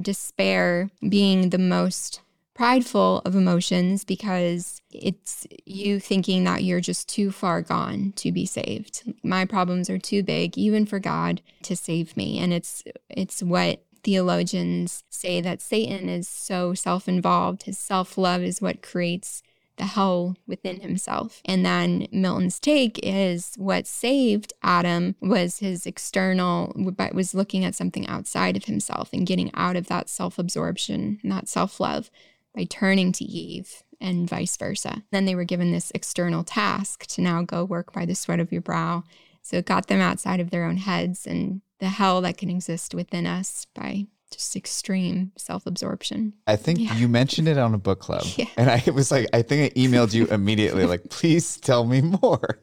despair 0.00 0.90
being 1.08 1.50
the 1.50 1.58
most 1.58 2.20
prideful 2.54 3.20
of 3.24 3.34
emotions 3.34 4.04
because 4.04 4.80
it's 4.92 5.44
you 5.66 5.98
thinking 5.98 6.44
that 6.44 6.62
you're 6.62 6.80
just 6.80 7.08
too 7.08 7.32
far 7.32 7.62
gone 7.62 8.12
to 8.16 8.30
be 8.30 8.46
saved. 8.46 9.12
My 9.24 9.44
problems 9.44 9.90
are 9.90 9.98
too 9.98 10.22
big 10.22 10.56
even 10.56 10.86
for 10.86 11.00
God 11.00 11.42
to 11.62 11.74
save 11.74 12.16
me 12.16 12.38
and 12.38 12.52
it's 12.52 12.84
it's 13.08 13.42
what 13.42 13.82
theologians 14.04 15.02
say 15.10 15.40
that 15.40 15.60
Satan 15.60 16.08
is 16.08 16.28
so 16.28 16.74
self-involved. 16.74 17.64
His 17.64 17.78
self-love 17.78 18.42
is 18.42 18.60
what 18.60 18.82
creates 18.82 19.42
the 19.76 19.84
hell 19.84 20.36
within 20.46 20.80
himself. 20.80 21.40
And 21.44 21.66
then 21.66 22.06
Milton's 22.12 22.60
take 22.60 23.00
is 23.02 23.54
what 23.56 23.86
saved 23.86 24.52
Adam 24.62 25.16
was 25.20 25.58
his 25.58 25.86
external, 25.86 26.72
but 26.96 27.14
was 27.14 27.34
looking 27.34 27.64
at 27.64 27.74
something 27.74 28.06
outside 28.06 28.56
of 28.56 28.66
himself 28.66 29.10
and 29.12 29.26
getting 29.26 29.50
out 29.54 29.76
of 29.76 29.88
that 29.88 30.08
self 30.08 30.38
absorption, 30.38 31.18
not 31.22 31.48
self 31.48 31.80
love, 31.80 32.10
by 32.54 32.64
turning 32.64 33.10
to 33.12 33.24
Eve 33.24 33.82
and 34.00 34.28
vice 34.28 34.56
versa. 34.56 35.02
Then 35.10 35.24
they 35.24 35.34
were 35.34 35.44
given 35.44 35.72
this 35.72 35.90
external 35.94 36.44
task 36.44 37.06
to 37.06 37.20
now 37.20 37.42
go 37.42 37.64
work 37.64 37.92
by 37.92 38.04
the 38.04 38.14
sweat 38.14 38.40
of 38.40 38.52
your 38.52 38.60
brow. 38.60 39.02
So 39.44 39.58
it 39.58 39.66
got 39.66 39.86
them 39.88 40.00
outside 40.00 40.40
of 40.40 40.50
their 40.50 40.64
own 40.64 40.78
heads 40.78 41.26
and 41.26 41.60
the 41.78 41.88
hell 41.90 42.20
that 42.22 42.38
can 42.38 42.48
exist 42.50 42.94
within 42.94 43.26
us 43.26 43.66
by 43.74 44.06
just 44.32 44.56
extreme 44.56 45.32
self 45.36 45.66
absorption. 45.66 46.32
I 46.46 46.56
think 46.56 46.80
Yeah. 46.80 46.96
you 46.96 47.08
mentioned 47.08 47.46
it 47.46 47.58
on 47.58 47.74
a 47.74 47.78
book 47.78 48.00
club. 48.00 48.24
Yeah. 48.36 48.46
And 48.56 48.70
I 48.70 48.82
was 48.90 49.10
like, 49.12 49.28
I 49.32 49.42
think 49.42 49.70
I 49.72 49.78
emailed 49.78 50.14
you 50.14 50.26
immediately, 50.28 50.86
like, 50.86 51.04
please 51.10 51.58
tell 51.58 51.84
me 51.84 52.00
more. 52.22 52.58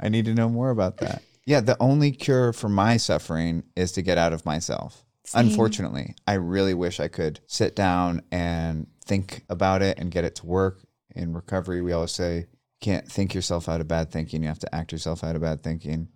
I 0.00 0.08
need 0.08 0.24
to 0.24 0.34
know 0.34 0.48
more 0.48 0.70
about 0.70 0.96
that. 0.98 1.22
Yeah, 1.44 1.60
the 1.60 1.76
only 1.80 2.10
cure 2.12 2.52
for 2.52 2.68
my 2.68 2.96
suffering 2.96 3.62
is 3.76 3.92
to 3.92 4.02
get 4.02 4.18
out 4.18 4.32
of 4.32 4.44
myself. 4.46 5.04
Same. 5.26 5.46
Unfortunately, 5.48 6.14
I 6.26 6.34
really 6.34 6.74
wish 6.74 6.98
I 6.98 7.08
could 7.08 7.40
sit 7.46 7.76
down 7.76 8.22
and 8.32 8.86
think 9.04 9.44
about 9.50 9.82
it 9.82 9.98
and 9.98 10.10
get 10.10 10.24
it 10.24 10.34
to 10.36 10.46
work. 10.46 10.82
In 11.14 11.32
recovery, 11.34 11.82
we 11.82 11.92
always 11.92 12.12
say, 12.12 12.46
can't 12.80 13.10
think 13.10 13.34
yourself 13.34 13.68
out 13.68 13.80
of 13.80 13.88
bad 13.88 14.10
thinking. 14.10 14.42
You 14.42 14.48
have 14.48 14.58
to 14.60 14.74
act 14.74 14.92
yourself 14.92 15.24
out 15.24 15.36
of 15.36 15.42
bad 15.42 15.62
thinking. 15.62 16.08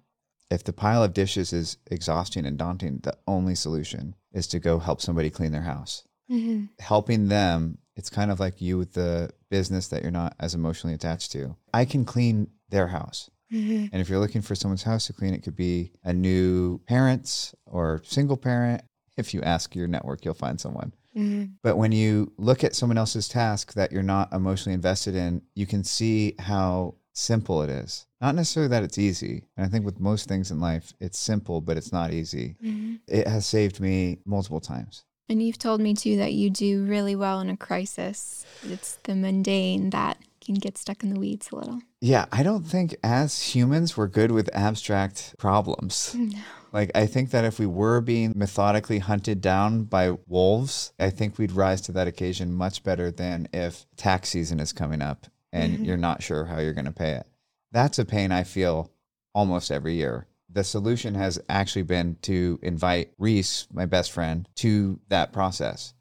If 0.50 0.64
the 0.64 0.72
pile 0.72 1.02
of 1.04 1.14
dishes 1.14 1.52
is 1.52 1.76
exhausting 1.90 2.44
and 2.44 2.58
daunting, 2.58 3.00
the 3.02 3.16
only 3.26 3.54
solution 3.54 4.14
is 4.32 4.46
to 4.48 4.58
go 4.58 4.78
help 4.78 5.00
somebody 5.00 5.30
clean 5.30 5.52
their 5.52 5.62
house 5.62 6.04
Mhm. 6.30 6.68
helping 6.78 7.26
them 7.28 7.78
it's 7.96 8.08
kind 8.08 8.30
of 8.30 8.38
like 8.38 8.60
you 8.60 8.78
with 8.78 8.92
the 8.92 9.30
business 9.50 9.88
that 9.88 10.02
you're 10.02 10.12
not 10.12 10.34
as 10.38 10.54
emotionally 10.54 10.94
attached 10.94 11.32
to 11.32 11.56
i 11.74 11.84
can 11.84 12.04
clean 12.04 12.46
their 12.68 12.86
house 12.86 13.28
Mhm. 13.52 13.88
and 13.92 14.00
if 14.00 14.08
you're 14.08 14.20
looking 14.20 14.40
for 14.40 14.54
someone's 14.54 14.84
house 14.84 15.08
to 15.08 15.12
clean 15.12 15.34
it 15.34 15.42
could 15.42 15.56
be 15.56 15.90
a 16.04 16.12
new 16.12 16.78
parents 16.86 17.52
or 17.66 18.00
single 18.04 18.36
parent 18.36 18.82
if 19.16 19.34
you 19.34 19.42
ask 19.42 19.74
your 19.74 19.88
network 19.88 20.24
you'll 20.24 20.34
find 20.34 20.60
someone 20.60 20.92
Mhm. 21.16 21.52
but 21.62 21.76
when 21.76 21.92
you 21.92 22.32
look 22.38 22.62
at 22.64 22.74
someone 22.74 22.98
else's 22.98 23.28
task 23.28 23.74
that 23.74 23.90
you're 23.92 24.02
not 24.02 24.32
emotionally 24.32 24.74
invested 24.74 25.14
in 25.14 25.42
you 25.54 25.66
can 25.66 25.82
see 25.84 26.34
how 26.38 26.94
simple 27.12 27.62
it 27.62 27.70
is 27.70 28.06
not 28.20 28.34
necessarily 28.34 28.68
that 28.68 28.82
it's 28.84 28.96
easy 28.98 29.44
and 29.56 29.66
i 29.66 29.68
think 29.68 29.84
with 29.84 29.98
most 30.00 30.28
things 30.28 30.50
in 30.50 30.60
life 30.60 30.92
it's 31.00 31.18
simple 31.18 31.60
but 31.60 31.76
it's 31.76 31.92
not 31.92 32.12
easy 32.12 32.56
Mhm. 32.64 33.00
it 33.08 33.26
has 33.26 33.44
saved 33.46 33.80
me 33.80 34.18
multiple 34.24 34.60
times 34.60 35.04
And 35.28 35.40
you've 35.40 35.58
told 35.58 35.80
me 35.80 35.94
too 35.94 36.16
that 36.16 36.32
you 36.32 36.50
do 36.50 36.84
really 36.84 37.14
well 37.14 37.38
in 37.40 37.48
a 37.50 37.56
crisis. 37.56 38.44
It's 38.64 38.98
the 39.04 39.14
mundane 39.14 39.90
that 39.90 40.18
can 40.44 40.54
get 40.54 40.78
stuck 40.78 41.02
in 41.02 41.12
the 41.12 41.20
weeds 41.20 41.50
a 41.52 41.56
little. 41.56 41.80
Yeah, 42.00 42.26
I 42.32 42.42
don't 42.42 42.62
think 42.64 42.96
as 43.02 43.54
humans 43.54 43.96
we're 43.96 44.06
good 44.08 44.30
with 44.32 44.48
abstract 44.54 45.34
problems. 45.38 46.14
No. 46.30 46.38
Like, 46.72 46.92
I 46.94 47.06
think 47.06 47.30
that 47.32 47.44
if 47.44 47.58
we 47.58 47.66
were 47.66 48.00
being 48.00 48.32
methodically 48.36 49.00
hunted 49.00 49.40
down 49.40 49.82
by 49.84 50.12
wolves, 50.28 50.92
I 51.00 51.10
think 51.10 51.36
we'd 51.36 51.50
rise 51.50 51.80
to 51.82 51.92
that 51.92 52.06
occasion 52.06 52.52
much 52.52 52.84
better 52.84 53.10
than 53.10 53.48
if 53.52 53.86
tax 53.96 54.28
season 54.28 54.60
is 54.60 54.72
coming 54.72 55.02
up 55.02 55.26
and 55.52 55.78
Mhm. 55.80 55.84
you're 55.86 55.96
not 55.96 56.22
sure 56.22 56.44
how 56.44 56.60
you're 56.60 56.72
going 56.72 56.84
to 56.84 56.92
pay 56.92 57.14
it. 57.14 57.26
That's 57.72 57.98
a 57.98 58.04
pain 58.04 58.30
I 58.30 58.44
feel 58.44 58.92
almost 59.34 59.72
every 59.72 59.94
year. 59.94 60.28
The 60.48 60.62
solution 60.62 61.16
has 61.16 61.40
actually 61.48 61.82
been 61.82 62.18
to 62.22 62.60
invite 62.62 63.10
Reese, 63.18 63.66
my 63.72 63.86
best 63.86 64.12
friend, 64.12 64.48
to 64.56 65.00
that 65.08 65.32
process 65.32 65.92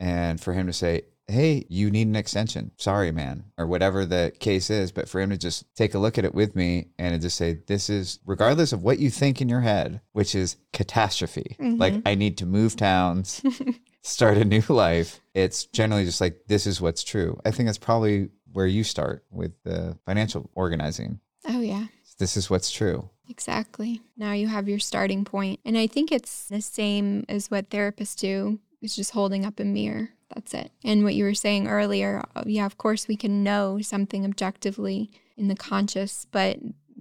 and 0.00 0.40
for 0.40 0.52
him 0.54 0.66
to 0.68 0.72
say, 0.72 1.02
Hey, 1.32 1.66
you 1.68 1.90
need 1.90 2.06
an 2.06 2.16
extension. 2.16 2.70
Sorry, 2.76 3.10
man, 3.10 3.44
or 3.58 3.66
whatever 3.66 4.04
the 4.04 4.32
case 4.38 4.70
is. 4.70 4.92
But 4.92 5.08
for 5.08 5.20
him 5.20 5.30
to 5.30 5.38
just 5.38 5.64
take 5.74 5.94
a 5.94 5.98
look 5.98 6.18
at 6.18 6.24
it 6.24 6.34
with 6.34 6.54
me 6.54 6.88
and 6.98 7.20
just 7.20 7.36
say, 7.36 7.58
This 7.66 7.88
is, 7.88 8.20
regardless 8.26 8.72
of 8.72 8.82
what 8.82 8.98
you 8.98 9.10
think 9.10 9.40
in 9.40 9.48
your 9.48 9.62
head, 9.62 10.00
which 10.12 10.34
is 10.34 10.56
catastrophe, 10.72 11.56
mm-hmm. 11.58 11.80
like 11.80 11.94
I 12.06 12.14
need 12.14 12.38
to 12.38 12.46
move 12.46 12.76
towns, 12.76 13.42
start 14.02 14.36
a 14.36 14.44
new 14.44 14.62
life. 14.68 15.20
It's 15.34 15.64
generally 15.66 16.04
just 16.04 16.20
like, 16.20 16.42
This 16.46 16.66
is 16.66 16.80
what's 16.80 17.02
true. 17.02 17.40
I 17.44 17.50
think 17.50 17.68
that's 17.68 17.78
probably 17.78 18.28
where 18.52 18.66
you 18.66 18.84
start 18.84 19.24
with 19.30 19.52
the 19.64 19.98
financial 20.04 20.50
organizing. 20.54 21.20
Oh, 21.48 21.60
yeah. 21.60 21.86
This 22.18 22.36
is 22.36 22.50
what's 22.50 22.70
true. 22.70 23.08
Exactly. 23.28 24.00
Now 24.16 24.32
you 24.32 24.46
have 24.48 24.68
your 24.68 24.78
starting 24.78 25.24
point. 25.24 25.60
And 25.64 25.76
I 25.78 25.86
think 25.86 26.12
it's 26.12 26.48
the 26.48 26.60
same 26.60 27.24
as 27.28 27.50
what 27.50 27.70
therapists 27.70 28.16
do. 28.16 28.60
It's 28.80 28.94
just 28.96 29.12
holding 29.12 29.44
up 29.44 29.58
a 29.58 29.64
mirror. 29.64 30.10
That's 30.34 30.54
it. 30.54 30.72
And 30.84 31.04
what 31.04 31.14
you 31.14 31.24
were 31.24 31.34
saying 31.34 31.68
earlier, 31.68 32.22
uh, 32.34 32.44
yeah, 32.46 32.66
of 32.66 32.78
course 32.78 33.06
we 33.08 33.16
can 33.16 33.42
know 33.42 33.80
something 33.82 34.24
objectively 34.24 35.10
in 35.36 35.48
the 35.48 35.54
conscious, 35.54 36.26
but 36.30 36.58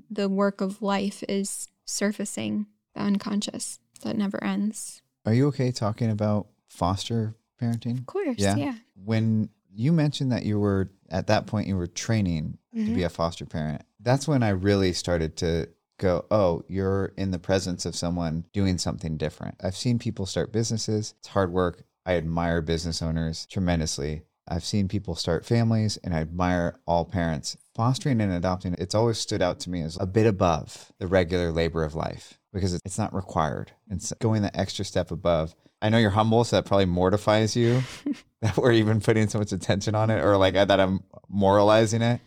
the 0.09 0.27
work 0.29 0.61
of 0.61 0.81
life 0.81 1.23
is 1.29 1.67
surfacing 1.85 2.65
the 2.95 3.01
unconscious. 3.01 3.79
That 4.03 4.17
never 4.17 4.43
ends. 4.43 5.01
Are 5.27 5.33
you 5.33 5.47
okay 5.49 5.71
talking 5.71 6.09
about 6.09 6.47
foster 6.67 7.35
parenting? 7.61 7.99
Of 7.99 8.05
course. 8.07 8.35
Yeah. 8.39 8.55
Yeah. 8.55 8.75
when 8.95 9.49
you 9.73 9.93
mentioned 9.93 10.31
that 10.31 10.43
you 10.43 10.59
were 10.59 10.91
at 11.09 11.27
that 11.27 11.45
point 11.47 11.67
you 11.67 11.77
were 11.77 11.87
training 11.87 12.57
to 12.73 12.79
Mhm. 12.79 12.95
be 12.95 13.03
a 13.03 13.09
foster 13.09 13.45
parent 13.45 13.81
that's 14.01 14.27
when 14.27 14.43
i 14.43 14.49
really 14.49 14.91
started 14.91 15.37
to 15.37 15.69
go 15.97 16.25
oh 16.29 16.63
you're 16.67 17.13
in 17.17 17.31
the 17.31 17.39
presence 17.39 17.85
of 17.85 17.95
someone 17.95 18.43
doing 18.51 18.77
something 18.77 19.15
different 19.17 19.55
i've 19.63 19.75
seen 19.77 19.97
people 19.97 20.25
start 20.25 20.51
businesses 20.51 21.13
it's 21.19 21.29
hard 21.29 21.53
work 21.53 21.85
i 22.05 22.15
admire 22.15 22.61
business 22.61 23.01
owners 23.01 23.45
tremendously 23.45 24.23
i've 24.47 24.63
seen 24.63 24.87
people 24.87 25.15
start 25.15 25.45
families 25.45 25.97
and 26.03 26.13
i 26.13 26.19
admire 26.19 26.79
all 26.85 27.05
parents 27.05 27.57
fostering 27.75 28.21
and 28.21 28.33
adopting 28.33 28.75
it's 28.77 28.95
always 28.95 29.17
stood 29.17 29.41
out 29.41 29.59
to 29.59 29.69
me 29.69 29.81
as 29.81 29.97
a 29.99 30.05
bit 30.05 30.27
above 30.27 30.91
the 30.99 31.07
regular 31.07 31.51
labor 31.51 31.83
of 31.83 31.95
life 31.95 32.39
because 32.53 32.73
it's 32.73 32.97
not 32.97 33.13
required 33.13 33.71
it's 33.89 34.13
going 34.19 34.41
the 34.41 34.59
extra 34.59 34.83
step 34.83 35.11
above 35.11 35.55
i 35.81 35.89
know 35.89 35.97
you're 35.97 36.09
humble 36.11 36.43
so 36.43 36.55
that 36.55 36.65
probably 36.65 36.85
mortifies 36.85 37.55
you 37.55 37.81
that 38.41 38.57
we're 38.57 38.71
even 38.71 38.99
putting 38.99 39.27
so 39.27 39.39
much 39.39 39.51
attention 39.51 39.95
on 39.95 40.09
it 40.09 40.23
or 40.23 40.35
like 40.37 40.55
that 40.55 40.79
I'm 40.79 41.03
moralizing 41.29 42.01
it. 42.01 42.21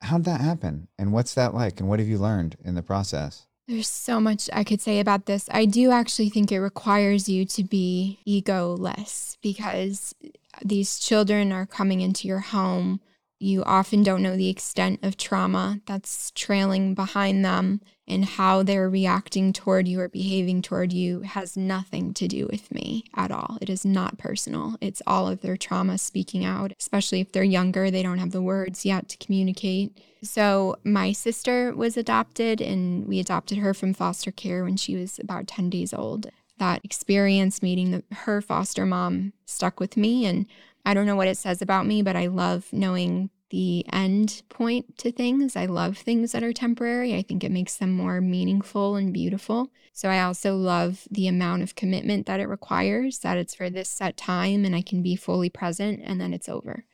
How'd 0.00 0.24
that 0.24 0.40
happen? 0.40 0.88
And 0.98 1.12
what's 1.12 1.34
that 1.34 1.54
like? 1.54 1.80
And 1.80 1.88
what 1.88 2.00
have 2.00 2.08
you 2.08 2.18
learned 2.18 2.56
in 2.64 2.74
the 2.74 2.82
process? 2.82 3.46
There's 3.72 3.88
so 3.88 4.20
much 4.20 4.50
I 4.52 4.64
could 4.64 4.82
say 4.82 5.00
about 5.00 5.24
this. 5.24 5.48
I 5.50 5.64
do 5.64 5.92
actually 5.92 6.28
think 6.28 6.52
it 6.52 6.60
requires 6.60 7.26
you 7.26 7.46
to 7.46 7.64
be 7.64 8.18
ego 8.26 8.76
less 8.76 9.38
because 9.40 10.14
these 10.62 10.98
children 10.98 11.52
are 11.52 11.64
coming 11.64 12.02
into 12.02 12.28
your 12.28 12.40
home. 12.40 13.00
You 13.42 13.64
often 13.64 14.04
don't 14.04 14.22
know 14.22 14.36
the 14.36 14.48
extent 14.48 15.00
of 15.02 15.16
trauma 15.16 15.80
that's 15.84 16.30
trailing 16.30 16.94
behind 16.94 17.44
them, 17.44 17.80
and 18.06 18.24
how 18.24 18.62
they're 18.62 18.88
reacting 18.88 19.52
toward 19.52 19.88
you 19.88 19.98
or 19.98 20.08
behaving 20.08 20.62
toward 20.62 20.92
you 20.92 21.22
has 21.22 21.56
nothing 21.56 22.14
to 22.14 22.28
do 22.28 22.46
with 22.52 22.72
me 22.72 23.02
at 23.16 23.32
all. 23.32 23.58
It 23.60 23.68
is 23.68 23.84
not 23.84 24.16
personal. 24.16 24.76
It's 24.80 25.02
all 25.08 25.26
of 25.26 25.40
their 25.40 25.56
trauma 25.56 25.98
speaking 25.98 26.44
out, 26.44 26.72
especially 26.78 27.20
if 27.20 27.32
they're 27.32 27.42
younger, 27.42 27.90
they 27.90 28.04
don't 28.04 28.18
have 28.18 28.30
the 28.30 28.40
words 28.40 28.84
yet 28.84 29.08
to 29.08 29.16
communicate. 29.16 29.98
So, 30.22 30.76
my 30.84 31.10
sister 31.10 31.74
was 31.74 31.96
adopted, 31.96 32.60
and 32.60 33.08
we 33.08 33.18
adopted 33.18 33.58
her 33.58 33.74
from 33.74 33.92
foster 33.92 34.30
care 34.30 34.62
when 34.62 34.76
she 34.76 34.94
was 34.94 35.18
about 35.18 35.48
10 35.48 35.68
days 35.68 35.92
old. 35.92 36.30
That 36.58 36.84
experience 36.84 37.60
meeting 37.60 37.90
the, 37.90 38.04
her 38.14 38.40
foster 38.40 38.86
mom 38.86 39.32
stuck 39.46 39.80
with 39.80 39.96
me. 39.96 40.26
And 40.26 40.46
I 40.84 40.94
don't 40.94 41.06
know 41.06 41.16
what 41.16 41.28
it 41.28 41.36
says 41.36 41.62
about 41.62 41.86
me, 41.86 42.02
but 42.02 42.16
I 42.16 42.26
love 42.26 42.66
knowing 42.72 43.30
the 43.50 43.84
end 43.92 44.42
point 44.48 44.96
to 44.98 45.12
things. 45.12 45.56
I 45.56 45.66
love 45.66 45.98
things 45.98 46.32
that 46.32 46.42
are 46.42 46.52
temporary. 46.52 47.14
I 47.14 47.22
think 47.22 47.44
it 47.44 47.52
makes 47.52 47.76
them 47.76 47.92
more 47.92 48.20
meaningful 48.20 48.96
and 48.96 49.12
beautiful. 49.12 49.70
So, 49.92 50.08
I 50.08 50.22
also 50.22 50.56
love 50.56 51.06
the 51.10 51.28
amount 51.28 51.62
of 51.62 51.74
commitment 51.74 52.26
that 52.26 52.40
it 52.40 52.48
requires, 52.48 53.18
that 53.18 53.36
it's 53.36 53.54
for 53.54 53.68
this 53.68 53.90
set 53.90 54.16
time 54.16 54.64
and 54.64 54.74
I 54.74 54.80
can 54.80 55.02
be 55.02 55.16
fully 55.16 55.50
present 55.50 56.00
and 56.02 56.20
then 56.20 56.32
it's 56.32 56.48
over 56.48 56.86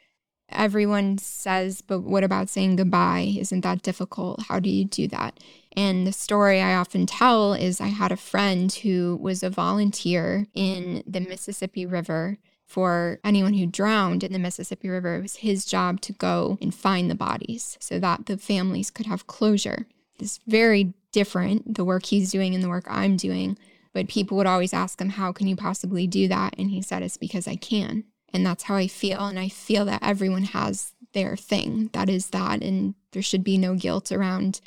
everyone 0.50 1.18
says, 1.18 1.82
but 1.82 2.00
what 2.00 2.24
about 2.24 2.48
saying 2.48 2.76
goodbye? 2.76 3.34
Isn't 3.38 3.62
that 3.62 3.82
difficult? 3.82 4.42
How 4.48 4.58
do 4.58 4.70
you 4.70 4.84
do 4.84 5.08
that? 5.08 5.38
And 5.76 6.06
the 6.06 6.12
story 6.12 6.60
I 6.60 6.74
often 6.74 7.06
tell 7.06 7.54
is 7.54 7.80
I 7.80 7.88
had 7.88 8.12
a 8.12 8.16
friend 8.16 8.72
who 8.72 9.18
was 9.20 9.42
a 9.42 9.50
volunteer 9.50 10.46
in 10.54 11.02
the 11.06 11.20
Mississippi 11.20 11.86
River 11.86 12.38
for 12.68 13.18
anyone 13.24 13.54
who 13.54 13.66
drowned 13.66 14.22
in 14.22 14.32
the 14.32 14.38
Mississippi 14.38 14.90
River. 14.90 15.16
It 15.16 15.22
was 15.22 15.36
his 15.36 15.64
job 15.64 16.02
to 16.02 16.12
go 16.12 16.58
and 16.60 16.72
find 16.72 17.10
the 17.10 17.14
bodies 17.14 17.78
so 17.80 17.98
that 17.98 18.26
the 18.26 18.36
families 18.36 18.90
could 18.90 19.06
have 19.06 19.26
closure. 19.26 19.86
It's 20.20 20.38
very 20.46 20.92
different, 21.10 21.74
the 21.74 21.84
work 21.84 22.04
he's 22.04 22.30
doing 22.30 22.54
and 22.54 22.62
the 22.62 22.68
work 22.68 22.84
I'm 22.86 23.16
doing. 23.16 23.56
But 23.94 24.08
people 24.08 24.36
would 24.36 24.46
always 24.46 24.74
ask 24.74 25.00
him, 25.00 25.08
How 25.08 25.32
can 25.32 25.48
you 25.48 25.56
possibly 25.56 26.06
do 26.06 26.28
that? 26.28 26.54
And 26.58 26.70
he 26.70 26.82
said, 26.82 27.02
It's 27.02 27.16
because 27.16 27.48
I 27.48 27.56
can. 27.56 28.04
And 28.34 28.44
that's 28.44 28.64
how 28.64 28.76
I 28.76 28.86
feel. 28.86 29.26
And 29.26 29.38
I 29.38 29.48
feel 29.48 29.86
that 29.86 30.02
everyone 30.02 30.44
has 30.44 30.92
their 31.14 31.36
thing. 31.36 31.88
That 31.94 32.10
is 32.10 32.28
that. 32.28 32.62
And 32.62 32.94
there 33.12 33.22
should 33.22 33.42
be 33.42 33.56
no 33.56 33.74
guilt 33.74 34.12
around 34.12 34.60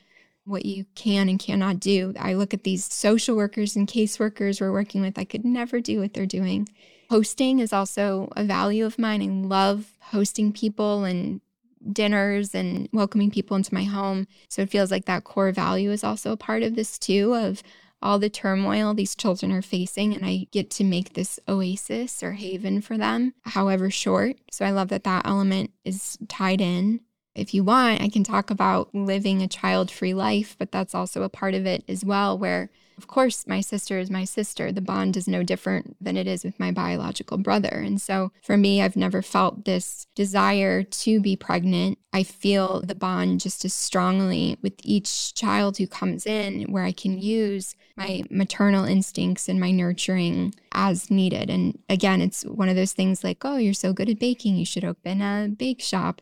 what 0.44 0.66
you 0.66 0.86
can 0.96 1.30
and 1.30 1.40
cannot 1.40 1.80
do. 1.80 2.16
I 2.20 2.34
look 2.34 2.52
at 2.52 2.64
these 2.64 2.84
social 2.84 3.36
workers 3.36 3.76
and 3.76 3.88
caseworkers 3.88 4.60
we're 4.60 4.72
working 4.72 5.02
with, 5.02 5.20
I 5.20 5.24
could 5.24 5.46
never 5.46 5.80
do 5.80 6.00
what 6.00 6.16
they're 6.16 6.26
doing. 6.26 6.68
Hosting 7.12 7.60
is 7.60 7.74
also 7.74 8.30
a 8.38 8.44
value 8.46 8.86
of 8.86 8.98
mine. 8.98 9.22
I 9.22 9.26
love 9.26 9.92
hosting 10.00 10.54
people 10.54 11.04
and 11.04 11.42
dinners 11.92 12.56
and 12.56 12.88
welcoming 12.94 13.30
people 13.30 13.58
into 13.58 13.74
my 13.74 13.84
home. 13.84 14.28
So 14.48 14.62
it 14.62 14.70
feels 14.70 14.92
like 14.92 15.04
that 15.06 15.26
core 15.26 15.52
value 15.52 15.92
is 15.92 16.06
also 16.06 16.32
a 16.32 16.38
part 16.38 16.64
of 16.64 16.78
this 16.78 16.98
too 16.98 17.36
of 17.36 17.64
all 18.02 18.18
the 18.18 18.30
turmoil 18.30 18.94
these 18.94 19.14
children 19.14 19.52
are 19.52 19.62
facing 19.62 20.14
and 20.14 20.26
I 20.26 20.48
get 20.52 20.70
to 20.72 20.86
make 20.86 21.12
this 21.12 21.38
oasis 21.50 22.24
or 22.24 22.32
haven 22.32 22.80
for 22.80 22.98
them, 22.98 23.34
however 23.42 23.90
short. 23.90 24.38
So 24.50 24.64
I 24.64 24.72
love 24.72 24.88
that 24.88 25.04
that 25.04 25.28
element 25.28 25.72
is 25.84 26.18
tied 26.30 26.62
in. 26.62 27.02
If 27.36 27.54
you 27.54 27.66
want, 27.66 28.00
I 28.00 28.08
can 28.08 28.24
talk 28.24 28.50
about 28.50 28.96
living 28.96 29.42
a 29.42 29.50
child 29.50 29.92
free 29.92 30.14
life, 30.14 30.56
but 30.58 30.72
that's 30.72 30.96
also 30.96 31.24
a 31.24 31.30
part 31.30 31.56
of 31.56 31.66
it 31.66 31.84
as 31.90 32.06
well, 32.06 32.38
where 32.38 32.70
Of 33.02 33.08
course, 33.08 33.48
my 33.48 33.62
sister 33.62 33.98
is 33.98 34.12
my 34.12 34.26
sister. 34.26 34.72
The 34.72 34.80
bond 34.80 35.18
is 35.18 35.28
no 35.28 35.42
different 35.42 35.98
than 36.00 36.16
it 36.16 36.28
is 36.28 36.44
with 36.44 36.60
my 36.60 36.70
biological 36.72 37.40
brother. 37.40 37.82
And 37.84 38.00
so 38.00 38.32
for 38.44 38.58
me, 38.58 38.80
I've 38.80 38.96
never 38.96 39.24
felt 39.24 39.66
this 39.66 40.06
desire 40.14 40.84
to 40.84 41.20
be 41.20 41.36
pregnant. 41.36 41.98
I 42.14 42.22
feel 42.22 42.80
the 42.82 42.94
bond 42.94 43.40
just 43.40 43.66
as 43.66 43.74
strongly 43.74 44.60
with 44.62 44.74
each 44.84 45.34
child 45.34 45.80
who 45.80 45.88
comes 45.88 46.28
in, 46.28 46.72
where 46.72 46.84
I 46.84 46.92
can 46.92 47.18
use 47.20 47.76
my 47.98 48.22
maternal 48.30 48.86
instincts 48.86 49.50
and 49.50 49.60
my 49.60 49.72
nurturing 49.72 50.54
as 50.72 51.10
needed. 51.10 51.50
And 51.50 51.80
again, 51.90 52.22
it's 52.22 52.44
one 52.44 52.70
of 52.70 52.76
those 52.76 52.94
things 52.94 53.24
like, 53.24 53.44
oh, 53.44 53.58
you're 53.58 53.74
so 53.74 53.94
good 53.94 54.10
at 54.10 54.20
baking, 54.20 54.58
you 54.58 54.66
should 54.66 54.86
open 54.86 55.24
a 55.24 55.48
bake 55.50 55.82
shop. 55.82 56.22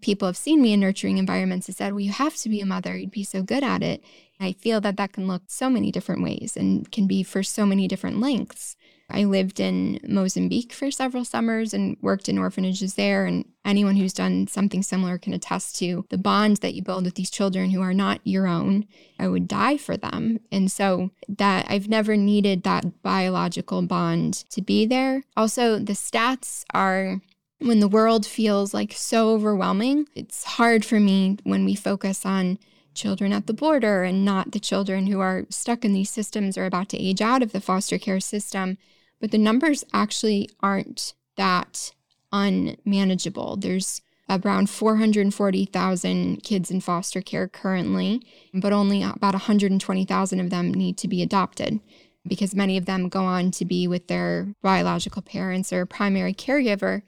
People 0.00 0.28
have 0.28 0.36
seen 0.36 0.62
me 0.62 0.74
in 0.74 0.78
nurturing 0.78 1.18
environments 1.18 1.66
and 1.66 1.76
said, 1.76 1.92
well, 1.92 2.00
you 2.00 2.12
have 2.12 2.36
to 2.36 2.48
be 2.48 2.60
a 2.60 2.66
mother, 2.66 2.96
you'd 2.96 3.10
be 3.10 3.24
so 3.24 3.42
good 3.42 3.64
at 3.64 3.82
it. 3.82 4.04
I 4.40 4.52
feel 4.52 4.80
that 4.80 4.96
that 4.96 5.12
can 5.12 5.26
look 5.26 5.42
so 5.48 5.68
many 5.68 5.92
different 5.92 6.22
ways 6.22 6.56
and 6.56 6.90
can 6.90 7.06
be 7.06 7.22
for 7.22 7.42
so 7.42 7.66
many 7.66 7.86
different 7.86 8.20
lengths. 8.20 8.76
I 9.10 9.24
lived 9.24 9.60
in 9.60 9.98
Mozambique 10.06 10.72
for 10.72 10.90
several 10.90 11.24
summers 11.24 11.74
and 11.74 11.96
worked 12.00 12.28
in 12.28 12.38
orphanages 12.38 12.94
there. 12.94 13.26
And 13.26 13.44
anyone 13.64 13.96
who's 13.96 14.12
done 14.12 14.46
something 14.46 14.82
similar 14.82 15.18
can 15.18 15.34
attest 15.34 15.76
to 15.78 16.06
the 16.10 16.18
bonds 16.18 16.60
that 16.60 16.74
you 16.74 16.82
build 16.82 17.04
with 17.04 17.16
these 17.16 17.30
children 17.30 17.70
who 17.70 17.82
are 17.82 17.94
not 17.94 18.20
your 18.24 18.46
own. 18.46 18.86
I 19.18 19.28
would 19.28 19.48
die 19.48 19.76
for 19.76 19.96
them. 19.96 20.40
And 20.50 20.70
so 20.70 21.10
that 21.28 21.66
I've 21.68 21.88
never 21.88 22.16
needed 22.16 22.62
that 22.62 23.02
biological 23.02 23.82
bond 23.82 24.44
to 24.50 24.62
be 24.62 24.86
there. 24.86 25.24
Also, 25.36 25.78
the 25.78 25.94
stats 25.94 26.64
are 26.72 27.20
when 27.58 27.80
the 27.80 27.88
world 27.88 28.24
feels 28.24 28.72
like 28.72 28.92
so 28.92 29.34
overwhelming, 29.34 30.06
it's 30.14 30.44
hard 30.44 30.84
for 30.84 30.98
me 30.98 31.36
when 31.42 31.64
we 31.66 31.74
focus 31.74 32.24
on 32.24 32.58
children 32.94 33.32
at 33.32 33.46
the 33.46 33.52
border 33.52 34.02
and 34.02 34.24
not 34.24 34.52
the 34.52 34.60
children 34.60 35.06
who 35.06 35.20
are 35.20 35.46
stuck 35.50 35.84
in 35.84 35.92
these 35.92 36.10
systems 36.10 36.58
or 36.58 36.66
about 36.66 36.88
to 36.90 36.98
age 36.98 37.20
out 37.20 37.42
of 37.42 37.52
the 37.52 37.60
foster 37.60 37.98
care 37.98 38.20
system. 38.20 38.78
But 39.20 39.30
the 39.30 39.38
numbers 39.38 39.84
actually 39.92 40.48
aren't 40.60 41.14
that 41.36 41.92
unmanageable. 42.32 43.56
There's 43.56 44.02
around 44.28 44.70
440,000 44.70 46.42
kids 46.42 46.70
in 46.70 46.80
foster 46.80 47.20
care 47.20 47.48
currently, 47.48 48.22
but 48.54 48.72
only 48.72 49.02
about 49.02 49.34
120,000 49.34 50.40
of 50.40 50.50
them 50.50 50.72
need 50.72 50.96
to 50.98 51.08
be 51.08 51.22
adopted 51.22 51.80
because 52.26 52.54
many 52.54 52.76
of 52.76 52.84
them 52.84 53.08
go 53.08 53.24
on 53.24 53.50
to 53.50 53.64
be 53.64 53.88
with 53.88 54.06
their 54.06 54.54
biological 54.62 55.22
parents 55.22 55.72
or 55.72 55.86
primary 55.86 56.34
caregiver 56.34 57.02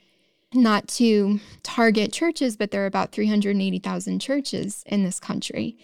not 0.54 0.88
to 0.88 1.40
target 1.62 2.12
churches, 2.12 2.56
but 2.56 2.70
there 2.70 2.82
are 2.82 2.86
about 2.86 3.12
380,000 3.12 4.18
churches 4.20 4.82
in 4.86 5.04
this 5.04 5.18
country. 5.20 5.76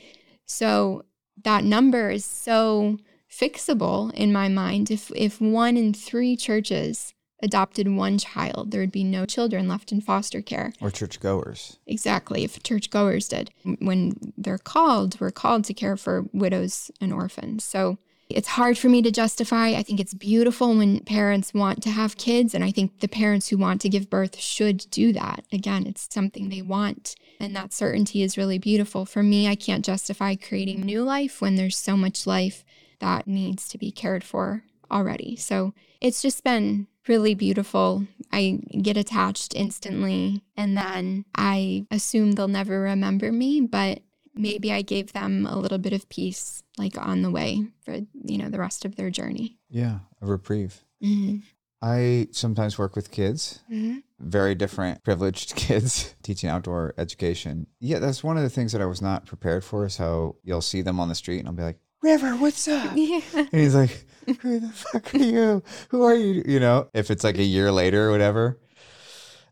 So 0.47 1.05
that 1.45 1.65
number 1.65 2.11
is 2.11 2.25
so 2.25 2.99
fixable 3.31 4.13
in 4.15 4.33
my 4.33 4.49
mind. 4.49 4.91
If 4.91 5.11
if 5.15 5.41
one 5.41 5.77
in 5.77 5.93
three 5.93 6.37
churches 6.37 7.15
adopted 7.43 7.89
one 7.89 8.19
child, 8.19 8.71
there 8.71 8.81
would 8.81 8.93
be 8.93 9.05
no 9.05 9.25
children 9.25 9.69
left 9.69 9.93
in 9.93 10.01
foster 10.01 10.43
care. 10.43 10.73
Or 10.81 10.91
churchgoers. 10.91 11.79
Exactly. 11.87 12.43
If 12.43 12.63
churchgoers 12.63 13.29
did. 13.29 13.51
When 13.79 14.33
they're 14.37 14.59
called, 14.59 15.21
we're 15.21 15.31
called 15.31 15.65
to 15.65 15.75
care 15.75 15.97
for 15.97 16.25
widows 16.33 16.91
and 17.01 17.13
orphans. 17.13 17.65
So 17.65 17.99
it's 18.31 18.49
hard 18.49 18.77
for 18.77 18.89
me 18.89 19.01
to 19.03 19.11
justify. 19.11 19.69
I 19.69 19.83
think 19.83 20.01
it's 20.01 20.15
beautiful 20.15 20.77
when 20.77 21.01
parents 21.01 21.55
want 21.55 21.83
to 21.85 21.91
have 21.91 22.17
kids. 22.17 22.55
And 22.55 22.63
I 22.63 22.71
think 22.71 23.01
the 23.01 23.09
parents 23.09 23.49
who 23.49 23.57
want 23.57 23.81
to 23.83 23.89
give 23.89 24.11
birth 24.11 24.39
should 24.39 24.87
do 24.91 25.13
that. 25.15 25.45
Again, 25.53 25.87
it's 25.87 26.09
something 26.13 26.49
they 26.49 26.63
want. 26.63 27.15
And 27.41 27.57
that 27.57 27.73
certainty 27.73 28.23
is 28.23 28.37
really 28.37 28.59
beautiful. 28.59 29.07
For 29.07 29.23
me, 29.23 29.49
I 29.49 29.55
can't 29.55 29.85
justify 29.85 30.35
creating 30.35 30.81
new 30.81 31.03
life 31.03 31.41
when 31.41 31.57
there's 31.57 31.79
so 31.79 31.97
much 31.97 32.27
life 32.27 32.65
that 32.99 33.27
needs 33.27 33.69
to 33.69 33.79
be 33.79 33.91
cared 33.91 34.25
for 34.25 34.65
already. 34.91 35.37
So 35.37 35.73
it's 36.01 36.21
just 36.21 36.45
been 36.45 36.87
really 37.07 37.35
beautiful. 37.35 38.07
I 38.33 38.61
get 38.83 38.97
attached 38.97 39.55
instantly 39.55 40.43
and 40.57 40.77
then 40.77 41.25
I 41.35 41.87
assume 41.91 42.33
they'll 42.33 42.49
never 42.49 42.81
remember 42.81 43.33
me, 43.33 43.63
but 43.63 44.03
maybe 44.39 44.73
I 44.73 44.83
gave 44.83 45.13
them 45.13 45.47
a 45.47 45.59
little 45.59 45.79
bit 45.79 45.93
of 45.93 46.09
peace, 46.09 46.63
like 46.79 46.97
on 46.97 47.23
the 47.23 47.31
way 47.31 47.67
for, 47.85 47.95
you 48.25 48.39
know, 48.39 48.49
the 48.49 48.59
rest 48.59 48.85
of 48.85 48.97
their 48.97 49.11
journey. 49.11 49.59
Yeah, 49.69 49.99
a 50.23 50.27
reprieve. 50.27 50.85
Mm-hmm. 51.03 51.39
I 51.83 52.29
sometimes 52.33 52.79
work 52.79 52.97
with 52.97 53.11
kids, 53.13 53.61
Mm-hmm. 53.71 53.99
very 54.19 54.55
different 54.55 55.05
privileged 55.05 55.55
kids, 55.67 56.15
teaching 56.23 56.49
outdoor 56.51 56.95
education. 56.99 57.67
Yeah, 57.81 57.99
that's 58.01 58.25
one 58.25 58.37
of 58.37 58.43
the 58.43 58.51
things 58.51 58.73
that 58.73 58.81
I 58.83 58.87
was 58.87 59.03
not 59.03 59.27
prepared 59.27 59.63
for 59.65 59.85
is 59.87 59.97
how 59.97 60.37
you'll 60.43 60.61
see 60.61 60.83
them 60.83 60.99
on 60.99 61.09
the 61.09 61.15
street 61.15 61.39
and 61.41 61.49
I'll 61.49 61.55
be 61.55 61.63
like, 61.63 61.79
River, 62.03 62.31
what's 62.37 62.67
up? 62.69 62.93
Yeah. 62.97 63.21
And 63.35 63.49
he's 63.53 63.75
like, 63.75 64.05
Who 64.41 64.61
the 64.61 64.69
fuck 64.71 65.15
are 65.15 65.19
you? 65.19 65.63
Who 65.91 66.03
are 66.03 66.15
you? 66.15 66.43
You 66.47 66.61
know, 66.61 66.89
if 66.95 67.11
it's 67.11 67.25
like 67.25 67.39
a 67.39 67.43
year 67.45 67.71
later 67.73 68.09
or 68.09 68.13
whatever. 68.13 68.59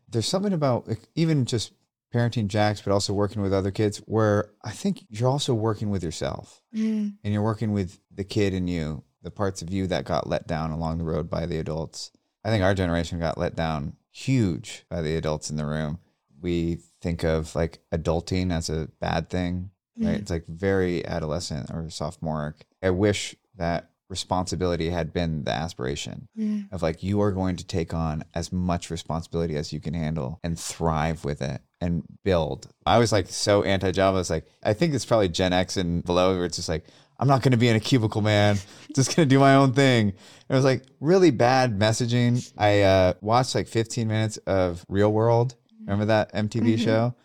There's 0.09 0.27
something 0.27 0.53
about 0.53 0.87
like, 0.87 1.01
even 1.15 1.43
just 1.45 1.73
parenting 2.13 2.47
jacks 2.47 2.81
but 2.81 2.91
also 2.93 3.13
working 3.13 3.41
with 3.41 3.53
other 3.53 3.71
kids 3.71 3.97
where 4.05 4.51
I 4.63 4.71
think 4.71 5.03
you're 5.09 5.29
also 5.29 5.53
working 5.53 5.89
with 5.89 6.03
yourself 6.03 6.61
Mm-hmm. 6.75 7.09
and 7.23 7.33
you're 7.33 7.43
working 7.43 7.71
with 7.73 7.99
the 8.13 8.23
kid 8.23 8.53
in 8.53 8.67
you, 8.67 9.03
the 9.23 9.31
parts 9.31 9.61
of 9.61 9.69
you 9.71 9.87
that 9.87 10.05
got 10.05 10.27
let 10.27 10.47
down 10.47 10.71
along 10.71 10.97
the 10.99 11.03
road 11.03 11.29
by 11.29 11.45
the 11.45 11.57
adults. 11.57 12.11
I 12.43 12.49
think 12.49 12.63
our 12.63 12.73
generation 12.75 13.19
got 13.19 13.37
let 13.37 13.55
down 13.55 13.93
huge 14.11 14.85
by 14.89 15.01
the 15.01 15.15
adults 15.15 15.49
in 15.49 15.57
the 15.57 15.65
room. 15.65 15.99
We 16.41 16.79
think 17.01 17.23
of 17.23 17.55
like 17.55 17.79
adulting 17.91 18.51
as 18.51 18.69
a 18.69 18.89
bad 18.99 19.29
thing, 19.29 19.71
right? 19.99 20.15
Mhm. 20.17 20.21
It's 20.21 20.31
like 20.31 20.45
very 20.47 21.05
adolescent 21.05 21.71
or 21.71 21.89
sophomoric. 21.89 22.65
I 22.81 22.91
wish 22.91 23.35
that 23.55 23.89
responsibility 24.09 24.89
had 24.89 25.13
been 25.13 25.43
the 25.43 25.51
aspiration 25.51 26.27
Mm-hmm. 26.37 26.73
of 26.73 26.81
like 26.81 27.03
you 27.03 27.21
are 27.21 27.31
going 27.31 27.55
to 27.57 27.65
take 27.65 27.93
on 27.93 28.23
as 28.35 28.51
much 28.51 28.89
responsibility 28.89 29.55
as 29.55 29.71
you 29.73 29.79
can 29.79 29.93
handle 29.93 30.39
and 30.43 30.57
thrive 30.59 31.23
with 31.25 31.41
it 31.41 31.61
and 31.81 32.03
build. 32.23 32.67
I 32.85 32.97
was 32.99 33.11
like 33.11 33.27
so 33.29 33.63
anti 33.63 33.91
Java. 33.91 34.19
It's 34.19 34.29
like 34.29 34.45
I 34.63 34.73
think 34.73 34.93
it's 34.93 35.05
probably 35.05 35.29
Gen 35.29 35.53
X 35.53 35.77
and 35.77 36.03
below 36.03 36.35
where 36.35 36.45
it's 36.45 36.57
just 36.57 36.69
like 36.69 36.85
I'm 37.19 37.27
not 37.27 37.41
going 37.41 37.51
to 37.51 37.57
be 37.57 37.67
in 37.67 37.75
a 37.75 37.79
cubicle, 37.79 38.21
man. 38.21 38.57
just 38.95 39.15
going 39.15 39.27
to 39.27 39.35
do 39.35 39.39
my 39.39 39.55
own 39.55 39.73
thing. 39.73 40.09
It 40.09 40.53
was 40.53 40.63
like 40.63 40.83
really 40.99 41.31
bad 41.31 41.79
messaging. 41.79 42.47
I 42.57 42.81
uh, 42.81 43.13
watched 43.21 43.55
like 43.55 43.67
15 43.67 44.07
minutes 44.07 44.37
of 44.45 44.85
Real 44.87 45.11
World. 45.11 45.55
Remember 45.81 46.05
that 46.05 46.31
MTV 46.33 46.75
Mhm. 46.75 46.79
show? 46.79 47.15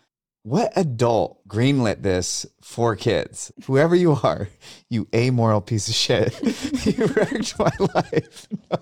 What 0.43 0.73
adult 0.75 1.47
greenlit 1.47 2.01
this 2.01 2.45
for 2.61 2.95
kids? 2.97 3.51
Whoever 3.65 3.95
you 3.95 4.11
are, 4.23 4.49
you 4.89 5.07
amoral 5.15 5.61
piece 5.61 5.87
of 5.87 5.95
shit. 5.95 6.33
you 6.85 7.05
wrecked 7.07 7.57
my 7.59 7.71
life. 7.93 8.47
No, 8.71 8.77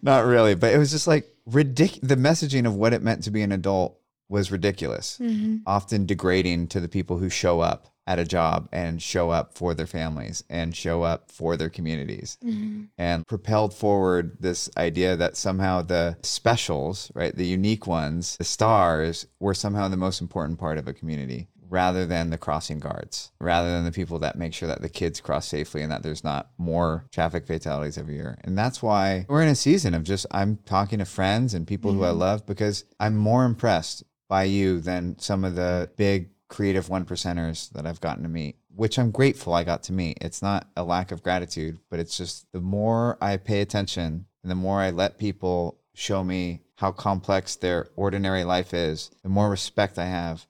not 0.00 0.24
really, 0.24 0.54
but 0.54 0.72
it 0.72 0.78
was 0.78 0.90
just 0.90 1.06
like 1.06 1.26
ridiculous. 1.44 2.08
The 2.08 2.16
messaging 2.16 2.66
of 2.66 2.74
what 2.74 2.94
it 2.94 3.02
meant 3.02 3.24
to 3.24 3.30
be 3.30 3.42
an 3.42 3.52
adult 3.52 3.98
was 4.30 4.50
ridiculous, 4.50 5.18
Mm-hmm. 5.20 5.56
often 5.66 6.06
degrading 6.06 6.68
to 6.68 6.80
the 6.80 6.88
people 6.88 7.18
who 7.18 7.28
show 7.28 7.60
up 7.60 7.92
at 8.08 8.18
a 8.18 8.24
job 8.24 8.68
and 8.72 9.00
show 9.02 9.28
up 9.30 9.52
for 9.54 9.74
their 9.74 9.86
families 9.86 10.42
and 10.48 10.74
show 10.74 11.02
up 11.02 11.30
for 11.30 11.56
their 11.56 11.68
communities 11.68 12.38
Mm-hmm. 12.44 12.84
and 12.96 13.26
propelled 13.26 13.74
forward 13.74 14.38
this 14.40 14.70
idea 14.76 15.14
that 15.16 15.36
somehow 15.36 15.82
the 15.82 16.16
specials, 16.22 17.12
right, 17.14 17.36
the 17.36 17.46
unique 17.46 17.86
ones, 17.86 18.36
the 18.38 18.44
stars, 18.44 19.26
were 19.38 19.54
somehow 19.54 19.88
the 19.88 19.96
most 19.96 20.20
important 20.22 20.58
part 20.58 20.78
of 20.78 20.88
a 20.88 20.94
community 20.94 21.48
rather 21.70 22.06
than 22.06 22.30
the 22.30 22.38
crossing 22.38 22.78
guards, 22.78 23.30
rather 23.40 23.70
than 23.70 23.84
the 23.84 23.92
people 23.92 24.18
that 24.20 24.38
make 24.38 24.54
sure 24.54 24.66
that 24.68 24.80
the 24.80 24.88
kids 24.88 25.20
cross 25.20 25.46
safely 25.46 25.82
and 25.82 25.92
that 25.92 26.02
there's 26.02 26.24
not 26.24 26.48
more 26.56 27.04
traffic 27.12 27.46
fatalities 27.46 27.98
every 27.98 28.14
year. 28.14 28.38
And 28.42 28.56
that's 28.56 28.82
why 28.82 29.26
we're 29.28 29.42
in 29.42 29.48
a 29.48 29.54
season 29.54 29.92
of 29.92 30.02
just, 30.02 30.24
I'm 30.30 30.56
talking 30.64 30.98
to 31.00 31.04
friends 31.04 31.52
and 31.52 31.66
people 31.66 31.92
who 31.92 32.04
I 32.04 32.10
love 32.10 32.46
because 32.46 32.86
I'm 32.98 33.16
more 33.18 33.44
impressed 33.44 34.02
by 34.28 34.44
you 34.44 34.80
than 34.80 35.18
some 35.18 35.44
of 35.44 35.56
the 35.56 35.90
big 35.96 36.30
creative 36.48 36.88
one 36.88 37.04
percenters 37.04 37.70
that 37.72 37.86
I've 37.86 38.00
gotten 38.00 38.22
to 38.22 38.28
meet, 38.28 38.56
which 38.74 38.98
I'm 38.98 39.10
grateful 39.10 39.52
I 39.54 39.64
got 39.64 39.82
to 39.84 39.92
meet. 39.92 40.18
It's 40.20 40.42
not 40.42 40.68
a 40.76 40.82
lack 40.82 41.12
of 41.12 41.22
gratitude, 41.22 41.78
but 41.90 41.98
it's 42.00 42.16
just 42.16 42.50
the 42.52 42.60
more 42.60 43.18
I 43.20 43.36
pay 43.36 43.60
attention 43.60 44.26
and 44.42 44.50
the 44.50 44.54
more 44.54 44.80
I 44.80 44.90
let 44.90 45.18
people 45.18 45.78
show 45.94 46.24
me 46.24 46.62
how 46.76 46.92
complex 46.92 47.56
their 47.56 47.88
ordinary 47.96 48.44
life 48.44 48.72
is, 48.72 49.10
the 49.22 49.28
more 49.28 49.50
respect 49.50 49.98
I 49.98 50.06
have 50.06 50.46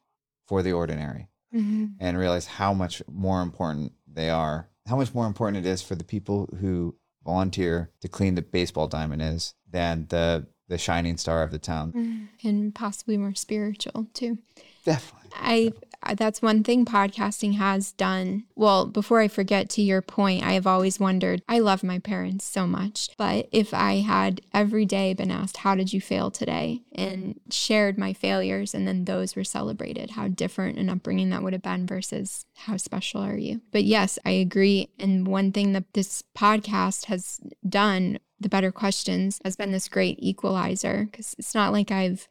for 0.46 0.62
the 0.62 0.72
ordinary 0.72 1.28
Mm-hmm. 1.54 1.86
and 1.98 2.18
realize 2.18 2.44
how 2.44 2.74
much 2.74 3.00
more 3.10 3.40
important 3.40 3.92
they 4.06 4.28
are, 4.28 4.68
how 4.86 4.96
much 4.96 5.14
more 5.14 5.26
important 5.26 5.64
it 5.64 5.68
is 5.68 5.80
for 5.80 5.94
the 5.94 6.04
people 6.04 6.46
who 6.60 6.94
volunteer 7.24 7.90
to 8.02 8.08
clean 8.08 8.34
the 8.34 8.42
baseball 8.42 8.86
diamond 8.86 9.22
is 9.22 9.54
than 9.70 10.06
the 10.10 10.46
the 10.68 10.76
shining 10.76 11.16
star 11.16 11.42
of 11.42 11.50
the 11.50 11.58
town. 11.58 12.28
And 12.44 12.74
possibly 12.74 13.16
more 13.16 13.34
spiritual 13.34 14.08
too. 14.12 14.36
Definitely. 14.84 15.30
I 15.34 15.72
that's 16.14 16.42
one 16.42 16.62
thing 16.62 16.84
podcasting 16.84 17.56
has 17.56 17.92
done. 17.92 18.44
Well, 18.54 18.86
before 18.86 19.20
I 19.20 19.28
forget 19.28 19.68
to 19.70 19.82
your 19.82 20.02
point, 20.02 20.44
I 20.44 20.52
have 20.52 20.66
always 20.66 21.00
wondered 21.00 21.42
I 21.48 21.58
love 21.58 21.82
my 21.82 21.98
parents 21.98 22.44
so 22.44 22.66
much, 22.66 23.10
but 23.16 23.48
if 23.52 23.74
I 23.74 24.00
had 24.00 24.40
every 24.52 24.84
day 24.84 25.14
been 25.14 25.30
asked, 25.30 25.58
How 25.58 25.74
did 25.74 25.92
you 25.92 26.00
fail 26.00 26.30
today? 26.30 26.82
and 26.92 27.38
shared 27.50 27.96
my 27.96 28.12
failures, 28.12 28.74
and 28.74 28.86
then 28.86 29.04
those 29.04 29.36
were 29.36 29.44
celebrated, 29.44 30.10
how 30.10 30.26
different 30.26 30.78
an 30.78 30.90
upbringing 30.90 31.30
that 31.30 31.42
would 31.42 31.52
have 31.52 31.62
been 31.62 31.86
versus 31.86 32.44
how 32.56 32.76
special 32.76 33.22
are 33.22 33.36
you? 33.36 33.60
But 33.70 33.84
yes, 33.84 34.18
I 34.24 34.30
agree. 34.30 34.88
And 34.98 35.26
one 35.26 35.52
thing 35.52 35.72
that 35.74 35.92
this 35.94 36.24
podcast 36.36 37.04
has 37.04 37.40
done 37.68 38.18
the 38.40 38.48
better 38.48 38.72
questions 38.72 39.40
has 39.44 39.56
been 39.56 39.72
this 39.72 39.88
great 39.88 40.18
equalizer 40.20 41.08
because 41.10 41.34
it's 41.38 41.54
not 41.54 41.72
like 41.72 41.90
I've 41.90 42.28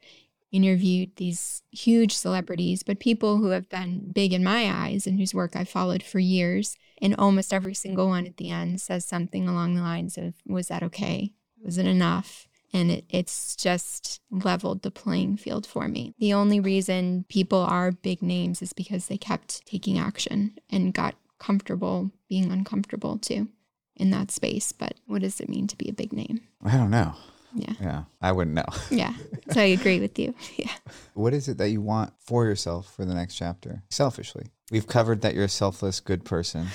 interviewed 0.50 1.16
these 1.16 1.62
huge 1.70 2.14
celebrities, 2.14 2.82
but 2.82 3.00
people 3.00 3.38
who 3.38 3.48
have 3.48 3.68
been 3.68 4.10
big 4.12 4.32
in 4.32 4.42
my 4.42 4.70
eyes 4.70 5.06
and 5.06 5.18
whose 5.18 5.34
work 5.34 5.54
I've 5.54 5.68
followed 5.68 6.02
for 6.02 6.18
years. 6.18 6.76
And 7.00 7.14
almost 7.16 7.52
every 7.52 7.74
single 7.74 8.08
one 8.08 8.26
at 8.26 8.38
the 8.38 8.50
end 8.50 8.80
says 8.80 9.04
something 9.04 9.48
along 9.48 9.74
the 9.74 9.82
lines 9.82 10.18
of, 10.18 10.34
Was 10.46 10.68
that 10.68 10.82
okay? 10.82 11.32
Was 11.62 11.78
it 11.78 11.86
enough? 11.86 12.48
And 12.72 12.90
it, 12.90 13.04
it's 13.08 13.56
just 13.56 14.20
leveled 14.30 14.82
the 14.82 14.90
playing 14.90 15.38
field 15.38 15.66
for 15.66 15.88
me. 15.88 16.14
The 16.18 16.34
only 16.34 16.60
reason 16.60 17.24
people 17.28 17.60
are 17.60 17.92
big 17.92 18.22
names 18.22 18.60
is 18.60 18.72
because 18.72 19.06
they 19.06 19.16
kept 19.16 19.64
taking 19.66 19.98
action 19.98 20.58
and 20.70 20.92
got 20.92 21.14
comfortable 21.38 22.10
being 22.28 22.52
uncomfortable 22.52 23.16
too 23.16 23.48
in 23.96 24.10
that 24.10 24.30
space. 24.30 24.72
But 24.72 24.94
what 25.06 25.22
does 25.22 25.40
it 25.40 25.48
mean 25.48 25.66
to 25.68 25.76
be 25.76 25.88
a 25.88 25.94
big 25.94 26.12
name? 26.12 26.40
I 26.64 26.76
don't 26.76 26.90
know. 26.90 27.14
Yeah. 27.54 27.72
Yeah. 27.80 28.02
I 28.20 28.32
wouldn't 28.32 28.54
know. 28.54 28.66
Yeah. 28.90 29.14
So 29.50 29.60
I 29.60 29.64
agree 29.64 30.00
with 30.00 30.18
you. 30.18 30.34
Yeah. 30.56 30.72
What 31.14 31.34
is 31.34 31.48
it 31.48 31.58
that 31.58 31.70
you 31.70 31.80
want 31.80 32.12
for 32.18 32.44
yourself 32.44 32.94
for 32.94 33.04
the 33.04 33.14
next 33.14 33.36
chapter? 33.36 33.82
Selfishly. 33.90 34.46
We've 34.70 34.86
covered 34.86 35.22
that 35.22 35.34
you're 35.34 35.44
a 35.44 35.48
selfless, 35.48 36.00
good 36.00 36.24
person. 36.24 36.68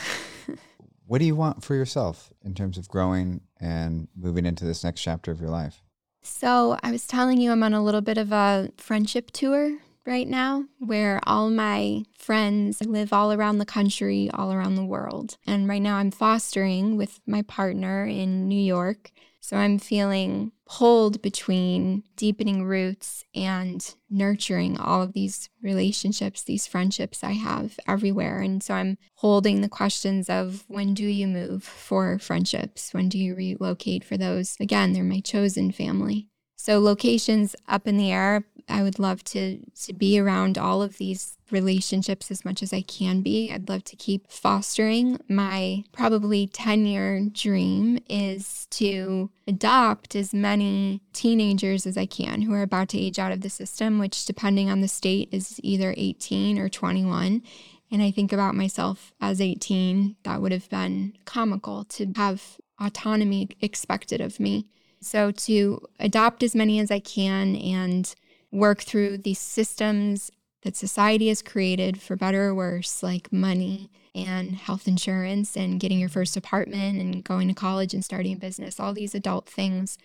what 1.06 1.20
do 1.20 1.26
you 1.26 1.36
want 1.36 1.64
for 1.64 1.76
yourself 1.76 2.32
in 2.44 2.54
terms 2.54 2.78
of 2.78 2.88
growing 2.88 3.42
and 3.60 4.08
moving 4.16 4.46
into 4.46 4.66
this 4.66 4.84
next 4.84 5.02
chapter 5.02 5.32
of 5.32 5.40
your 5.40 5.50
life? 5.50 5.84
So 6.22 6.78
I 6.82 6.92
was 6.92 7.06
telling 7.06 7.40
you 7.42 7.52
I'm 7.52 7.64
on 7.64 7.74
a 7.74 7.84
little 7.84 8.02
bit 8.02 8.18
of 8.18 8.32
a 8.32 8.70
friendship 8.78 9.32
tour 9.32 9.78
right 10.06 10.28
now 10.28 10.66
where 10.80 11.20
all 11.24 11.50
my 11.50 12.04
friends 12.18 12.82
live 12.82 13.14
all 13.14 13.32
around 13.32 13.58
the 13.58 13.66
country, 13.66 14.30
all 14.34 14.52
around 14.52 14.76
the 14.76 14.86
world. 14.86 15.38
And 15.46 15.68
right 15.68 15.82
now 15.82 15.98
I'm 15.98 16.12
fostering 16.12 16.98
with 16.98 17.20
my 17.26 17.42
partner 17.44 18.06
in 18.06 18.48
New 18.48 18.62
York. 18.62 19.12
So 19.44 19.58
I'm 19.58 19.78
feeling 19.78 20.54
pulled 20.66 21.22
between 21.22 22.04
deepening 22.16 22.64
roots 22.64 23.26
and 23.36 23.94
nurturing 24.10 24.78
all 24.78 25.02
of 25.02 25.12
these 25.12 25.50
relationships, 25.62 26.44
these 26.44 26.66
friendships 26.66 27.26
I 27.26 27.34
have 27.34 27.78
everywhere. 27.86 28.40
And 28.40 28.64
so 28.64 28.74
I'm 28.74 28.98
holding 29.16 29.60
the 29.60 29.68
questions 29.68 30.30
of 30.30 30.64
when 30.70 30.94
do 30.94 31.06
you 31.06 31.28
move 31.28 31.62
for 31.62 32.20
friendships? 32.20 32.94
When 32.94 33.10
do 33.10 33.20
you 33.20 33.36
relocate 33.36 34.06
for 34.06 34.16
those? 34.16 34.56
Again, 34.62 34.94
they're 34.94 35.04
my 35.04 35.20
chosen 35.20 35.74
family. 35.74 36.30
So 36.56 36.80
locations 36.80 37.54
up 37.68 37.86
in 37.86 37.98
the 37.98 38.14
air. 38.14 38.46
I 38.70 38.84
would 38.84 39.00
love 39.00 39.24
to 39.26 39.60
to 39.84 39.94
be 39.94 40.20
around 40.20 40.58
all 40.58 40.82
of 40.82 40.98
these 40.98 41.38
relationships 41.52 42.32
as 42.32 42.44
much 42.44 42.64
as 42.64 42.74
I 42.74 42.82
can 42.82 43.22
be. 43.22 43.52
I'd 43.52 43.70
love 43.70 43.84
to 43.86 43.96
keep 43.96 44.30
fostering. 44.30 45.20
My 45.30 45.84
probably 45.92 46.48
10-year 46.48 47.30
dream 47.32 48.00
is 48.10 48.68
to 48.72 49.30
adopt 49.48 50.16
as 50.16 50.34
many 50.34 51.02
teenagers 51.14 51.86
as 51.86 51.98
I 51.98 52.06
can 52.06 52.42
who 52.42 52.54
are 52.54 52.64
about 52.64 52.90
to 52.90 53.00
age 53.00 53.20
out 53.20 53.32
of 53.32 53.42
the 53.42 53.50
system, 53.50 54.00
which 54.00 54.26
depending 54.26 54.70
on 54.70 54.82
the 54.82 54.88
state 54.88 55.30
is 55.32 55.60
either 55.64 55.94
18 55.96 56.58
or 56.58 56.70
21. 56.70 57.44
And 57.92 58.02
I 58.02 58.10
think 58.10 58.34
about 58.34 58.56
myself 58.56 59.14
as 59.22 59.40
18, 59.40 60.16
that 60.24 60.42
would 60.42 60.52
have 60.52 60.70
been 60.70 61.14
comical 61.26 61.84
to 61.86 62.12
have 62.16 62.58
autonomy 62.82 63.50
expected 63.62 64.20
of 64.20 64.40
me. 64.40 64.66
So, 65.00 65.32
to 65.32 65.86
adopt 66.00 66.44
as 66.44 66.56
many 66.56 66.80
as 66.80 66.90
I 66.90 67.00
can 67.00 67.56
and 67.58 68.14
work 68.54 68.82
through 68.82 69.18
these 69.18 69.40
systems 69.40 70.32
that 70.62 70.78
society 70.78 71.28
has 71.28 71.42
created 71.42 72.02
for 72.02 72.16
better 72.16 72.46
or 72.46 72.56
worse, 72.56 73.04
like 73.04 73.34
money 73.34 73.90
and 74.16 74.56
health 74.56 74.88
insurance 74.88 75.58
and 75.58 75.80
getting 75.80 76.00
your 76.00 76.08
first 76.08 76.38
apartment 76.38 77.02
and 77.02 77.24
going 77.24 77.48
to 77.48 77.54
college 77.54 77.94
and 77.94 78.06
starting 78.06 78.34
a 78.34 78.38
business, 78.38 78.80
all 78.80 78.94
these 78.94 79.16
adult 79.16 79.50
things. 79.50 79.98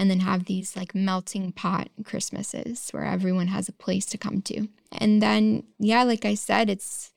And 0.00 0.08
then 0.08 0.20
have 0.20 0.44
these 0.44 0.76
like 0.76 0.94
melting 0.94 1.50
pot 1.50 1.88
Christmases 2.04 2.90
where 2.92 3.04
everyone 3.04 3.48
has 3.48 3.68
a 3.68 3.72
place 3.72 4.06
to 4.06 4.16
come 4.16 4.42
to. 4.42 4.68
And 4.92 5.20
then, 5.20 5.64
yeah, 5.80 6.04
like 6.04 6.24
I 6.24 6.34
said, 6.34 6.70
it's 6.70 7.10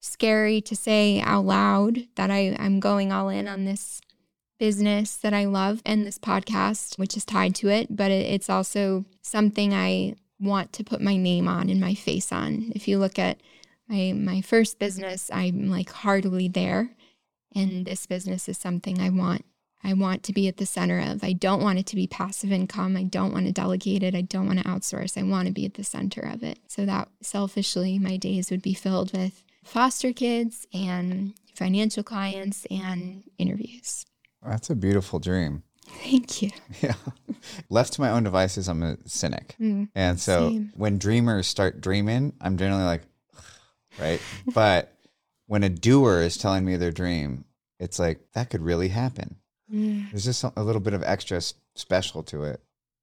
scary 0.00 0.60
to 0.60 0.76
say 0.76 1.18
out 1.22 1.46
loud 1.46 2.00
that 2.16 2.30
I, 2.30 2.54
I'm 2.60 2.78
going 2.78 3.10
all 3.10 3.30
in 3.30 3.48
on 3.48 3.64
this 3.64 4.02
business 4.58 5.16
that 5.16 5.32
I 5.32 5.46
love 5.46 5.80
and 5.86 6.06
this 6.06 6.18
podcast, 6.18 6.98
which 6.98 7.16
is 7.16 7.24
tied 7.24 7.54
to 7.56 7.68
it, 7.68 7.96
but 7.96 8.10
it's 8.10 8.50
also 8.50 9.06
something 9.22 9.72
I 9.72 10.16
want 10.40 10.72
to 10.74 10.84
put 10.84 11.00
my 11.00 11.16
name 11.16 11.48
on 11.48 11.68
and 11.70 11.80
my 11.80 11.94
face 11.94 12.32
on. 12.32 12.72
If 12.74 12.88
you 12.88 12.98
look 12.98 13.18
at 13.18 13.40
my 13.88 14.12
my 14.12 14.40
first 14.40 14.74
mm-hmm. 14.74 14.84
business, 14.84 15.30
I'm 15.32 15.70
like 15.70 15.90
hardly 15.90 16.48
there. 16.48 16.90
And 17.54 17.70
mm-hmm. 17.70 17.82
this 17.84 18.06
business 18.06 18.48
is 18.48 18.58
something 18.58 19.00
I 19.00 19.10
want 19.10 19.44
I 19.86 19.92
want 19.92 20.24
to 20.24 20.32
be 20.32 20.48
at 20.48 20.56
the 20.56 20.66
center 20.66 20.98
of. 20.98 21.22
I 21.22 21.32
don't 21.32 21.62
want 21.62 21.78
it 21.78 21.86
to 21.86 21.96
be 21.96 22.08
passive 22.08 22.50
income. 22.50 22.96
I 22.96 23.04
don't 23.04 23.32
want 23.32 23.46
to 23.46 23.52
delegate 23.52 24.02
it. 24.02 24.16
I 24.16 24.22
don't 24.22 24.46
want 24.46 24.58
to 24.58 24.64
outsource. 24.64 25.16
I 25.16 25.22
want 25.22 25.46
to 25.46 25.52
be 25.52 25.64
at 25.64 25.74
the 25.74 25.84
center 25.84 26.22
of 26.22 26.42
it. 26.42 26.58
So 26.66 26.84
that 26.86 27.08
selfishly 27.22 27.98
my 27.98 28.16
days 28.16 28.50
would 28.50 28.62
be 28.62 28.74
filled 28.74 29.16
with 29.16 29.44
foster 29.62 30.12
kids 30.12 30.66
and 30.74 31.34
financial 31.54 32.02
clients 32.02 32.66
and 32.68 33.22
interviews. 33.38 34.04
That's 34.42 34.70
a 34.70 34.74
beautiful 34.74 35.20
dream. 35.20 35.62
Thank 35.88 36.42
you. 36.42 36.50
Yeah. 36.82 36.94
Left 37.70 37.92
to 37.94 38.00
my 38.00 38.10
own 38.10 38.24
devices, 38.24 38.68
I'm 38.68 38.82
a 38.82 38.96
cynic. 39.06 39.54
Mm, 39.60 39.88
and 39.94 40.18
so 40.18 40.50
same. 40.50 40.72
when 40.74 40.98
dreamers 40.98 41.46
start 41.46 41.80
dreaming, 41.80 42.32
I'm 42.40 42.56
generally 42.56 42.84
like, 42.84 43.02
right? 44.00 44.20
but 44.52 44.92
when 45.46 45.62
a 45.62 45.68
doer 45.68 46.20
is 46.22 46.36
telling 46.36 46.64
me 46.64 46.76
their 46.76 46.90
dream, 46.90 47.44
it's 47.78 47.98
like, 47.98 48.20
that 48.32 48.50
could 48.50 48.62
really 48.62 48.88
happen. 48.88 49.36
Mm. 49.72 50.10
There's 50.10 50.24
just 50.24 50.44
a 50.44 50.62
little 50.62 50.80
bit 50.80 50.92
of 50.92 51.02
extra 51.04 51.40
special 51.76 52.22
to 52.24 52.44
it. 52.44 52.60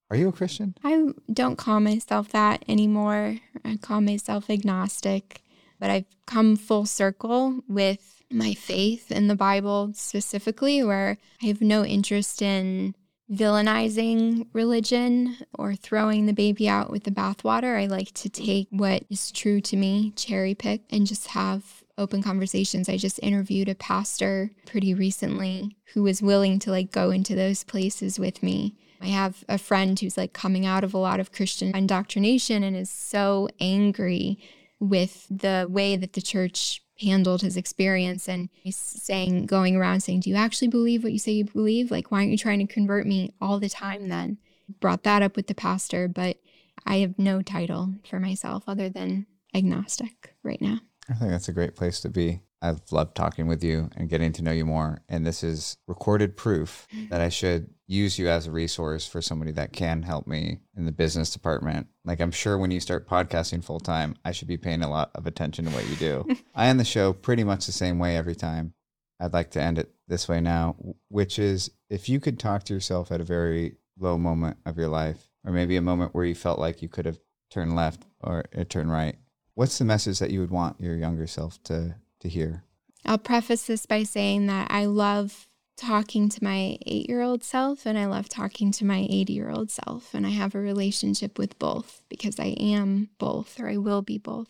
Are 0.10 0.18
you 0.18 0.28
a 0.30 0.34
Christian? 0.34 0.76
I 0.84 1.10
don't 1.32 1.58
call 1.58 1.80
myself 1.80 2.30
that 2.30 2.64
anymore. 2.68 3.38
I 3.66 3.78
call 3.78 4.02
myself 4.02 4.50
agnostic, 4.50 5.42
but 5.80 5.90
I've 5.90 6.06
come 6.28 6.56
full 6.56 6.86
circle 6.86 7.62
with 7.68 8.22
my 8.34 8.54
faith 8.54 9.12
in 9.12 9.28
the 9.28 9.36
Bible 9.36 9.92
specifically, 9.94 10.84
where 10.84 11.18
I 11.42 11.48
have 11.48 11.62
no 11.62 11.86
interest 11.86 12.42
in 12.42 12.96
villainizing 13.32 14.48
religion 14.54 15.38
or 15.58 15.76
throwing 15.76 16.26
the 16.26 16.34
baby 16.34 16.68
out 16.68 16.92
with 16.92 17.04
the 17.04 17.12
bathwater. 17.12 17.80
I 17.82 17.86
like 17.86 18.12
to 18.14 18.30
take 18.30 18.68
what 18.70 19.06
is 19.10 19.32
true 19.32 19.62
to 19.62 19.78
me, 19.78 20.12
cherry 20.16 20.54
pick, 20.56 20.82
and 20.90 21.08
just 21.08 21.28
have 21.28 21.84
open 21.98 22.22
conversations. 22.22 22.90
I 22.90 22.98
just 22.98 23.20
interviewed 23.24 23.70
a 23.70 23.76
pastor 23.76 24.52
pretty 24.66 24.94
recently 24.94 25.78
who 25.94 26.04
was 26.04 26.22
willing 26.22 26.60
to 26.60 26.72
like 26.72 26.92
go 26.92 27.12
into 27.12 27.36
those 27.36 27.64
places 27.64 28.20
with 28.20 28.44
me. 28.44 28.76
I 29.02 29.08
have 29.08 29.44
a 29.50 29.58
friend 29.58 30.00
who's 30.00 30.18
like 30.18 30.34
coming 30.34 30.66
out 30.66 30.84
of 30.84 30.94
a 30.94 31.00
lot 31.00 31.20
of 31.20 31.32
Christian 31.32 31.76
indoctrination 31.76 32.64
and 32.64 32.76
is 32.76 32.90
so 32.90 33.50
angry 33.60 34.40
with 34.80 35.28
the 35.30 35.68
way 35.70 35.96
that 35.96 36.14
the 36.14 36.22
church 36.22 36.83
handled 37.00 37.42
his 37.42 37.58
experience 37.58 38.30
and 38.30 38.50
he's 38.54 38.78
saying 38.78 39.46
going 39.46 39.76
around 39.76 40.02
saying 40.02 40.20
do 40.20 40.30
you 40.30 40.36
actually 40.36 40.68
believe 40.68 41.04
what 41.04 41.12
you 41.12 41.20
say 41.20 41.32
you 41.32 41.46
believe? 41.46 41.92
Like 41.92 42.12
why 42.12 42.20
aren't 42.20 42.32
you 42.32 42.38
trying 42.38 42.66
to 42.66 42.72
convert 42.72 43.08
me 43.08 43.34
all 43.42 43.60
the 43.60 43.70
time 43.70 44.10
then? 44.10 44.38
Brought 44.80 45.04
that 45.04 45.22
up 45.22 45.36
with 45.36 45.48
the 45.48 45.56
pastor 45.56 46.08
but 46.08 46.38
i 46.86 46.98
have 46.98 47.20
no 47.20 47.42
title 47.42 47.94
for 48.10 48.20
myself 48.20 48.64
other 48.68 48.90
than 48.90 49.26
agnostic 49.54 50.36
right 50.44 50.62
now. 50.62 50.80
I 51.10 51.14
think 51.14 51.32
that's 51.32 51.50
a 51.50 51.54
great 51.54 51.76
place 51.76 52.00
to 52.02 52.10
be. 52.10 52.42
I've 52.64 52.80
loved 52.92 53.14
talking 53.14 53.48
with 53.48 53.62
you 53.62 53.90
and 53.98 54.10
getting 54.10 54.32
to 54.34 54.42
know 54.42 54.54
you 54.54 54.66
more. 54.66 55.02
And 55.10 55.26
this 55.28 55.44
is 55.44 55.76
recorded 55.86 56.38
proof 56.38 56.88
that 57.10 57.20
I 57.20 57.28
should 57.28 57.70
use 57.88 58.18
you 58.18 58.30
as 58.30 58.48
a 58.48 58.52
resource 58.52 59.06
for 59.06 59.22
somebody 59.22 59.52
that 59.52 59.74
can 59.74 60.02
help 60.02 60.28
me 60.28 60.60
in 60.78 60.86
the 60.86 60.94
business 60.94 61.30
department. 61.30 61.88
Like, 62.06 62.22
I'm 62.22 62.32
sure 62.32 62.58
when 62.58 62.72
you 62.72 62.80
start 62.80 63.08
podcasting 63.08 63.66
full 63.66 63.82
time, 63.82 64.16
I 64.24 64.32
should 64.32 64.48
be 64.48 64.56
paying 64.56 64.82
a 64.82 64.90
lot 64.90 65.12
of 65.14 65.28
attention 65.28 65.66
to 65.66 65.72
what 65.72 65.88
you 65.90 65.98
do. 65.98 66.26
I 66.56 66.68
end 66.68 66.80
the 66.80 66.86
show 66.86 67.12
pretty 67.12 67.44
much 67.44 67.66
the 67.66 67.74
same 67.74 68.00
way 68.00 68.16
every 68.16 68.36
time. 68.36 68.74
I'd 69.20 69.34
like 69.34 69.52
to 69.52 69.62
end 69.62 69.78
it 69.78 69.94
this 70.08 70.30
way 70.30 70.40
now, 70.40 70.78
which 71.10 71.38
is 71.38 71.70
if 71.90 72.08
you 72.08 72.22
could 72.22 72.40
talk 72.40 72.64
to 72.64 72.74
yourself 72.74 73.12
at 73.12 73.22
a 73.22 73.26
very 73.26 73.76
low 74.00 74.18
moment 74.18 74.58
of 74.66 74.78
your 74.78 74.88
life, 74.88 75.30
or 75.46 75.52
maybe 75.52 75.76
a 75.76 75.82
moment 75.82 76.16
where 76.16 76.26
you 76.26 76.36
felt 76.36 76.60
like 76.60 76.82
you 76.82 76.88
could 76.88 77.06
have 77.06 77.20
turned 77.52 77.76
left 77.76 78.06
or 78.22 78.46
uh, 78.58 78.64
turned 78.64 78.92
right, 78.92 79.18
what's 79.54 79.78
the 79.78 79.86
message 79.86 80.20
that 80.20 80.32
you 80.32 80.40
would 80.40 80.50
want 80.50 80.80
your 80.80 80.96
younger 80.96 81.28
self 81.28 81.62
to 81.64 81.96
to 82.24 82.30
hear? 82.30 82.64
I'll 83.06 83.18
preface 83.18 83.68
this 83.68 83.86
by 83.86 84.04
saying 84.04 84.48
that 84.48 84.72
I 84.72 84.86
love 84.86 85.48
talking 85.78 86.30
to 86.30 86.44
my 86.44 86.78
eight 86.86 87.10
year 87.10 87.22
old 87.22 87.44
self 87.44 87.86
and 87.86 87.98
I 87.98 88.06
love 88.06 88.30
talking 88.30 88.72
to 88.74 88.86
my 88.86 89.08
80 89.10 89.34
year 89.34 89.50
old 89.50 89.70
self. 89.70 90.14
And 90.14 90.26
I 90.26 90.30
have 90.30 90.56
a 90.56 90.60
relationship 90.60 91.38
with 91.38 91.58
both 91.60 92.02
because 92.10 92.40
I 92.40 92.56
am 92.60 93.10
both 93.18 93.60
or 93.60 93.70
I 93.70 93.78
will 93.78 94.02
be 94.02 94.18
both. 94.18 94.50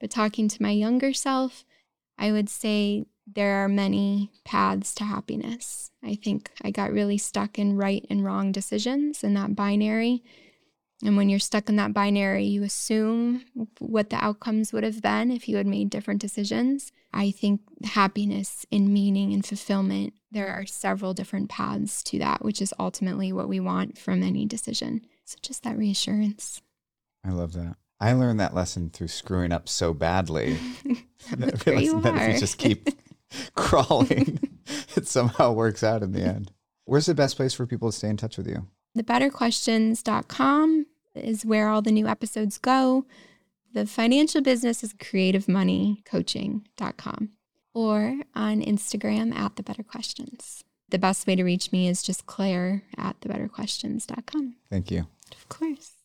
But 0.00 0.10
talking 0.10 0.48
to 0.48 0.62
my 0.62 0.70
younger 0.70 1.12
self, 1.12 1.64
I 2.18 2.32
would 2.32 2.48
say 2.48 3.04
there 3.26 3.64
are 3.64 3.68
many 3.68 4.30
paths 4.44 4.94
to 4.96 5.04
happiness. 5.04 5.90
I 6.02 6.14
think 6.14 6.50
I 6.62 6.70
got 6.70 6.92
really 6.92 7.18
stuck 7.18 7.58
in 7.58 7.76
right 7.76 8.06
and 8.08 8.24
wrong 8.24 8.52
decisions 8.52 9.24
and 9.24 9.36
that 9.36 9.56
binary. 9.56 10.22
And 11.04 11.16
when 11.16 11.28
you're 11.28 11.38
stuck 11.38 11.68
in 11.68 11.76
that 11.76 11.92
binary, 11.92 12.44
you 12.44 12.64
assume 12.64 13.44
what 13.78 14.10
the 14.10 14.22
outcomes 14.22 14.72
would 14.72 14.82
have 14.82 15.00
been 15.00 15.30
if 15.30 15.48
you 15.48 15.56
had 15.56 15.66
made 15.66 15.90
different 15.90 16.20
decisions. 16.20 16.90
I 17.12 17.30
think 17.30 17.60
happiness 17.84 18.66
and 18.72 18.92
meaning 18.92 19.32
and 19.32 19.46
fulfillment, 19.46 20.14
there 20.32 20.48
are 20.48 20.66
several 20.66 21.14
different 21.14 21.50
paths 21.50 22.02
to 22.04 22.18
that, 22.18 22.44
which 22.44 22.60
is 22.60 22.74
ultimately 22.78 23.32
what 23.32 23.48
we 23.48 23.60
want 23.60 23.96
from 23.96 24.22
any 24.22 24.44
decision. 24.44 25.02
So 25.24 25.38
just 25.40 25.62
that 25.62 25.78
reassurance. 25.78 26.62
I 27.24 27.30
love 27.30 27.52
that. 27.52 27.76
I 28.00 28.12
learned 28.12 28.40
that 28.40 28.54
lesson 28.54 28.90
through 28.90 29.08
screwing 29.08 29.52
up 29.52 29.68
so 29.68 29.94
badly. 29.94 30.58
Where 31.64 31.78
you 31.78 32.00
that 32.00 32.16
if 32.16 32.34
you 32.34 32.40
just 32.40 32.58
keep 32.58 32.88
crawling, 33.54 34.38
it 34.96 35.06
somehow 35.06 35.52
works 35.52 35.82
out 35.82 36.02
in 36.02 36.12
the 36.12 36.22
end. 36.22 36.52
Where's 36.84 37.06
the 37.06 37.14
best 37.14 37.36
place 37.36 37.54
for 37.54 37.66
people 37.66 37.90
to 37.90 37.96
stay 37.96 38.08
in 38.08 38.16
touch 38.16 38.38
with 38.38 38.46
you? 38.46 38.66
Thebetterquestions.com 38.98 40.86
is 41.14 41.46
where 41.46 41.68
all 41.68 41.82
the 41.82 41.92
new 41.92 42.06
episodes 42.06 42.58
go. 42.58 43.04
The 43.72 43.86
financial 43.86 44.40
business 44.40 44.82
is 44.82 44.94
creativemoneycoaching.com 44.94 47.28
or 47.74 48.20
on 48.34 48.62
Instagram 48.62 49.34
at 49.34 49.56
the 49.56 49.62
better 49.62 49.82
questions. 49.82 50.64
The 50.88 50.98
best 50.98 51.26
way 51.26 51.36
to 51.36 51.44
reach 51.44 51.70
me 51.70 51.86
is 51.86 52.02
just 52.02 52.24
Claire 52.26 52.84
at 52.96 53.20
thebetterquestions.com. 53.20 54.56
Thank 54.70 54.90
you. 54.90 55.06
Of 55.32 55.50
course. 55.50 55.97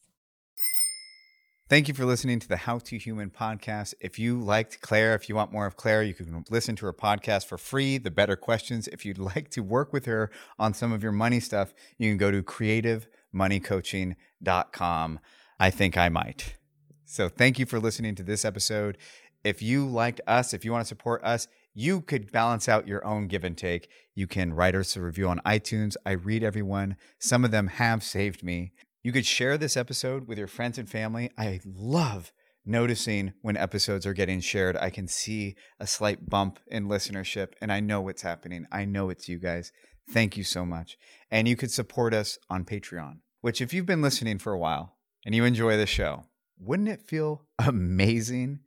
Thank 1.73 1.87
you 1.87 1.95
for 1.95 2.05
listening 2.05 2.37
to 2.37 2.47
the 2.47 2.57
How 2.57 2.77
to 2.77 2.99
Human 2.99 3.31
podcast. 3.31 3.95
If 3.99 4.19
you 4.19 4.39
liked 4.39 4.79
Claire, 4.81 5.15
if 5.15 5.27
you 5.27 5.33
want 5.33 5.51
more 5.51 5.65
of 5.65 5.75
Claire, 5.75 6.03
you 6.03 6.13
can 6.13 6.45
listen 6.51 6.75
to 6.75 6.85
her 6.85 6.93
podcast 6.93 7.47
for 7.47 7.57
free, 7.57 7.97
The 7.97 8.11
Better 8.11 8.35
Questions. 8.35 8.87
If 8.89 9.07
you'd 9.07 9.17
like 9.17 9.49
to 9.49 9.61
work 9.61 9.91
with 9.91 10.05
her 10.05 10.29
on 10.59 10.75
some 10.75 10.91
of 10.91 11.01
your 11.01 11.11
money 11.11 11.39
stuff, 11.39 11.73
you 11.97 12.11
can 12.11 12.19
go 12.19 12.29
to 12.29 12.43
creativemoneycoaching.com. 12.43 15.19
I 15.59 15.69
think 15.71 15.97
I 15.97 16.09
might. 16.09 16.57
So 17.05 17.27
thank 17.27 17.57
you 17.57 17.65
for 17.65 17.79
listening 17.79 18.13
to 18.13 18.23
this 18.23 18.45
episode. 18.45 18.99
If 19.43 19.63
you 19.63 19.87
liked 19.87 20.21
us, 20.27 20.53
if 20.53 20.63
you 20.63 20.71
want 20.71 20.83
to 20.83 20.87
support 20.87 21.23
us, 21.23 21.47
you 21.73 22.01
could 22.01 22.31
balance 22.31 22.69
out 22.69 22.87
your 22.87 23.03
own 23.03 23.27
give 23.27 23.43
and 23.43 23.57
take. 23.57 23.89
You 24.13 24.27
can 24.27 24.53
write 24.53 24.75
us 24.75 24.95
a 24.95 25.01
review 25.01 25.27
on 25.27 25.41
iTunes. 25.43 25.95
I 26.05 26.11
read 26.11 26.43
everyone. 26.43 26.97
Some 27.17 27.43
of 27.43 27.49
them 27.49 27.65
have 27.65 28.03
saved 28.03 28.43
me. 28.43 28.73
You 29.03 29.11
could 29.11 29.25
share 29.25 29.57
this 29.57 29.75
episode 29.75 30.29
with 30.29 30.37
your 30.37 30.47
friends 30.47 30.77
and 30.77 30.89
family. 30.89 31.29
I 31.37 31.59
love 31.65 32.31
noticing 32.65 33.33
when 33.41 33.57
episodes 33.57 34.05
are 34.05 34.13
getting 34.13 34.39
shared. 34.39 34.77
I 34.77 34.91
can 34.91 35.09
see 35.09 35.57
a 35.77 35.85
slight 35.85 36.29
bump 36.29 36.57
in 36.67 36.87
listenership, 36.87 37.49
and 37.59 37.69
I 37.69 37.81
know 37.81 37.99
what's 37.99 38.21
happening. 38.21 38.65
I 38.71 38.85
know 38.85 39.09
it's 39.09 39.27
you 39.27 39.39
guys. 39.39 39.73
Thank 40.09 40.37
you 40.37 40.45
so 40.45 40.65
much. 40.65 40.97
And 41.29 41.49
you 41.49 41.57
could 41.57 41.69
support 41.69 42.13
us 42.13 42.39
on 42.49 42.63
Patreon, 42.63 43.17
which, 43.41 43.59
if 43.59 43.73
you've 43.73 43.85
been 43.85 44.01
listening 44.01 44.39
for 44.39 44.53
a 44.53 44.57
while 44.57 44.95
and 45.25 45.35
you 45.35 45.43
enjoy 45.43 45.75
the 45.75 45.85
show, 45.85 46.23
wouldn't 46.57 46.87
it 46.87 47.01
feel 47.01 47.45
amazing 47.59 48.61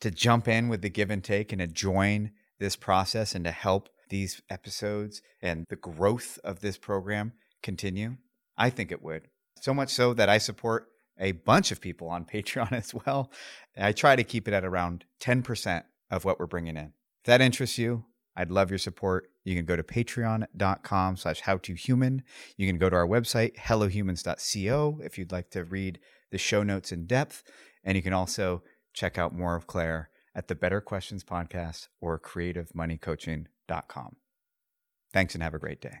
to 0.00 0.12
jump 0.12 0.46
in 0.46 0.68
with 0.68 0.82
the 0.82 0.90
give 0.90 1.10
and 1.10 1.24
take 1.24 1.50
and 1.50 1.60
to 1.60 1.66
join 1.66 2.30
this 2.60 2.76
process 2.76 3.34
and 3.34 3.44
to 3.46 3.50
help 3.50 3.88
these 4.10 4.42
episodes 4.48 5.22
and 5.40 5.66
the 5.70 5.76
growth 5.76 6.38
of 6.44 6.60
this 6.60 6.78
program 6.78 7.32
continue? 7.64 8.18
I 8.56 8.70
think 8.70 8.92
it 8.92 9.02
would. 9.02 9.26
So 9.60 9.72
much 9.72 9.90
so 9.90 10.14
that 10.14 10.28
I 10.28 10.38
support 10.38 10.88
a 11.18 11.32
bunch 11.32 11.70
of 11.70 11.80
people 11.80 12.08
on 12.08 12.24
Patreon 12.32 12.72
as 12.72 12.94
well. 12.94 13.30
I 13.76 13.92
try 13.92 14.16
to 14.16 14.24
keep 14.24 14.48
it 14.48 14.54
at 14.54 14.64
around 14.64 15.04
10% 15.20 15.84
of 16.10 16.24
what 16.24 16.38
we're 16.38 16.46
bringing 16.46 16.76
in. 16.76 16.92
If 17.20 17.26
that 17.26 17.40
interests 17.40 17.78
you, 17.78 18.04
I'd 18.36 18.50
love 18.50 18.70
your 18.70 18.78
support. 18.78 19.30
You 19.44 19.54
can 19.54 19.64
go 19.64 19.76
to 19.76 19.82
patreon.com 19.82 21.16
slash 21.16 21.42
howtohuman. 21.42 22.20
You 22.56 22.66
can 22.66 22.78
go 22.78 22.88
to 22.88 22.96
our 22.96 23.06
website, 23.06 23.56
hellohumans.co, 23.56 25.00
if 25.02 25.18
you'd 25.18 25.32
like 25.32 25.50
to 25.50 25.64
read 25.64 25.98
the 26.30 26.38
show 26.38 26.62
notes 26.62 26.92
in 26.92 27.06
depth. 27.06 27.42
And 27.84 27.96
you 27.96 28.02
can 28.02 28.12
also 28.12 28.62
check 28.94 29.18
out 29.18 29.34
more 29.34 29.56
of 29.56 29.66
Claire 29.66 30.10
at 30.34 30.48
the 30.48 30.54
Better 30.54 30.80
Questions 30.80 31.24
Podcast 31.24 31.88
or 32.00 32.18
creativemoneycoaching.com. 32.18 34.16
Thanks 35.12 35.34
and 35.34 35.42
have 35.42 35.54
a 35.54 35.58
great 35.58 35.80
day. 35.80 35.98